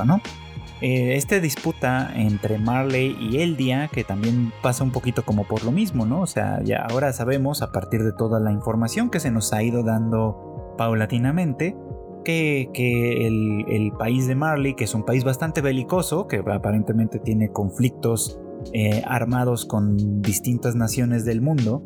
¿no? 0.06 0.22
Eh, 0.82 1.16
esta 1.16 1.40
disputa 1.40 2.12
entre 2.16 2.58
Marley 2.58 3.16
y 3.20 3.38
Eldia, 3.38 3.88
que 3.88 4.04
también 4.04 4.52
pasa 4.62 4.84
un 4.84 4.92
poquito 4.92 5.24
como 5.24 5.46
por 5.46 5.64
lo 5.64 5.72
mismo, 5.72 6.06
¿no? 6.06 6.22
O 6.22 6.28
sea, 6.28 6.62
ya 6.64 6.86
ahora 6.90 7.14
sabemos 7.14 7.62
a 7.62 7.72
partir 7.72 8.04
de 8.04 8.12
toda 8.12 8.40
la 8.42 8.52
información 8.52 9.10
que 9.10 9.22
se 9.22 9.32
nos 9.32 9.54
ha 9.54 9.64
ido 9.64 9.84
dando 9.84 10.76
paulatinamente, 10.78 11.78
que, 12.26 13.28
el, 13.28 13.92
país 13.98 14.28
de 14.28 14.36
Marley, 14.36 14.74
que 14.74 14.84
es 14.84 14.94
un 14.94 15.06
país 15.06 15.24
bastante 15.24 15.62
belicoso, 15.62 16.28
que 16.28 16.38
aparentemente 16.38 17.20
tiene 17.20 17.50
conflictos 17.50 18.40
eh, 18.74 19.04
armados 19.06 19.66
con 19.66 20.22
distintas 20.22 20.76
naciones 20.76 21.24
del 21.24 21.42
mundo, 21.42 21.84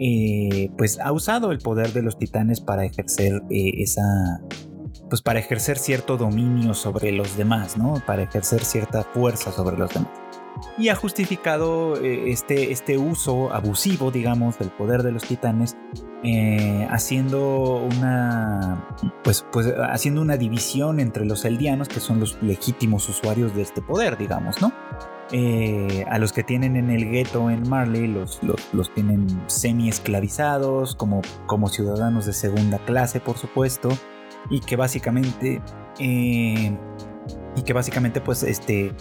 eh, 0.00 0.70
pues 0.76 0.98
ha 1.00 1.12
usado 1.12 1.52
el 1.52 1.58
poder 1.58 1.92
de 1.92 2.02
los 2.02 2.18
titanes 2.18 2.60
para 2.60 2.84
ejercer 2.84 3.42
esa, 3.48 4.42
pues 5.08 5.22
para 5.22 5.38
ejercer 5.38 5.78
cierto 5.78 6.16
dominio 6.16 6.74
sobre 6.74 7.12
los 7.12 7.36
demás, 7.36 7.76
¿no? 7.76 8.02
Para 8.06 8.22
ejercer 8.22 8.64
cierta 8.64 9.04
fuerza 9.04 9.52
sobre 9.52 9.76
los 9.76 9.92
demás. 9.92 10.10
Y 10.78 10.88
ha 10.88 10.94
justificado 10.94 11.96
eh, 11.96 12.30
este, 12.30 12.72
este 12.72 12.96
uso 12.96 13.52
abusivo, 13.52 14.10
digamos, 14.10 14.58
del 14.58 14.70
poder 14.70 15.02
de 15.02 15.12
los 15.12 15.24
titanes, 15.24 15.76
eh, 16.24 16.86
haciendo 16.90 17.76
una, 17.76 18.88
pues, 19.22 19.44
pues, 19.52 19.72
haciendo 19.90 20.22
una 20.22 20.36
división 20.36 20.98
entre 20.98 21.26
los 21.26 21.44
eldianos, 21.44 21.88
que 21.88 22.00
son 22.00 22.20
los 22.20 22.42
legítimos 22.42 23.08
usuarios 23.08 23.54
de 23.54 23.62
este 23.62 23.82
poder, 23.82 24.16
digamos, 24.16 24.62
¿no? 24.62 24.72
Eh, 25.32 26.04
a 26.08 26.18
los 26.18 26.32
que 26.32 26.44
tienen 26.44 26.76
en 26.76 26.88
el 26.90 27.10
gueto 27.10 27.50
en 27.50 27.68
Marley 27.68 28.06
los, 28.06 28.40
los, 28.72 28.94
tienen 28.94 29.26
semi 29.48 29.88
esclavizados 29.88 30.94
como, 30.94 31.20
como 31.46 31.68
ciudadanos 31.68 32.26
de 32.26 32.32
segunda 32.32 32.78
clase 32.78 33.18
por 33.18 33.36
supuesto 33.36 33.88
y 34.50 34.60
que 34.60 34.76
básicamente 34.76 35.60
eh, 35.98 36.76
y 37.56 37.62
que 37.62 37.72
básicamente 37.72 38.20
pues 38.20 38.42
este 38.42 38.92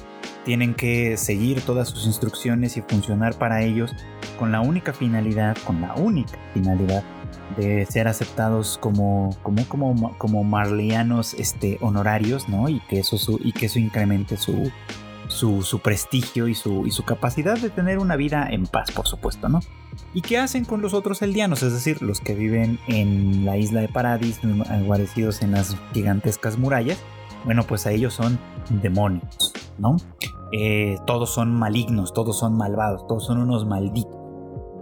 tienen 0.45 0.75
que 0.75 1.17
seguir 1.17 1.61
todas 1.61 1.89
sus 1.89 2.05
instrucciones 2.05 2.77
y 2.77 2.81
funcionar 2.81 3.37
para 3.37 3.61
ellos 3.63 3.91
con 4.39 4.51
la 4.51 4.61
única 4.61 4.93
finalidad 4.93 5.57
con 5.65 5.81
la 5.81 5.93
única 5.95 6.37
finalidad 6.53 7.03
de 7.57 7.85
ser 7.85 8.07
aceptados 8.07 8.77
como 8.79 9.35
como 9.43 9.65
como 9.67 10.17
como 10.17 10.43
marlianos 10.43 11.33
este 11.33 11.77
honorarios 11.81 12.47
no 12.47 12.69
y 12.69 12.79
que 12.81 12.99
eso 12.99 13.17
y 13.43 13.51
que 13.51 13.65
eso 13.67 13.79
incremente 13.79 14.37
su 14.37 14.71
su, 15.35 15.79
prestigio 15.83 16.47
y 16.47 16.55
su, 16.55 17.03
capacidad 17.05 17.57
de 17.57 17.69
tener 17.69 17.99
una 17.99 18.15
vida 18.15 18.47
en 18.49 18.65
paz, 18.65 18.91
por 18.91 19.07
supuesto, 19.07 19.49
¿no? 19.49 19.59
¿Y 20.13 20.21
qué 20.21 20.37
hacen 20.37 20.65
con 20.65 20.81
los 20.81 20.93
otros 20.93 21.21
eldianos? 21.21 21.61
Es 21.63 21.73
decir, 21.73 22.01
los 22.01 22.19
que 22.19 22.33
viven 22.33 22.79
en 22.87 23.45
la 23.45 23.57
isla 23.57 23.81
de 23.81 23.87
Paradis, 23.87 24.39
guarecidos 24.85 25.41
en 25.41 25.51
las 25.51 25.77
gigantescas 25.93 26.57
murallas. 26.57 26.97
Bueno, 27.43 27.63
pues 27.63 27.85
a 27.85 27.91
ellos 27.91 28.13
son 28.13 28.39
demonios, 28.81 29.53
¿no? 29.77 29.97
Eh, 30.51 30.97
todos 31.05 31.33
son 31.33 31.53
malignos, 31.53 32.13
todos 32.13 32.39
son 32.39 32.57
malvados, 32.57 33.05
todos 33.07 33.25
son 33.25 33.39
unos 33.39 33.65
malditos. 33.65 34.15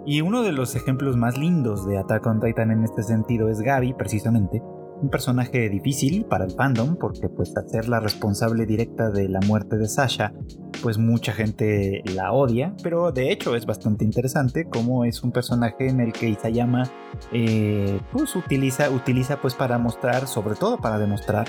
Y 0.05 0.21
uno 0.21 0.43
de 0.43 0.51
los 0.51 0.75
ejemplos 0.75 1.15
más 1.15 1.37
lindos 1.37 1.85
de 1.85 1.97
Attack 1.97 2.25
on 2.27 2.39
Titan 2.39 2.71
en 2.71 2.83
este 2.83 3.03
sentido 3.03 3.49
es 3.49 3.61
Gaby, 3.61 3.93
precisamente, 3.93 4.61
un 5.03 5.09
personaje 5.09 5.69
difícil 5.69 6.25
para 6.25 6.45
el 6.45 6.51
fandom 6.51 6.95
porque 6.95 7.27
pues 7.27 7.55
al 7.57 7.69
ser 7.69 7.89
la 7.89 7.99
responsable 7.99 8.65
directa 8.65 9.11
de 9.11 9.27
la 9.27 9.41
muerte 9.41 9.75
de 9.75 9.87
Sasha 9.87 10.33
pues 10.81 10.97
mucha 10.97 11.33
gente 11.33 12.01
la 12.15 12.31
odia 12.31 12.73
pero 12.81 13.11
de 13.11 13.31
hecho 13.31 13.55
es 13.55 13.65
bastante 13.65 14.05
interesante 14.05 14.65
como 14.69 15.03
es 15.03 15.21
un 15.21 15.31
personaje 15.31 15.89
en 15.89 15.99
el 15.99 16.13
que 16.13 16.29
Isayama 16.29 16.89
eh, 17.33 17.99
pues 18.11 18.35
utiliza, 18.35 18.89
utiliza 18.89 19.41
pues 19.41 19.53
para 19.55 19.77
mostrar 19.77 20.25
sobre 20.27 20.55
todo 20.55 20.77
para 20.77 20.97
demostrar 20.97 21.47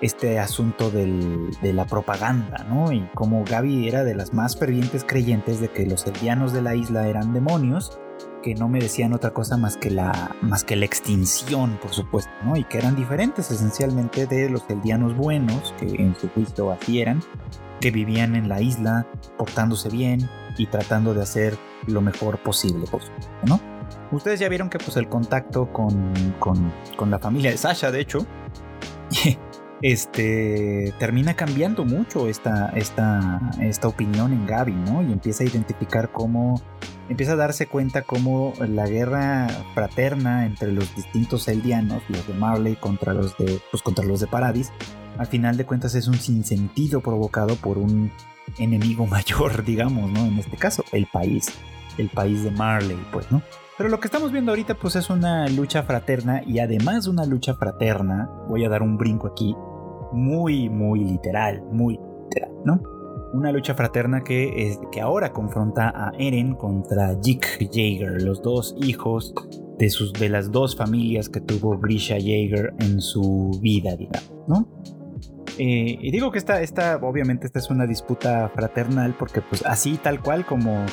este 0.00 0.38
asunto 0.38 0.90
de 0.90 1.72
la 1.74 1.84
propaganda 1.84 2.64
¿no? 2.70 2.90
y 2.90 3.06
como 3.14 3.44
Gaby 3.44 3.86
era 3.86 4.02
de 4.02 4.14
las 4.14 4.32
más 4.32 4.56
fervientes 4.56 5.04
creyentes 5.04 5.60
de 5.60 5.68
que 5.68 5.84
los 5.84 6.06
eldianos 6.06 6.54
de 6.54 6.62
la 6.62 6.74
isla 6.74 7.06
eran 7.06 7.34
demonios 7.34 7.98
que 8.44 8.54
no 8.54 8.68
merecían 8.68 9.14
otra 9.14 9.32
cosa 9.32 9.56
más 9.56 9.78
que 9.78 9.90
la, 9.90 10.36
más 10.42 10.64
que 10.64 10.76
la 10.76 10.84
extinción, 10.84 11.78
por 11.80 11.94
supuesto, 11.94 12.30
¿no? 12.44 12.56
Y 12.56 12.64
que 12.64 12.76
eran 12.76 12.94
diferentes 12.94 13.50
esencialmente 13.50 14.26
de 14.26 14.50
los 14.50 14.68
eldianos 14.68 15.16
buenos, 15.16 15.74
que 15.78 15.86
en 15.86 16.14
su 16.14 16.28
juicio 16.28 16.70
así 16.70 17.00
eran, 17.00 17.22
que 17.80 17.90
vivían 17.90 18.36
en 18.36 18.50
la 18.50 18.60
isla, 18.60 19.06
portándose 19.38 19.88
bien 19.88 20.28
y 20.58 20.66
tratando 20.66 21.14
de 21.14 21.22
hacer 21.22 21.56
lo 21.86 22.02
mejor 22.02 22.42
posible, 22.42 22.86
por 22.86 23.02
supuesto, 23.02 23.32
¿no? 23.46 23.60
Ustedes 24.12 24.40
ya 24.40 24.50
vieron 24.50 24.68
que 24.68 24.76
pues 24.76 24.98
el 24.98 25.08
contacto 25.08 25.72
con, 25.72 26.12
con, 26.38 26.70
con 26.96 27.10
la 27.10 27.18
familia 27.18 27.50
de 27.50 27.56
Sasha, 27.56 27.90
de 27.90 28.00
hecho, 28.00 28.26
este, 29.80 30.92
termina 30.98 31.32
cambiando 31.32 31.86
mucho 31.86 32.28
esta, 32.28 32.68
esta, 32.76 33.40
esta 33.62 33.88
opinión 33.88 34.34
en 34.34 34.46
Gaby, 34.46 34.72
¿no? 34.72 35.02
Y 35.02 35.12
empieza 35.12 35.44
a 35.44 35.46
identificar 35.46 36.12
cómo, 36.12 36.60
empieza 37.08 37.32
a 37.32 37.36
darse 37.36 37.66
cuenta 37.66 38.02
cómo 38.02 38.52
la 38.58 38.86
guerra 38.86 39.48
fraterna 39.74 40.46
entre 40.46 40.72
los 40.72 40.94
distintos 40.94 41.46
eldianos, 41.48 42.02
los 42.08 42.26
de 42.26 42.34
Marley 42.34 42.76
contra 42.76 43.12
los 43.12 43.36
de, 43.36 43.60
pues, 43.70 43.82
contra 43.82 44.04
los 44.04 44.20
de 44.20 44.26
Paradis, 44.26 44.72
al 45.18 45.26
final 45.26 45.56
de 45.56 45.64
cuentas 45.64 45.94
es 45.94 46.08
un 46.08 46.14
sinsentido 46.14 47.00
provocado 47.00 47.56
por 47.56 47.78
un 47.78 48.10
enemigo 48.58 49.06
mayor, 49.08 49.64
digamos, 49.64 50.10
¿no? 50.10 50.24
En 50.26 50.38
este 50.38 50.56
caso, 50.56 50.84
el 50.92 51.06
país, 51.06 51.46
el 51.98 52.08
país 52.08 52.44
de 52.44 52.50
Marley, 52.50 52.98
pues, 53.12 53.30
¿no? 53.30 53.42
Pero 53.76 53.88
lo 53.88 53.98
que 53.98 54.06
estamos 54.06 54.30
viendo 54.30 54.52
ahorita 54.52 54.76
pues 54.76 54.94
es 54.94 55.10
una 55.10 55.48
lucha 55.48 55.82
fraterna 55.82 56.42
y 56.46 56.60
además 56.60 57.04
de 57.04 57.10
una 57.10 57.26
lucha 57.26 57.54
fraterna, 57.54 58.30
voy 58.48 58.64
a 58.64 58.68
dar 58.68 58.82
un 58.82 58.96
brinco 58.96 59.26
aquí, 59.26 59.52
muy, 60.12 60.68
muy 60.68 61.00
literal, 61.00 61.60
muy 61.72 61.98
literal, 62.24 62.52
¿no? 62.64 62.80
Una 63.34 63.50
lucha 63.50 63.74
fraterna 63.74 64.22
que, 64.22 64.68
es, 64.68 64.78
que 64.92 65.00
ahora 65.00 65.32
confronta 65.32 65.88
a 65.88 66.12
Eren 66.20 66.54
contra 66.54 67.18
Jick 67.20 67.68
Jaeger, 67.72 68.22
los 68.22 68.40
dos 68.42 68.76
hijos 68.78 69.34
de, 69.76 69.90
sus, 69.90 70.12
de 70.12 70.28
las 70.28 70.52
dos 70.52 70.76
familias 70.76 71.28
que 71.28 71.40
tuvo 71.40 71.76
Grisha 71.76 72.14
Jaeger 72.14 72.74
en 72.78 73.00
su 73.00 73.58
vida, 73.60 73.96
digamos, 73.96 74.32
¿no? 74.46 74.68
Eh, 75.58 75.98
y 76.00 76.12
digo 76.12 76.30
que 76.30 76.38
esta, 76.38 76.62
esta, 76.62 77.00
obviamente, 77.02 77.46
esta 77.46 77.58
es 77.58 77.70
una 77.70 77.86
disputa 77.86 78.52
fraternal 78.54 79.16
porque, 79.18 79.42
pues, 79.42 79.66
así 79.66 79.98
tal 80.00 80.22
cual 80.22 80.46
como, 80.46 80.86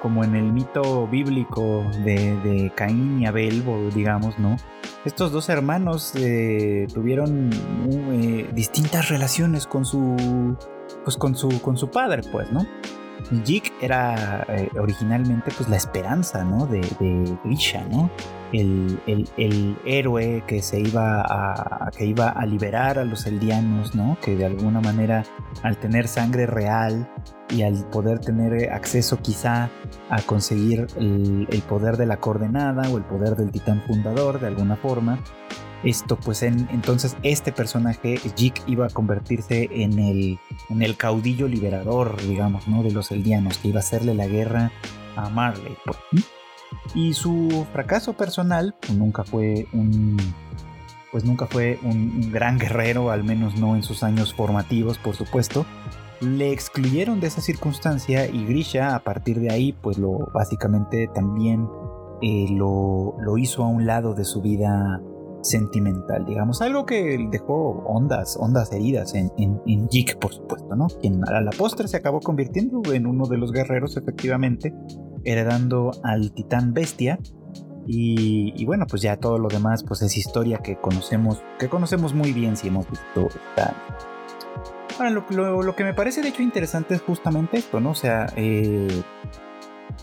como 0.00 0.22
en 0.22 0.36
el 0.36 0.52
mito 0.52 1.08
bíblico 1.08 1.84
de, 2.04 2.70
Caín 2.76 3.22
y 3.22 3.26
Abel, 3.26 3.64
digamos, 3.92 4.38
¿no? 4.38 4.54
Estos 5.04 5.32
dos 5.32 5.48
hermanos 5.48 6.12
eh, 6.14 6.86
tuvieron 6.94 7.50
uh, 7.50 8.54
distintas 8.54 9.08
relaciones 9.08 9.66
con 9.66 9.84
su, 9.84 10.56
pues, 11.08 11.16
con 11.16 11.34
su, 11.34 11.62
con 11.62 11.78
su 11.78 11.88
padre, 11.88 12.20
pues, 12.30 12.52
¿no? 12.52 12.66
Jig 13.42 13.72
era 13.80 14.44
eh, 14.46 14.68
originalmente 14.78 15.50
pues 15.56 15.66
la 15.66 15.76
esperanza, 15.76 16.44
¿no? 16.44 16.66
De, 16.66 16.82
Grisha, 17.44 17.82
¿no? 17.90 18.10
El, 18.52 18.98
héroe 19.86 20.44
que 20.46 20.60
se 20.60 20.80
iba 20.80 21.22
a, 21.22 21.90
que 21.96 22.04
iba 22.04 22.28
a 22.28 22.44
liberar 22.44 22.98
a 22.98 23.06
los 23.06 23.24
eldianos, 23.24 23.94
¿no? 23.94 24.18
Que 24.20 24.36
de 24.36 24.44
alguna 24.44 24.82
manera 24.82 25.24
al 25.62 25.78
tener 25.78 26.08
sangre 26.08 26.44
real 26.44 27.10
y 27.48 27.62
al 27.62 27.86
poder 27.88 28.18
tener 28.18 28.70
acceso 28.70 29.16
quizá 29.22 29.70
a 30.10 30.20
conseguir 30.26 30.88
el 30.98 31.62
poder 31.66 31.96
de 31.96 32.04
la 32.04 32.18
coordenada 32.18 32.90
o 32.90 32.98
el 32.98 33.04
poder 33.04 33.34
del 33.34 33.50
titán 33.50 33.82
fundador 33.86 34.40
de 34.40 34.48
alguna 34.48 34.76
forma, 34.76 35.20
esto 35.84 36.16
pues 36.16 36.42
en, 36.42 36.68
entonces 36.72 37.16
este 37.22 37.52
personaje, 37.52 38.18
Jig, 38.36 38.54
iba 38.66 38.86
a 38.86 38.90
convertirse 38.90 39.68
en 39.70 39.98
el, 39.98 40.38
en 40.68 40.82
el 40.82 40.96
caudillo 40.96 41.48
liberador, 41.48 42.20
digamos, 42.22 42.66
¿no? 42.68 42.82
De 42.82 42.90
los 42.90 43.10
eldianos, 43.10 43.58
que 43.58 43.68
iba 43.68 43.78
a 43.78 43.80
hacerle 43.80 44.14
la 44.14 44.26
guerra 44.26 44.72
a 45.16 45.28
Marley. 45.28 45.76
Pues, 45.84 45.98
y 46.94 47.14
su 47.14 47.66
fracaso 47.72 48.14
personal 48.14 48.74
pues, 48.80 48.94
nunca 48.94 49.24
fue 49.24 49.66
un... 49.72 50.16
Pues 51.10 51.24
nunca 51.24 51.46
fue 51.46 51.78
un, 51.82 52.30
gran 52.30 52.58
guerrero, 52.58 53.10
al 53.10 53.24
menos 53.24 53.58
no 53.58 53.76
en 53.76 53.82
sus 53.82 54.02
años 54.02 54.34
formativos, 54.34 54.98
por 54.98 55.16
supuesto. 55.16 55.64
Le 56.20 56.52
excluyeron 56.52 57.18
de 57.18 57.28
esa 57.28 57.40
circunstancia 57.40 58.26
y 58.26 58.44
Grisha 58.44 58.94
a 58.94 58.98
partir 58.98 59.40
de 59.40 59.50
ahí 59.50 59.72
pues 59.72 59.96
lo 59.96 60.28
básicamente 60.34 61.08
también 61.14 61.66
eh, 62.20 62.48
lo, 62.50 63.14
lo 63.20 63.38
hizo 63.38 63.64
a 63.64 63.68
un 63.68 63.86
lado 63.86 64.12
de 64.12 64.24
su 64.24 64.42
vida 64.42 65.00
sentimental, 65.42 66.24
digamos, 66.24 66.62
algo 66.62 66.84
que 66.86 67.28
dejó 67.30 67.82
ondas, 67.86 68.36
ondas 68.38 68.72
heridas 68.72 69.14
en, 69.14 69.30
en, 69.38 69.88
Jig, 69.88 70.18
por 70.18 70.32
supuesto, 70.32 70.74
¿no? 70.76 70.86
Quien 71.00 71.22
a 71.28 71.40
la 71.40 71.50
postre 71.50 71.88
se 71.88 71.96
acabó 71.96 72.20
convirtiendo 72.20 72.82
en 72.92 73.06
uno 73.06 73.26
de 73.26 73.38
los 73.38 73.52
guerreros, 73.52 73.96
efectivamente, 73.96 74.74
heredando 75.24 75.92
al 76.02 76.32
titán 76.32 76.74
bestia. 76.74 77.18
Y, 77.90 78.66
bueno, 78.66 78.86
pues 78.86 79.00
ya 79.00 79.16
todo 79.16 79.38
lo 79.38 79.48
demás, 79.48 79.82
pues 79.82 80.02
es 80.02 80.14
historia 80.18 80.58
que 80.58 80.76
conocemos, 80.76 81.42
que 81.58 81.70
conocemos 81.70 82.12
muy 82.12 82.34
bien 82.34 82.54
si 82.58 82.68
hemos 82.68 82.86
visto 82.90 83.28
esta. 83.28 83.74
Ahora, 84.98 85.10
lo, 85.10 85.62
lo, 85.62 85.74
que 85.74 85.84
me 85.84 85.94
parece 85.94 86.20
de 86.20 86.28
hecho 86.28 86.42
interesante 86.42 86.94
es 86.94 87.00
justamente 87.00 87.56
esto, 87.56 87.80
¿no? 87.80 87.92
O 87.92 87.94
sea, 87.94 88.26
eh, 88.36 88.88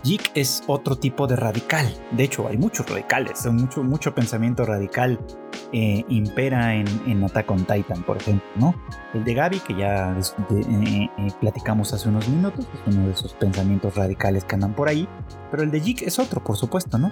Jig 0.04 0.22
es 0.36 0.64
otro 0.68 0.96
tipo 0.96 1.28
de 1.28 1.36
radical. 1.36 1.88
De 2.12 2.24
hecho, 2.24 2.48
hay 2.48 2.58
muchos 2.58 2.90
radicales, 2.90 3.46
mucho, 3.48 3.84
mucho 3.84 4.14
pensamiento 4.14 4.66
radical 4.66 5.20
eh, 5.72 6.06
impera 6.10 6.76
en, 6.76 6.88
en, 7.08 7.24
Attack 7.24 7.50
on 7.52 7.66
Titan, 7.66 8.04
por 8.04 8.18
ejemplo, 8.18 8.48
¿no? 8.56 8.76
El 9.14 9.24
de 9.24 9.34
Gaby, 9.34 9.60
que 9.60 9.76
ya 9.76 10.16
eh, 10.52 11.10
eh, 11.18 11.28
platicamos 11.42 11.92
hace 11.94 12.08
unos 12.08 12.28
minutos, 12.30 12.68
es 12.74 12.96
uno 12.96 13.08
de 13.08 13.14
esos 13.14 13.34
pensamientos 13.34 13.96
radicales 13.96 14.46
que 14.46 14.56
andan 14.56 14.74
por 14.74 14.88
ahí, 14.88 15.08
pero 15.50 15.64
el 15.64 15.72
de 15.72 15.82
Jig 15.82 16.04
es 16.04 16.20
otro, 16.20 16.44
por 16.44 16.56
supuesto, 16.56 16.98
¿no? 16.98 17.12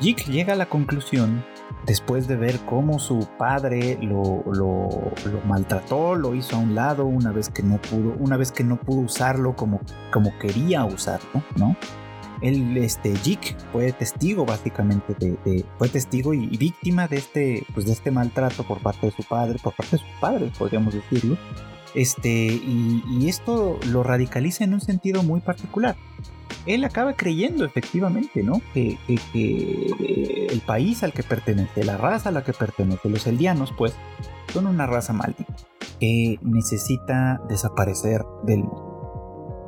Jig 0.00 0.16
llega 0.26 0.54
a 0.54 0.56
la 0.56 0.66
conclusión, 0.66 1.44
después 1.86 2.26
de 2.26 2.36
ver 2.36 2.58
cómo 2.66 2.98
su 2.98 3.28
padre 3.38 3.98
lo, 4.02 4.42
lo, 4.46 4.88
lo, 5.24 5.40
maltrató, 5.46 6.14
lo 6.14 6.34
hizo 6.34 6.56
a 6.56 6.58
un 6.58 6.74
lado 6.74 7.06
una 7.06 7.32
vez 7.32 7.48
que 7.48 7.62
no 7.62 7.80
pudo, 7.80 8.14
una 8.18 8.36
vez 8.36 8.50
que 8.52 8.64
no 8.64 8.76
pudo 8.76 9.00
usarlo 9.00 9.54
como, 9.54 9.80
como 10.12 10.36
quería 10.38 10.84
usarlo, 10.84 11.42
¿no? 11.56 11.76
Él, 12.44 12.76
este, 12.76 13.14
fue 13.72 13.92
testigo 13.92 14.44
básicamente 14.44 15.14
de, 15.14 15.64
fue 15.78 15.88
testigo 15.88 16.34
y, 16.34 16.46
víctima 16.58 17.08
de 17.08 17.16
este, 17.16 17.66
pues 17.72 17.86
de 17.86 17.92
este 17.92 18.10
maltrato 18.10 18.64
por 18.64 18.80
parte 18.80 19.06
de 19.06 19.12
su 19.12 19.22
padre, 19.22 19.58
por 19.62 19.74
parte 19.74 19.96
de 19.96 20.02
sus 20.02 20.20
padres, 20.20 20.52
podríamos 20.58 20.92
decirlo. 20.92 21.38
Este, 21.94 22.28
y, 22.28 23.28
esto 23.28 23.78
lo 23.88 24.02
radicaliza 24.02 24.62
en 24.62 24.74
un 24.74 24.82
sentido 24.82 25.22
muy 25.22 25.40
particular. 25.40 25.96
Él 26.66 26.84
acaba 26.84 27.14
creyendo 27.14 27.64
efectivamente, 27.64 28.42
¿no? 28.42 28.60
Que, 28.74 28.98
que, 29.32 30.46
el 30.50 30.60
país 30.60 31.02
al 31.02 31.14
que 31.14 31.22
pertenece, 31.22 31.82
la 31.82 31.96
raza 31.96 32.28
a 32.28 32.32
la 32.32 32.44
que 32.44 32.52
pertenece, 32.52 33.08
los 33.08 33.26
eldianos, 33.26 33.72
pues, 33.76 33.94
son 34.52 34.66
una 34.66 34.86
raza 34.86 35.14
maldita 35.14 35.56
que 35.98 36.38
necesita 36.42 37.40
desaparecer 37.48 38.22
del 38.44 38.64
mundo. 38.64 38.83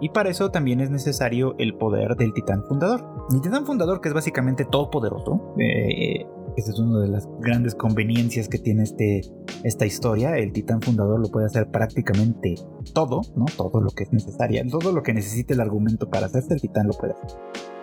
Y 0.01 0.11
para 0.11 0.30
eso 0.30 0.51
también 0.51 0.80
es 0.80 0.90
necesario 0.90 1.55
el 1.59 1.74
poder 1.76 2.16
del 2.16 2.32
titán 2.32 2.64
fundador. 2.64 3.05
El 3.32 3.40
titán 3.40 3.64
fundador 3.64 4.01
que 4.01 4.09
es 4.09 4.14
básicamente 4.14 4.64
todopoderoso. 4.64 5.55
Eh, 5.59 6.26
esta 6.57 6.70
es 6.70 6.78
una 6.78 7.01
de 7.01 7.09
las 7.09 7.28
grandes 7.40 7.74
conveniencias 7.74 8.49
que 8.49 8.59
tiene 8.59 8.82
este, 8.82 9.22
esta 9.62 9.86
historia. 9.86 10.36
El 10.36 10.53
titán 10.53 10.80
fundador 10.80 11.20
lo 11.20 11.28
puede 11.28 11.47
hacer 11.47 11.70
prácticamente 11.70 12.55
todo, 12.94 13.22
¿no? 13.36 13.44
Todo 13.57 13.80
lo 13.80 13.90
que 13.90 14.05
es 14.05 14.12
necesario. 14.12 14.62
Todo 14.70 14.92
lo 14.92 15.03
que 15.03 15.14
necesite 15.14 15.55
el 15.55 15.61
argumento 15.61 16.09
para 16.09 16.26
hacerse 16.26 16.55
el 16.55 16.61
titán 16.61 16.86
lo 16.86 16.92
puede 16.94 17.12
hacer. 17.12 17.38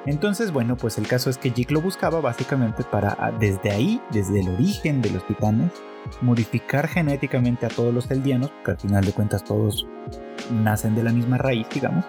Entonces, 0.05 0.51
bueno, 0.51 0.76
pues 0.76 0.97
el 0.97 1.07
caso 1.07 1.30
es 1.30 1.38
que 1.38 1.51
Jig 1.51 1.72
lo 1.72 1.82
buscaba 1.82 2.20
básicamente 2.20 2.84
para, 2.84 3.16
ah, 3.18 3.32
desde 3.39 3.72
ahí, 3.72 4.01
desde 4.11 4.41
el 4.41 4.49
origen 4.49 5.01
de 5.01 5.11
los 5.11 5.26
titanes, 5.26 5.72
modificar 6.22 6.88
genéticamente 6.88 7.66
a 7.66 7.70
todos 7.70 7.93
los 7.93 8.11
eldianos, 8.11 8.49
porque 8.49 8.72
al 8.72 8.80
final 8.80 9.05
de 9.05 9.14
cuentas 9.14 9.43
todos 9.43 9.88
nacen 10.51 10.95
de 10.95 11.03
la 11.03 11.11
misma 11.11 11.37
raíz, 11.37 11.67
digamos, 11.73 12.05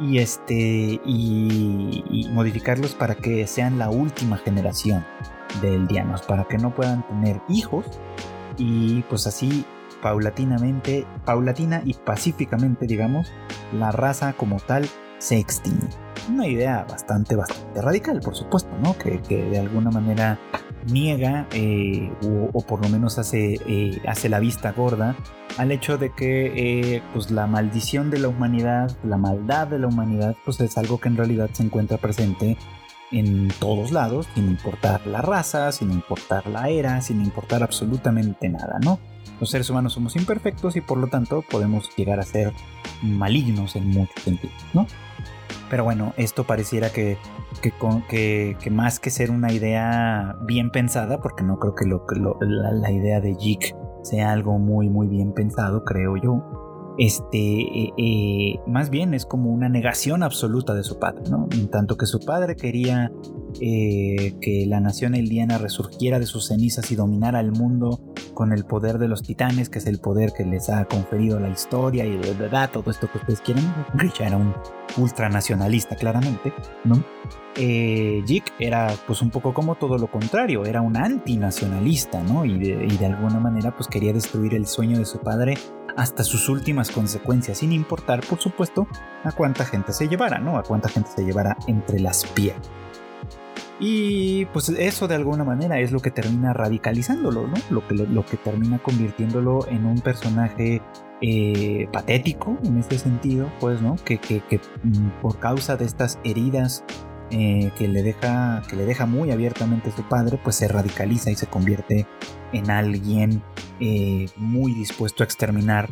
y 0.00 0.18
este 0.18 1.00
y, 1.04 2.28
modificarlos 2.32 2.94
para 2.94 3.14
que 3.14 3.46
sean 3.46 3.78
la 3.78 3.88
última 3.88 4.36
generación 4.36 5.04
de 5.60 5.74
eldianos, 5.74 6.22
para 6.22 6.44
que 6.44 6.58
no 6.58 6.74
puedan 6.74 7.06
tener 7.06 7.40
hijos 7.48 7.86
y 8.58 9.02
pues 9.02 9.26
así 9.26 9.64
paulatinamente, 10.02 11.06
paulatina 11.24 11.82
y 11.84 11.94
pacíficamente, 11.94 12.86
digamos, 12.86 13.32
la 13.72 13.90
raza 13.92 14.34
como 14.34 14.58
tal 14.58 14.86
se 15.18 15.38
extingue. 15.38 15.88
Una 16.28 16.46
idea 16.46 16.84
bastante, 16.88 17.36
bastante 17.36 17.80
radical, 17.80 18.20
por 18.20 18.36
supuesto, 18.36 18.70
¿no? 18.82 18.96
Que, 18.98 19.22
que 19.22 19.44
de 19.44 19.58
alguna 19.58 19.90
manera 19.90 20.38
niega 20.86 21.46
eh, 21.52 22.10
o, 22.52 22.60
por 22.62 22.82
lo 22.82 22.88
menos 22.88 23.18
hace, 23.18 23.58
eh, 23.66 24.00
hace 24.06 24.28
la 24.28 24.38
vista 24.38 24.72
gorda 24.72 25.16
al 25.58 25.72
hecho 25.72 25.98
de 25.98 26.10
que 26.10 26.52
eh, 26.96 27.02
pues 27.12 27.30
la 27.30 27.46
maldición 27.46 28.10
de 28.10 28.18
la 28.18 28.28
humanidad, 28.28 28.96
la 29.04 29.16
maldad 29.16 29.68
de 29.68 29.78
la 29.78 29.86
humanidad, 29.86 30.36
pues 30.44 30.60
es 30.60 30.76
algo 30.76 30.98
que 30.98 31.08
en 31.08 31.16
realidad 31.16 31.50
se 31.52 31.62
encuentra 31.62 31.96
presente 31.96 32.56
en 33.12 33.48
todos 33.60 33.92
lados, 33.92 34.28
sin 34.34 34.48
importar 34.48 35.06
la 35.06 35.22
raza, 35.22 35.70
sin 35.72 35.92
importar 35.92 36.46
la 36.48 36.68
era, 36.68 37.00
sin 37.00 37.22
importar 37.22 37.62
absolutamente 37.62 38.48
nada, 38.48 38.78
¿no? 38.82 38.98
Los 39.40 39.50
seres 39.50 39.70
humanos 39.70 39.92
somos 39.92 40.16
imperfectos 40.16 40.76
y 40.76 40.80
por 40.80 40.98
lo 40.98 41.06
tanto 41.06 41.42
podemos 41.42 41.90
llegar 41.96 42.18
a 42.20 42.24
ser 42.24 42.52
malignos 43.02 43.76
en 43.76 43.88
muchos 43.88 44.22
sentidos, 44.22 44.54
¿no? 44.72 44.86
Pero 45.68 45.84
bueno, 45.84 46.12
esto 46.16 46.44
pareciera 46.44 46.90
que, 46.90 47.18
que, 47.62 48.56
que, 48.60 48.70
más 48.70 49.00
que 49.00 49.10
ser 49.10 49.30
una 49.30 49.52
idea 49.52 50.36
bien 50.42 50.70
pensada, 50.70 51.20
porque 51.20 51.42
no 51.42 51.58
creo 51.58 51.74
que, 51.74 51.86
lo, 51.86 52.36
la, 52.40 52.72
la, 52.72 52.90
idea 52.90 53.20
de 53.20 53.34
Jig 53.34 53.74
sea 54.02 54.32
algo 54.32 54.58
muy, 54.58 54.88
muy 54.88 55.08
bien 55.08 55.32
pensado, 55.32 55.84
creo 55.84 56.16
yo 56.16 56.42
este, 56.98 57.38
eh, 57.38 57.92
eh, 57.98 58.60
más 58.66 58.88
bien 58.90 59.12
es 59.12 59.26
como 59.26 59.50
una 59.50 59.68
negación 59.68 60.22
absoluta 60.22 60.74
de 60.74 60.82
su 60.82 60.98
padre, 60.98 61.24
¿no? 61.30 61.46
En 61.52 61.68
tanto 61.68 61.96
que 61.96 62.06
su 62.06 62.20
padre 62.20 62.56
quería 62.56 63.12
eh, 63.60 64.34
que 64.40 64.66
la 64.66 64.80
nación 64.80 65.14
eldiana 65.14 65.58
resurgiera 65.58 66.18
de 66.18 66.26
sus 66.26 66.48
cenizas 66.48 66.90
y 66.90 66.96
dominara 66.96 67.40
el 67.40 67.52
mundo 67.52 68.00
con 68.34 68.52
el 68.52 68.64
poder 68.64 68.98
de 68.98 69.08
los 69.08 69.22
titanes, 69.22 69.68
que 69.68 69.78
es 69.78 69.86
el 69.86 69.98
poder 69.98 70.32
que 70.32 70.44
les 70.44 70.68
ha 70.68 70.84
conferido 70.84 71.40
la 71.40 71.48
historia 71.48 72.04
y 72.04 72.16
de 72.16 72.34
verdad 72.34 72.70
todo 72.70 72.90
esto 72.90 73.10
que 73.10 73.18
ustedes 73.18 73.40
quieren. 73.40 73.64
Grisha 73.94 74.26
era 74.26 74.36
un 74.36 74.54
ultranacionalista, 74.96 75.96
claramente, 75.96 76.52
¿no? 76.84 77.02
Eh, 77.56 78.22
Jig 78.26 78.44
era 78.58 78.94
pues 79.06 79.22
un 79.22 79.30
poco 79.30 79.54
como 79.54 79.76
todo 79.76 79.96
lo 79.96 80.10
contrario, 80.10 80.64
era 80.64 80.82
un 80.82 80.96
antinacionalista, 80.96 82.22
¿no? 82.22 82.44
Y 82.44 82.58
de, 82.58 82.86
y 82.86 82.96
de 82.98 83.06
alguna 83.06 83.40
manera 83.40 83.74
pues 83.74 83.88
quería 83.88 84.12
destruir 84.12 84.54
el 84.54 84.66
sueño 84.66 84.98
de 84.98 85.06
su 85.06 85.18
padre 85.20 85.54
hasta 85.96 86.22
sus 86.22 86.48
últimas 86.48 86.90
consecuencias, 86.90 87.58
sin 87.58 87.72
importar, 87.72 88.20
por 88.20 88.38
supuesto, 88.38 88.86
a 89.24 89.32
cuánta 89.32 89.64
gente 89.64 89.92
se 89.92 90.08
llevara, 90.08 90.38
¿no? 90.38 90.58
A 90.58 90.62
cuánta 90.62 90.88
gente 90.88 91.10
se 91.16 91.24
llevara 91.24 91.56
entre 91.66 91.98
las 92.00 92.26
piernas. 92.26 92.85
Y 93.78 94.46
pues 94.46 94.70
eso 94.70 95.06
de 95.06 95.14
alguna 95.14 95.44
manera 95.44 95.78
es 95.80 95.92
lo 95.92 96.00
que 96.00 96.10
termina 96.10 96.52
radicalizándolo, 96.52 97.46
¿no? 97.46 97.56
Lo 97.68 97.86
que, 97.86 97.94
lo, 97.94 98.24
que 98.24 98.38
termina 98.38 98.78
convirtiéndolo 98.78 99.66
en 99.68 99.84
un 99.84 100.00
personaje 100.00 100.80
eh, 101.20 101.86
patético 101.92 102.56
en 102.64 102.78
este 102.78 102.98
sentido, 102.98 103.50
pues, 103.60 103.82
¿no? 103.82 103.96
Que, 103.96 104.18
mm, 104.82 105.20
por 105.20 105.38
causa 105.38 105.76
de 105.76 105.84
estas 105.84 106.18
heridas 106.24 106.84
eh, 107.30 107.70
que, 107.76 107.88
le 107.88 108.02
deja, 108.02 108.62
que 108.68 108.76
le 108.76 108.86
deja 108.86 109.04
muy 109.04 109.30
abiertamente 109.30 109.90
su 109.90 110.02
padre, 110.04 110.38
pues 110.42 110.56
se 110.56 110.68
radicaliza 110.68 111.30
y 111.30 111.34
se 111.34 111.46
convierte 111.46 112.06
en 112.52 112.70
alguien 112.70 113.42
eh, 113.80 114.26
muy 114.36 114.72
dispuesto 114.72 115.22
a 115.22 115.26
exterminar 115.26 115.90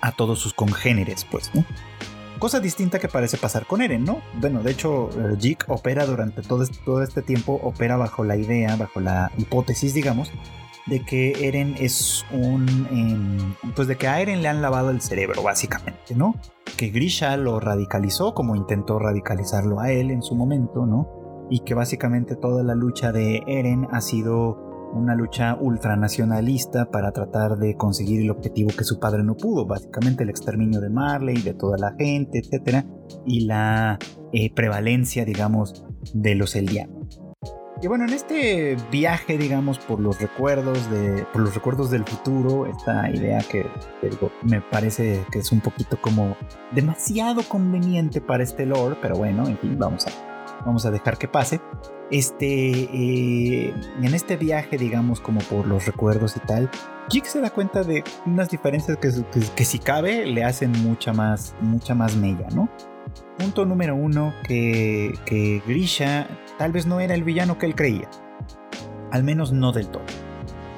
a 0.00 0.12
todos 0.12 0.38
sus 0.38 0.54
congéneres, 0.54 1.26
pues, 1.30 1.54
¿no? 1.54 1.64
Cosa 2.38 2.60
distinta 2.60 2.98
que 2.98 3.08
parece 3.08 3.36
pasar 3.36 3.66
con 3.66 3.82
Eren, 3.82 4.04
¿no? 4.04 4.20
Bueno, 4.40 4.62
de 4.62 4.70
hecho, 4.70 5.10
Jig 5.38 5.58
opera 5.66 6.06
durante 6.06 6.42
todo 6.42 6.62
este, 6.62 6.78
todo 6.84 7.02
este 7.02 7.22
tiempo, 7.22 7.58
opera 7.62 7.96
bajo 7.96 8.22
la 8.24 8.36
idea, 8.36 8.76
bajo 8.76 9.00
la 9.00 9.32
hipótesis, 9.38 9.92
digamos, 9.92 10.30
de 10.86 11.04
que 11.04 11.48
Eren 11.48 11.74
es 11.78 12.24
un... 12.30 12.66
Em, 12.90 13.72
pues 13.74 13.88
de 13.88 13.96
que 13.96 14.06
a 14.06 14.20
Eren 14.20 14.42
le 14.42 14.48
han 14.48 14.62
lavado 14.62 14.90
el 14.90 15.00
cerebro, 15.00 15.42
básicamente, 15.42 16.14
¿no? 16.14 16.34
Que 16.76 16.90
Grisha 16.90 17.36
lo 17.36 17.58
radicalizó 17.58 18.34
como 18.34 18.54
intentó 18.54 18.98
radicalizarlo 18.98 19.80
a 19.80 19.90
él 19.90 20.10
en 20.10 20.22
su 20.22 20.36
momento, 20.36 20.86
¿no? 20.86 21.46
Y 21.50 21.60
que 21.60 21.74
básicamente 21.74 22.36
toda 22.36 22.62
la 22.62 22.74
lucha 22.74 23.10
de 23.10 23.42
Eren 23.46 23.88
ha 23.90 24.00
sido 24.00 24.67
una 24.92 25.14
lucha 25.14 25.56
ultranacionalista 25.60 26.90
para 26.90 27.12
tratar 27.12 27.56
de 27.58 27.76
conseguir 27.76 28.22
el 28.22 28.30
objetivo 28.30 28.70
que 28.76 28.84
su 28.84 28.98
padre 28.98 29.22
no 29.22 29.36
pudo, 29.36 29.66
básicamente 29.66 30.24
el 30.24 30.30
exterminio 30.30 30.80
de 30.80 30.90
Marley, 30.90 31.40
de 31.42 31.54
toda 31.54 31.78
la 31.78 31.94
gente, 31.98 32.38
etc. 32.38 32.84
Y 33.26 33.46
la 33.46 33.98
eh, 34.32 34.52
prevalencia, 34.52 35.24
digamos, 35.24 35.84
de 36.12 36.34
los 36.34 36.54
eldianos. 36.56 37.20
Y 37.80 37.86
bueno, 37.86 38.04
en 38.04 38.12
este 38.12 38.76
viaje, 38.90 39.38
digamos, 39.38 39.78
por 39.78 40.00
los 40.00 40.20
recuerdos 40.20 40.90
de, 40.90 41.24
por 41.32 41.42
los 41.42 41.54
recuerdos 41.54 41.92
del 41.92 42.04
futuro, 42.04 42.66
esta 42.66 43.08
idea 43.08 43.38
que, 43.38 43.66
me 44.42 44.60
parece 44.60 45.24
que 45.30 45.38
es 45.38 45.52
un 45.52 45.60
poquito 45.60 45.96
como 46.00 46.36
demasiado 46.72 47.42
conveniente 47.42 48.20
para 48.20 48.42
este 48.42 48.66
lore, 48.66 48.96
pero 49.00 49.14
bueno, 49.16 49.46
en 49.46 49.56
fin, 49.58 49.78
vamos 49.78 50.08
a, 50.08 50.37
vamos 50.68 50.84
a 50.86 50.90
dejar 50.90 51.18
que 51.18 51.28
pase. 51.28 51.60
Este, 52.10 52.46
eh, 52.46 53.74
en 54.02 54.14
este 54.14 54.36
viaje, 54.36 54.78
digamos, 54.78 55.20
como 55.20 55.40
por 55.40 55.66
los 55.66 55.86
recuerdos 55.86 56.36
y 56.36 56.40
tal, 56.40 56.70
Jig 57.10 57.26
se 57.26 57.40
da 57.40 57.50
cuenta 57.50 57.82
de 57.82 58.04
unas 58.26 58.50
diferencias 58.50 58.96
que, 58.98 59.10
que, 59.32 59.40
que 59.56 59.64
si 59.64 59.78
cabe 59.78 60.26
le 60.26 60.44
hacen 60.44 60.72
mucha 60.82 61.12
más, 61.12 61.54
mucha 61.60 61.94
más 61.94 62.16
mella, 62.16 62.48
¿no? 62.54 62.68
Punto 63.38 63.64
número 63.64 63.96
uno, 63.96 64.34
que, 64.46 65.14
que 65.24 65.62
Grisha 65.66 66.28
tal 66.58 66.72
vez 66.72 66.86
no 66.86 67.00
era 67.00 67.14
el 67.14 67.24
villano 67.24 67.56
que 67.56 67.66
él 67.66 67.74
creía. 67.74 68.08
Al 69.10 69.24
menos 69.24 69.52
no 69.52 69.72
del 69.72 69.88
todo. 69.88 70.04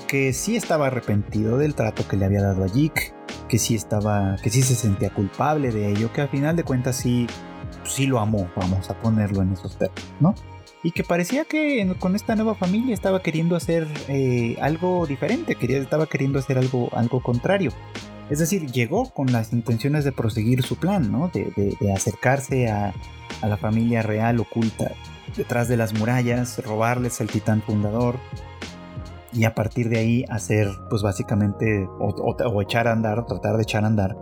Que 0.07 0.33
sí 0.33 0.57
estaba 0.57 0.87
arrepentido 0.87 1.59
del 1.59 1.75
trato 1.75 2.07
que 2.07 2.17
le 2.17 2.27
había 2.27 2.43
dado 2.43 2.65
a 2.65 2.69
Jik, 2.69 3.15
que 3.49 3.59
sí 3.59 3.75
estaba, 3.75 4.37
que 4.43 4.51
sí 4.51 4.63
se 4.63 4.75
sentía 4.77 5.11
culpable 5.11 5.73
de 5.73 5.91
ello, 5.91 6.13
que 6.13 6.21
al 6.21 6.29
final 6.29 6.55
de 6.55 6.63
cuentas 6.63 6.97
sí, 6.97 7.27
sí 7.91 8.07
lo 8.07 8.21
amó, 8.21 8.49
vamos 8.57 8.89
a 8.91 8.99
ponerlo 8.99 9.43
en 9.43 9.53
esos 9.53 9.77
términos, 9.77 10.13
¿no? 10.21 10.35
Y 10.83 10.93
que 10.93 11.05
parecía 11.05 11.45
que 11.45 11.95
con 11.99 12.17
esta 12.17 12.35
nueva 12.37 12.55
familia 12.55 12.95
estaba 12.95 13.21
queriendo 13.21 13.55
hacer 13.55 13.87
eh, 14.09 14.57
algo 14.63 15.07
diferente, 15.07 15.55
quería, 15.55 15.79
estaba 15.79 16.07
queriendo 16.07 16.39
hacer 16.39 16.57
algo, 16.57 16.89
algo 16.93 17.23
contrario. 17.23 17.71
Es 18.31 18.39
decir, 18.39 18.71
llegó 18.71 19.11
con 19.11 19.33
las 19.33 19.53
intenciones 19.53 20.05
de 20.05 20.13
proseguir 20.13 20.63
su 20.63 20.77
plan, 20.77 21.11
¿no? 21.11 21.29
De, 21.29 21.77
acercarse 21.95 22.71
a, 22.71 22.95
la 23.43 23.57
familia 23.57 24.03
real 24.03 24.39
oculta 24.39 24.93
detrás 25.37 25.69
de 25.69 25.77
las 25.77 25.95
murallas, 25.95 26.63
robarles 26.65 27.21
el 27.21 27.29
titán 27.29 27.63
fundador 27.63 28.17
y 29.33 29.45
a 29.45 29.55
partir 29.55 29.89
de 29.89 29.99
ahí 29.99 30.25
hacer, 30.29 30.69
pues 30.91 31.03
básicamente, 31.03 31.87
o, 31.99 32.63
echar 32.63 32.89
a 32.89 32.93
andar, 32.93 33.25
tratar 33.27 33.57
de 33.57 33.63
echar 33.63 33.85
a 33.85 33.87
andar 33.87 34.17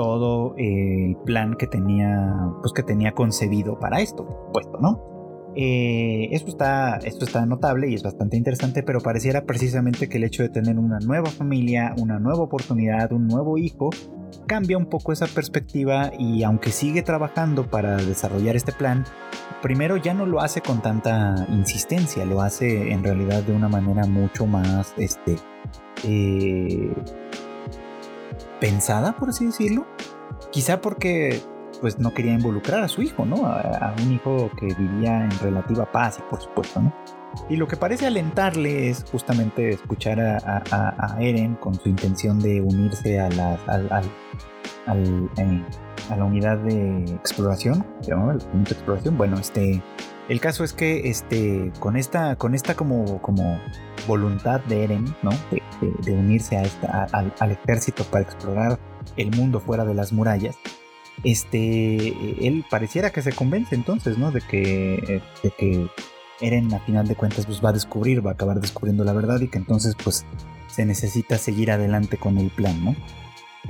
todo 0.00 0.54
el 0.56 1.14
plan 1.26 1.56
que 1.58 1.66
tenía, 1.66 2.34
pues 2.62 2.72
que 2.72 2.82
tenía 2.82 3.12
concebido 3.12 3.78
para 3.78 4.00
esto, 4.00 4.48
puesto, 4.50 4.78
¿no? 4.80 5.52
Eh, 5.54 6.28
esto, 6.30 6.48
está, 6.48 6.96
esto 7.04 7.26
está 7.26 7.44
notable 7.44 7.90
y 7.90 7.94
es 7.96 8.02
bastante 8.02 8.38
interesante, 8.38 8.82
pero 8.82 9.02
pareciera 9.02 9.44
precisamente 9.44 10.08
que 10.08 10.16
el 10.16 10.24
hecho 10.24 10.42
de 10.42 10.48
tener 10.48 10.78
una 10.78 11.00
nueva 11.00 11.26
familia, 11.26 11.94
una 11.98 12.18
nueva 12.18 12.44
oportunidad, 12.44 13.12
un 13.12 13.26
nuevo 13.26 13.58
hijo, 13.58 13.90
cambia 14.46 14.78
un 14.78 14.86
poco 14.86 15.12
esa 15.12 15.26
perspectiva 15.26 16.12
y 16.18 16.44
aunque 16.44 16.70
sigue 16.70 17.02
trabajando 17.02 17.68
para 17.68 17.96
desarrollar 17.96 18.56
este 18.56 18.72
plan, 18.72 19.04
primero 19.60 19.98
ya 19.98 20.14
no 20.14 20.24
lo 20.24 20.40
hace 20.40 20.62
con 20.62 20.80
tanta 20.80 21.46
insistencia, 21.50 22.24
lo 22.24 22.40
hace 22.40 22.90
en 22.90 23.04
realidad 23.04 23.42
de 23.42 23.52
una 23.52 23.68
manera 23.68 24.06
mucho 24.06 24.46
más 24.46 24.94
este, 24.96 25.36
eh, 26.04 26.90
pensada, 28.60 29.16
por 29.16 29.30
así 29.30 29.46
decirlo. 29.46 29.86
Quizá 30.52 30.80
porque 30.80 31.40
pues 31.80 31.98
no 31.98 32.12
quería 32.12 32.34
involucrar 32.34 32.82
a 32.82 32.88
su 32.88 33.02
hijo, 33.02 33.24
¿no? 33.24 33.46
A, 33.46 33.94
un 34.02 34.12
hijo 34.12 34.50
que 34.58 34.66
vivía 34.66 35.24
en 35.24 35.30
relativa 35.40 35.90
paz 35.90 36.20
por 36.28 36.40
supuesto, 36.40 36.80
¿no? 36.80 36.94
Y 37.48 37.56
lo 37.56 37.68
que 37.68 37.76
parece 37.76 38.06
alentarle 38.06 38.90
es 38.90 39.04
justamente 39.10 39.70
escuchar 39.70 40.20
a, 40.20 41.16
Eren 41.20 41.54
con 41.56 41.74
su 41.74 41.88
intención 41.88 42.40
de 42.40 42.60
unirse 42.60 43.20
a 43.20 43.28
la, 43.30 43.54
eh, 44.88 45.64
a 46.10 46.16
la 46.16 46.24
unidad 46.24 46.58
de 46.58 47.04
exploración, 47.04 47.86
¿se 48.00 48.10
llama? 48.10 48.34
La 48.34 48.38
de 48.38 48.62
exploración. 48.62 49.16
Bueno, 49.16 49.38
este, 49.38 49.80
el 50.30 50.40
caso 50.40 50.62
es 50.62 50.72
que 50.72 51.10
este, 51.10 51.72
con 51.80 51.96
esta, 51.96 52.36
con 52.36 52.54
esta 52.54 52.76
como, 52.76 53.20
como 53.20 53.60
voluntad 54.06 54.60
de 54.60 54.84
Eren, 54.84 55.04
¿no? 55.22 55.30
De, 55.50 56.12
unirse 56.12 56.56
a 56.56 56.62
esta, 56.62 57.04
al 57.12 57.50
ejército 57.50 58.04
para 58.04 58.22
explorar 58.22 58.78
el 59.16 59.32
mundo 59.32 59.58
fuera 59.58 59.84
de 59.84 59.92
las 59.92 60.12
murallas, 60.12 60.56
este, 61.24 62.46
él 62.46 62.64
pareciera 62.70 63.10
que 63.10 63.22
se 63.22 63.32
convence 63.32 63.74
entonces, 63.74 64.18
¿no? 64.18 64.30
De 64.30 64.40
que, 64.40 65.20
de 65.42 65.50
que 65.50 65.88
Eren 66.40 66.72
a 66.74 66.78
final 66.78 67.08
de 67.08 67.16
cuentas 67.16 67.46
pues 67.46 67.60
va 67.62 67.70
a 67.70 67.72
descubrir, 67.72 68.24
va 68.24 68.30
a 68.30 68.34
acabar 68.34 68.60
descubriendo 68.60 69.02
la 69.02 69.12
verdad 69.12 69.40
y 69.40 69.48
que 69.48 69.58
entonces 69.58 69.96
pues 70.02 70.24
se 70.68 70.86
necesita 70.86 71.38
seguir 71.38 71.72
adelante 71.72 72.18
con 72.18 72.38
el 72.38 72.50
plan, 72.50 72.84
¿no? 72.84 72.94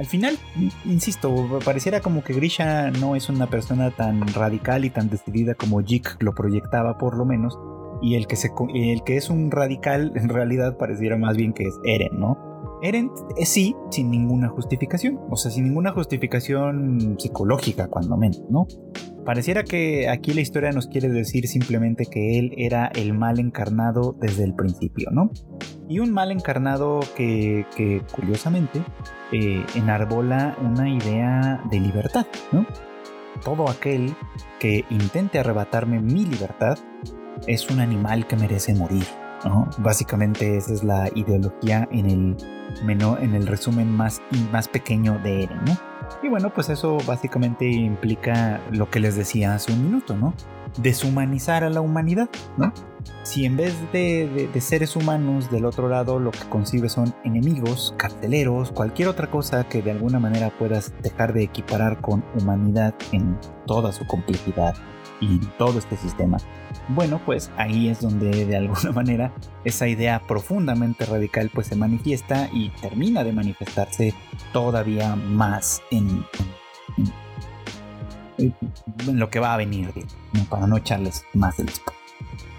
Al 0.01 0.07
final, 0.07 0.39
insisto, 0.87 1.59
pareciera 1.63 2.01
como 2.01 2.25
que 2.25 2.33
Grisha 2.33 2.91
no 2.91 3.17
es 3.17 3.29
una 3.29 3.49
persona 3.51 3.91
tan 3.91 4.27
radical 4.29 4.87
y 4.87 4.91
tan 4.91 5.11
decidida 5.11 5.55
como 5.55 5.83
Jik 5.83 6.23
lo 6.23 6.35
proyectaba 6.35 6.97
por 6.97 7.19
lo 7.19 7.27
menos, 7.27 7.59
y 8.01 8.15
el 8.15 8.27
que, 8.27 8.37
se, 8.37 8.51
el 8.75 9.05
que 9.05 9.19
es 9.19 9.29
un 9.29 9.51
radical 9.51 10.13
en 10.15 10.31
realidad 10.31 10.79
pareciera 10.79 11.19
más 11.19 11.37
bien 11.37 11.53
que 11.53 11.65
es 11.65 11.79
Eren, 11.85 12.19
¿no? 12.19 12.50
Eren 12.83 13.11
es 13.37 13.51
sí, 13.51 13.77
sin 13.91 14.11
ninguna 14.11 14.49
justificación, 14.49 15.21
o 15.31 15.37
sea, 15.37 15.51
sin 15.51 15.65
ninguna 15.65 15.93
justificación 15.93 17.17
psicológica, 17.19 17.89
cuando 17.89 18.17
menos, 18.17 18.43
¿no? 18.49 18.67
Pareciera 19.25 19.65
que 19.65 20.09
aquí 20.09 20.33
la 20.33 20.41
historia 20.41 20.73
nos 20.73 20.87
quiere 20.87 21.11
decir 21.11 21.47
simplemente 21.47 22.07
que 22.07 22.39
él 22.39 22.55
era 22.57 22.87
el 22.87 23.13
mal 23.13 23.39
encarnado 23.39 24.17
desde 24.19 24.45
el 24.45 24.55
principio, 24.55 25.11
¿no? 25.13 25.31
Y 25.89 25.99
un 25.99 26.11
mal 26.11 26.31
encarnado 26.31 27.01
que, 27.17 27.67
curiosamente, 28.15 28.83
eh, 29.33 29.65
enarbola 29.75 30.57
una 30.63 30.89
idea 30.89 31.63
de 31.71 31.81
libertad, 31.81 32.27
¿no? 32.51 32.67
Todo 33.45 33.69
aquel 33.69 34.15
que 34.59 34.85
intente 34.91 35.39
arrebatarme 35.39 36.01
mi 36.01 36.25
libertad 36.25 36.79
es 37.47 37.71
un 37.71 37.81
animal 37.81 38.27
que 38.27 38.37
merece 38.37 38.75
morir, 38.75 39.05
Básicamente 39.79 40.57
esa 40.57 40.73
es 40.73 40.85
la 40.85 41.09
ideología 41.15 41.89
en 41.91 42.11
el, 42.11 42.37
menor, 42.85 43.23
en 43.23 43.35
el 43.35 43.47
resumen 43.47 43.91
más, 43.91 44.21
más 44.53 44.69
pequeño 44.69 45.19
de 45.23 45.45
Eren, 45.45 45.65
¿no? 45.65 45.77
Y 46.23 46.29
bueno, 46.29 46.53
pues 46.53 46.69
eso 46.69 46.99
básicamente 47.07 47.67
implica 47.67 48.61
lo 48.73 48.91
que 48.91 49.01
les 49.01 49.17
decía 49.17 49.55
hace 49.55 49.73
un 49.73 49.85
minuto, 49.85 50.17
¿no? 50.17 50.35
Deshumanizar 50.77 51.65
a 51.65 51.71
la 51.71 51.81
humanidad, 51.81 52.29
¿no? 52.57 52.73
Si 53.23 53.45
en 53.45 53.57
vez 53.57 53.75
de, 53.93 54.51
seres 54.61 54.97
humanos 54.97 55.51
del 55.51 55.65
otro 55.65 55.89
lado 55.89 56.19
lo 56.19 56.31
que 56.31 56.49
concibe 56.49 56.89
son 56.89 57.15
enemigos, 57.25 57.95
carteleros, 57.97 58.73
cualquier 58.73 59.09
otra 59.09 59.31
cosa 59.31 59.65
que 59.65 59.83
de 59.83 59.91
alguna 59.91 60.19
manera 60.19 60.51
puedas 60.59 60.93
dejar 61.03 61.33
de 61.33 61.45
equiparar 61.45 62.01
con 62.01 62.25
humanidad 62.39 62.95
en 63.13 63.39
toda 63.67 63.93
su 63.93 64.07
complejidad 64.07 64.75
y 65.21 65.39
todo 65.59 65.79
este 65.79 65.97
sistema, 65.97 66.39
bueno, 66.89 67.21
pues 67.25 67.51
ahí 67.57 67.89
es 67.89 68.01
donde 68.01 68.47
de 68.47 68.57
alguna 68.57 68.93
manera 68.95 69.33
esa 69.65 69.87
idea 69.89 70.21
profundamente 70.27 71.05
radical 71.05 71.51
pues 71.53 71.69
se 71.69 71.77
manifiesta 71.77 72.49
y 72.53 72.71
termina 72.81 73.25
de 73.25 73.33
manifestarse 73.33 74.15
todavía 74.53 75.17
más 75.17 75.83
en, 75.91 76.25
lo 79.13 79.29
que 79.29 79.39
va 79.39 79.55
a 79.55 79.57
venir, 79.57 79.93
para 80.49 80.67
no 80.67 80.77
echarles 80.79 81.25
más 81.35 81.59
del 81.59 81.69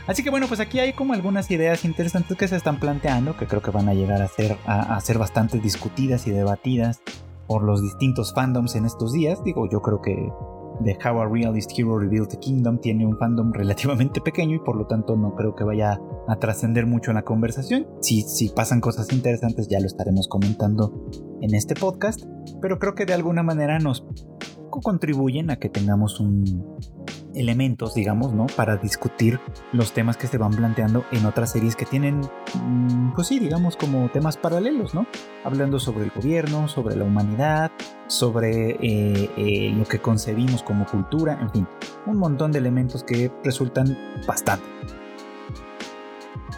Así 0.07 0.23
que 0.23 0.29
bueno, 0.29 0.47
pues 0.47 0.59
aquí 0.59 0.79
hay 0.79 0.93
como 0.93 1.13
algunas 1.13 1.49
ideas 1.51 1.85
interesantes 1.85 2.37
que 2.37 2.47
se 2.47 2.55
están 2.55 2.79
planteando, 2.79 3.37
que 3.37 3.47
creo 3.47 3.61
que 3.61 3.71
van 3.71 3.87
a 3.87 3.93
llegar 3.93 4.21
a 4.21 4.27
ser, 4.27 4.57
a 4.65 4.99
ser 4.99 5.17
bastante 5.17 5.59
discutidas 5.59 6.27
y 6.27 6.31
debatidas 6.31 7.01
por 7.47 7.63
los 7.63 7.81
distintos 7.81 8.33
fandoms 8.33 8.75
en 8.75 8.85
estos 8.85 9.13
días. 9.13 9.43
Digo, 9.43 9.69
yo 9.69 9.81
creo 9.81 10.01
que 10.01 10.31
de 10.83 10.97
How 11.03 11.21
a 11.21 11.27
Realist 11.27 11.71
Hero 11.77 11.97
Revealed 11.97 12.29
the 12.29 12.39
Kingdom 12.39 12.79
tiene 12.79 13.05
un 13.05 13.17
fandom 13.17 13.51
relativamente 13.53 14.21
pequeño 14.21 14.55
y 14.55 14.59
por 14.59 14.75
lo 14.75 14.87
tanto 14.87 15.15
no 15.15 15.35
creo 15.35 15.55
que 15.55 15.63
vaya 15.63 15.99
a 16.27 16.35
trascender 16.37 16.85
mucho 16.85 17.11
en 17.11 17.15
la 17.15 17.23
conversación. 17.23 17.87
Si, 18.01 18.21
si 18.21 18.49
pasan 18.49 18.81
cosas 18.81 19.11
interesantes 19.11 19.67
ya 19.67 19.79
lo 19.79 19.87
estaremos 19.87 20.27
comentando 20.27 21.07
en 21.41 21.53
este 21.55 21.75
podcast, 21.75 22.23
pero 22.61 22.79
creo 22.79 22.95
que 22.95 23.05
de 23.05 23.13
alguna 23.13 23.43
manera 23.43 23.79
nos 23.79 24.05
contribuyen 24.79 25.51
a 25.51 25.57
que 25.57 25.67
tengamos 25.67 26.21
un, 26.21 26.77
elementos, 27.35 27.93
digamos, 27.93 28.33
¿no? 28.33 28.47
Para 28.47 28.77
discutir 28.77 29.39
los 29.71 29.93
temas 29.93 30.17
que 30.17 30.27
se 30.27 30.37
van 30.37 30.51
planteando 30.51 31.05
en 31.11 31.25
otras 31.25 31.51
series 31.51 31.75
que 31.75 31.85
tienen, 31.85 32.21
mm, 32.55 33.13
pues 33.13 33.27
sí, 33.27 33.39
digamos, 33.39 33.75
como 33.75 34.09
temas 34.09 34.37
paralelos, 34.37 34.93
¿no? 34.93 35.05
Hablando 35.43 35.79
sobre 35.79 36.05
el 36.05 36.11
gobierno, 36.11 36.67
sobre 36.67 36.95
la 36.95 37.05
humanidad, 37.05 37.71
sobre 38.07 38.71
eh, 38.71 39.29
eh, 39.37 39.73
lo 39.75 39.85
que 39.85 39.99
concebimos 39.99 40.63
como 40.63 40.85
cultura, 40.85 41.39
en 41.41 41.51
fin, 41.51 41.67
un 42.05 42.17
montón 42.17 42.51
de 42.51 42.59
elementos 42.59 43.03
que 43.03 43.31
resultan 43.43 43.97
bastante. 44.27 44.65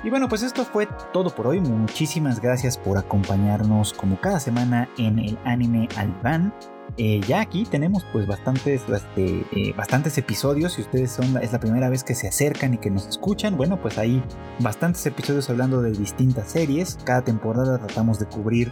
Y 0.04 0.10
bueno, 0.10 0.28
pues 0.28 0.44
esto 0.44 0.66
fue 0.66 0.88
todo 1.14 1.30
por 1.30 1.48
hoy. 1.48 1.62
Muchísimas 1.62 2.42
gracias 2.42 2.78
por 2.78 2.98
acompañarnos 2.98 3.94
como 3.94 4.20
cada 4.20 4.40
semana 4.42 4.90
en 4.98 5.18
el 5.18 5.38
anime 5.46 5.88
Alban. 5.96 6.54
Eh, 6.98 7.22
ya 7.28 7.42
aquí 7.42 7.66
tenemos 7.66 8.06
pues 8.12 8.28
bastantes, 8.28 8.84
este, 8.88 9.46
eh, 9.52 9.74
bastantes 9.76 10.18
episodios. 10.18 10.74
Si 10.74 10.82
ustedes 10.82 11.12
son, 11.12 11.38
es 11.42 11.52
la 11.52 11.60
primera 11.60 11.90
vez 11.90 12.04
que 12.04 12.14
se 12.14 12.28
acercan 12.28 12.76
y 12.76 12.78
que 12.78 12.92
nos 12.92 13.08
escuchan, 13.08 13.58
bueno, 13.58 13.82
pues 13.82 13.98
hay 13.98 14.24
bastantes 14.60 15.06
episodios 15.06 15.50
hablando 15.50 15.82
de 15.82 15.92
distintas 15.92 16.52
series. 16.52 17.00
Cada 17.04 17.24
temporada 17.24 17.80
tratamos 17.80 18.20
de 18.20 18.28
cubrir 18.28 18.72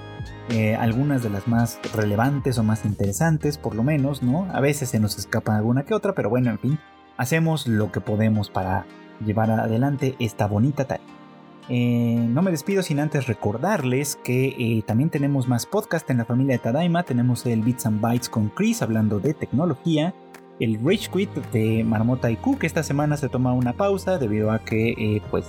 eh, 0.49 0.75
algunas 0.75 1.23
de 1.23 1.31
las 1.31 1.47
más 1.47 1.79
relevantes 1.93 2.57
o 2.59 2.63
más 2.63 2.85
interesantes, 2.85 3.57
por 3.57 3.73
lo 3.73 3.83
menos, 3.83 4.21
¿no? 4.21 4.47
A 4.53 4.61
veces 4.61 4.89
se 4.89 4.99
nos 4.99 5.17
escapa 5.17 5.57
alguna 5.57 5.83
que 5.83 5.95
otra, 5.95 6.13
pero 6.13 6.29
bueno, 6.29 6.51
en 6.51 6.59
fin, 6.59 6.79
hacemos 7.17 7.65
lo 7.65 7.91
que 7.91 8.01
podemos 8.01 8.51
para 8.51 8.85
llevar 9.25 9.49
adelante 9.49 10.15
esta 10.19 10.45
bonita 10.45 10.85
tarea. 10.85 11.20
Eh, 11.69 12.15
no 12.29 12.41
me 12.41 12.51
despido 12.51 12.83
sin 12.83 12.99
antes 12.99 13.27
recordarles 13.27 14.17
que 14.23 14.55
eh, 14.57 14.83
también 14.85 15.09
tenemos 15.09 15.47
más 15.47 15.65
podcast 15.65 16.09
en 16.09 16.17
la 16.17 16.25
familia 16.25 16.53
de 16.53 16.59
Tadaima. 16.59 17.03
Tenemos 17.03 17.45
el 17.45 17.61
Bits 17.61 17.85
and 17.85 18.01
Bytes 18.01 18.29
con 18.29 18.49
Chris 18.49 18.81
hablando 18.81 19.19
de 19.19 19.33
tecnología. 19.33 20.13
El 20.59 20.79
Rage 20.83 21.09
Quit 21.11 21.31
de 21.51 21.83
Marmota 21.83 22.29
y 22.29 22.35
Q, 22.35 22.59
que 22.59 22.67
esta 22.67 22.83
semana 22.83 23.17
se 23.17 23.29
toma 23.29 23.53
una 23.53 23.73
pausa 23.73 24.17
debido 24.17 24.51
a 24.51 24.59
que 24.59 24.91
eh, 24.91 25.21
pues 25.31 25.45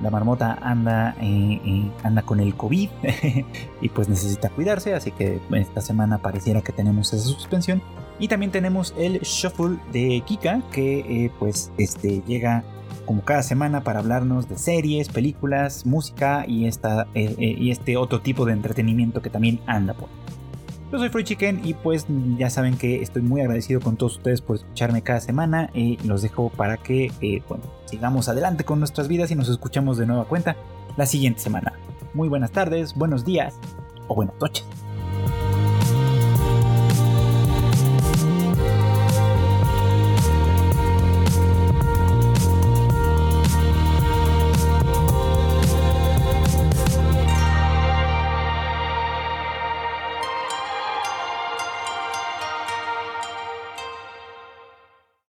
la 0.00 0.10
marmota 0.10 0.58
anda, 0.60 1.14
anda 2.02 2.22
con 2.22 2.40
el 2.40 2.56
COVID 2.56 2.88
y 3.80 3.88
pues 3.88 4.08
necesita 4.08 4.48
cuidarse, 4.50 4.94
así 4.94 5.12
que 5.12 5.40
esta 5.52 5.80
semana 5.80 6.18
pareciera 6.18 6.60
que 6.60 6.72
tenemos 6.72 7.12
esa 7.12 7.24
suspensión. 7.24 7.80
Y 8.18 8.26
también 8.26 8.50
tenemos 8.50 8.94
el 8.98 9.20
Shuffle 9.20 9.78
de 9.92 10.22
Kika, 10.26 10.62
que 10.72 11.30
pues 11.38 11.70
este, 11.78 12.20
llega 12.26 12.64
como 13.04 13.22
cada 13.22 13.42
semana 13.42 13.82
para 13.82 14.00
hablarnos 14.00 14.48
de 14.48 14.58
series, 14.58 15.08
películas, 15.08 15.86
música 15.86 16.44
y, 16.46 16.66
esta, 16.66 17.06
eh, 17.14 17.34
eh, 17.38 17.56
y 17.58 17.70
este 17.70 17.96
otro 17.96 18.20
tipo 18.20 18.44
de 18.44 18.52
entretenimiento 18.52 19.22
que 19.22 19.30
también 19.30 19.60
anda 19.66 19.94
por. 19.94 20.08
Yo 20.92 20.98
soy 20.98 21.08
Free 21.08 21.24
Chicken 21.24 21.62
y 21.64 21.72
pues 21.72 22.06
ya 22.36 22.50
saben 22.50 22.76
que 22.76 23.00
estoy 23.00 23.22
muy 23.22 23.40
agradecido 23.40 23.80
con 23.80 23.96
todos 23.96 24.18
ustedes 24.18 24.42
por 24.42 24.56
escucharme 24.56 25.00
cada 25.00 25.20
semana 25.20 25.70
y 25.72 25.96
los 26.06 26.20
dejo 26.20 26.50
para 26.50 26.76
que 26.76 27.10
eh, 27.22 27.42
sigamos 27.86 28.28
adelante 28.28 28.64
con 28.64 28.78
nuestras 28.78 29.08
vidas 29.08 29.30
y 29.30 29.34
nos 29.34 29.48
escuchamos 29.48 29.96
de 29.96 30.06
nueva 30.06 30.26
cuenta 30.26 30.54
la 30.98 31.06
siguiente 31.06 31.40
semana. 31.40 31.72
Muy 32.12 32.28
buenas 32.28 32.50
tardes, 32.50 32.94
buenos 32.94 33.24
días 33.24 33.54
o 34.06 34.14
buenas 34.14 34.34
noches. 34.38 34.81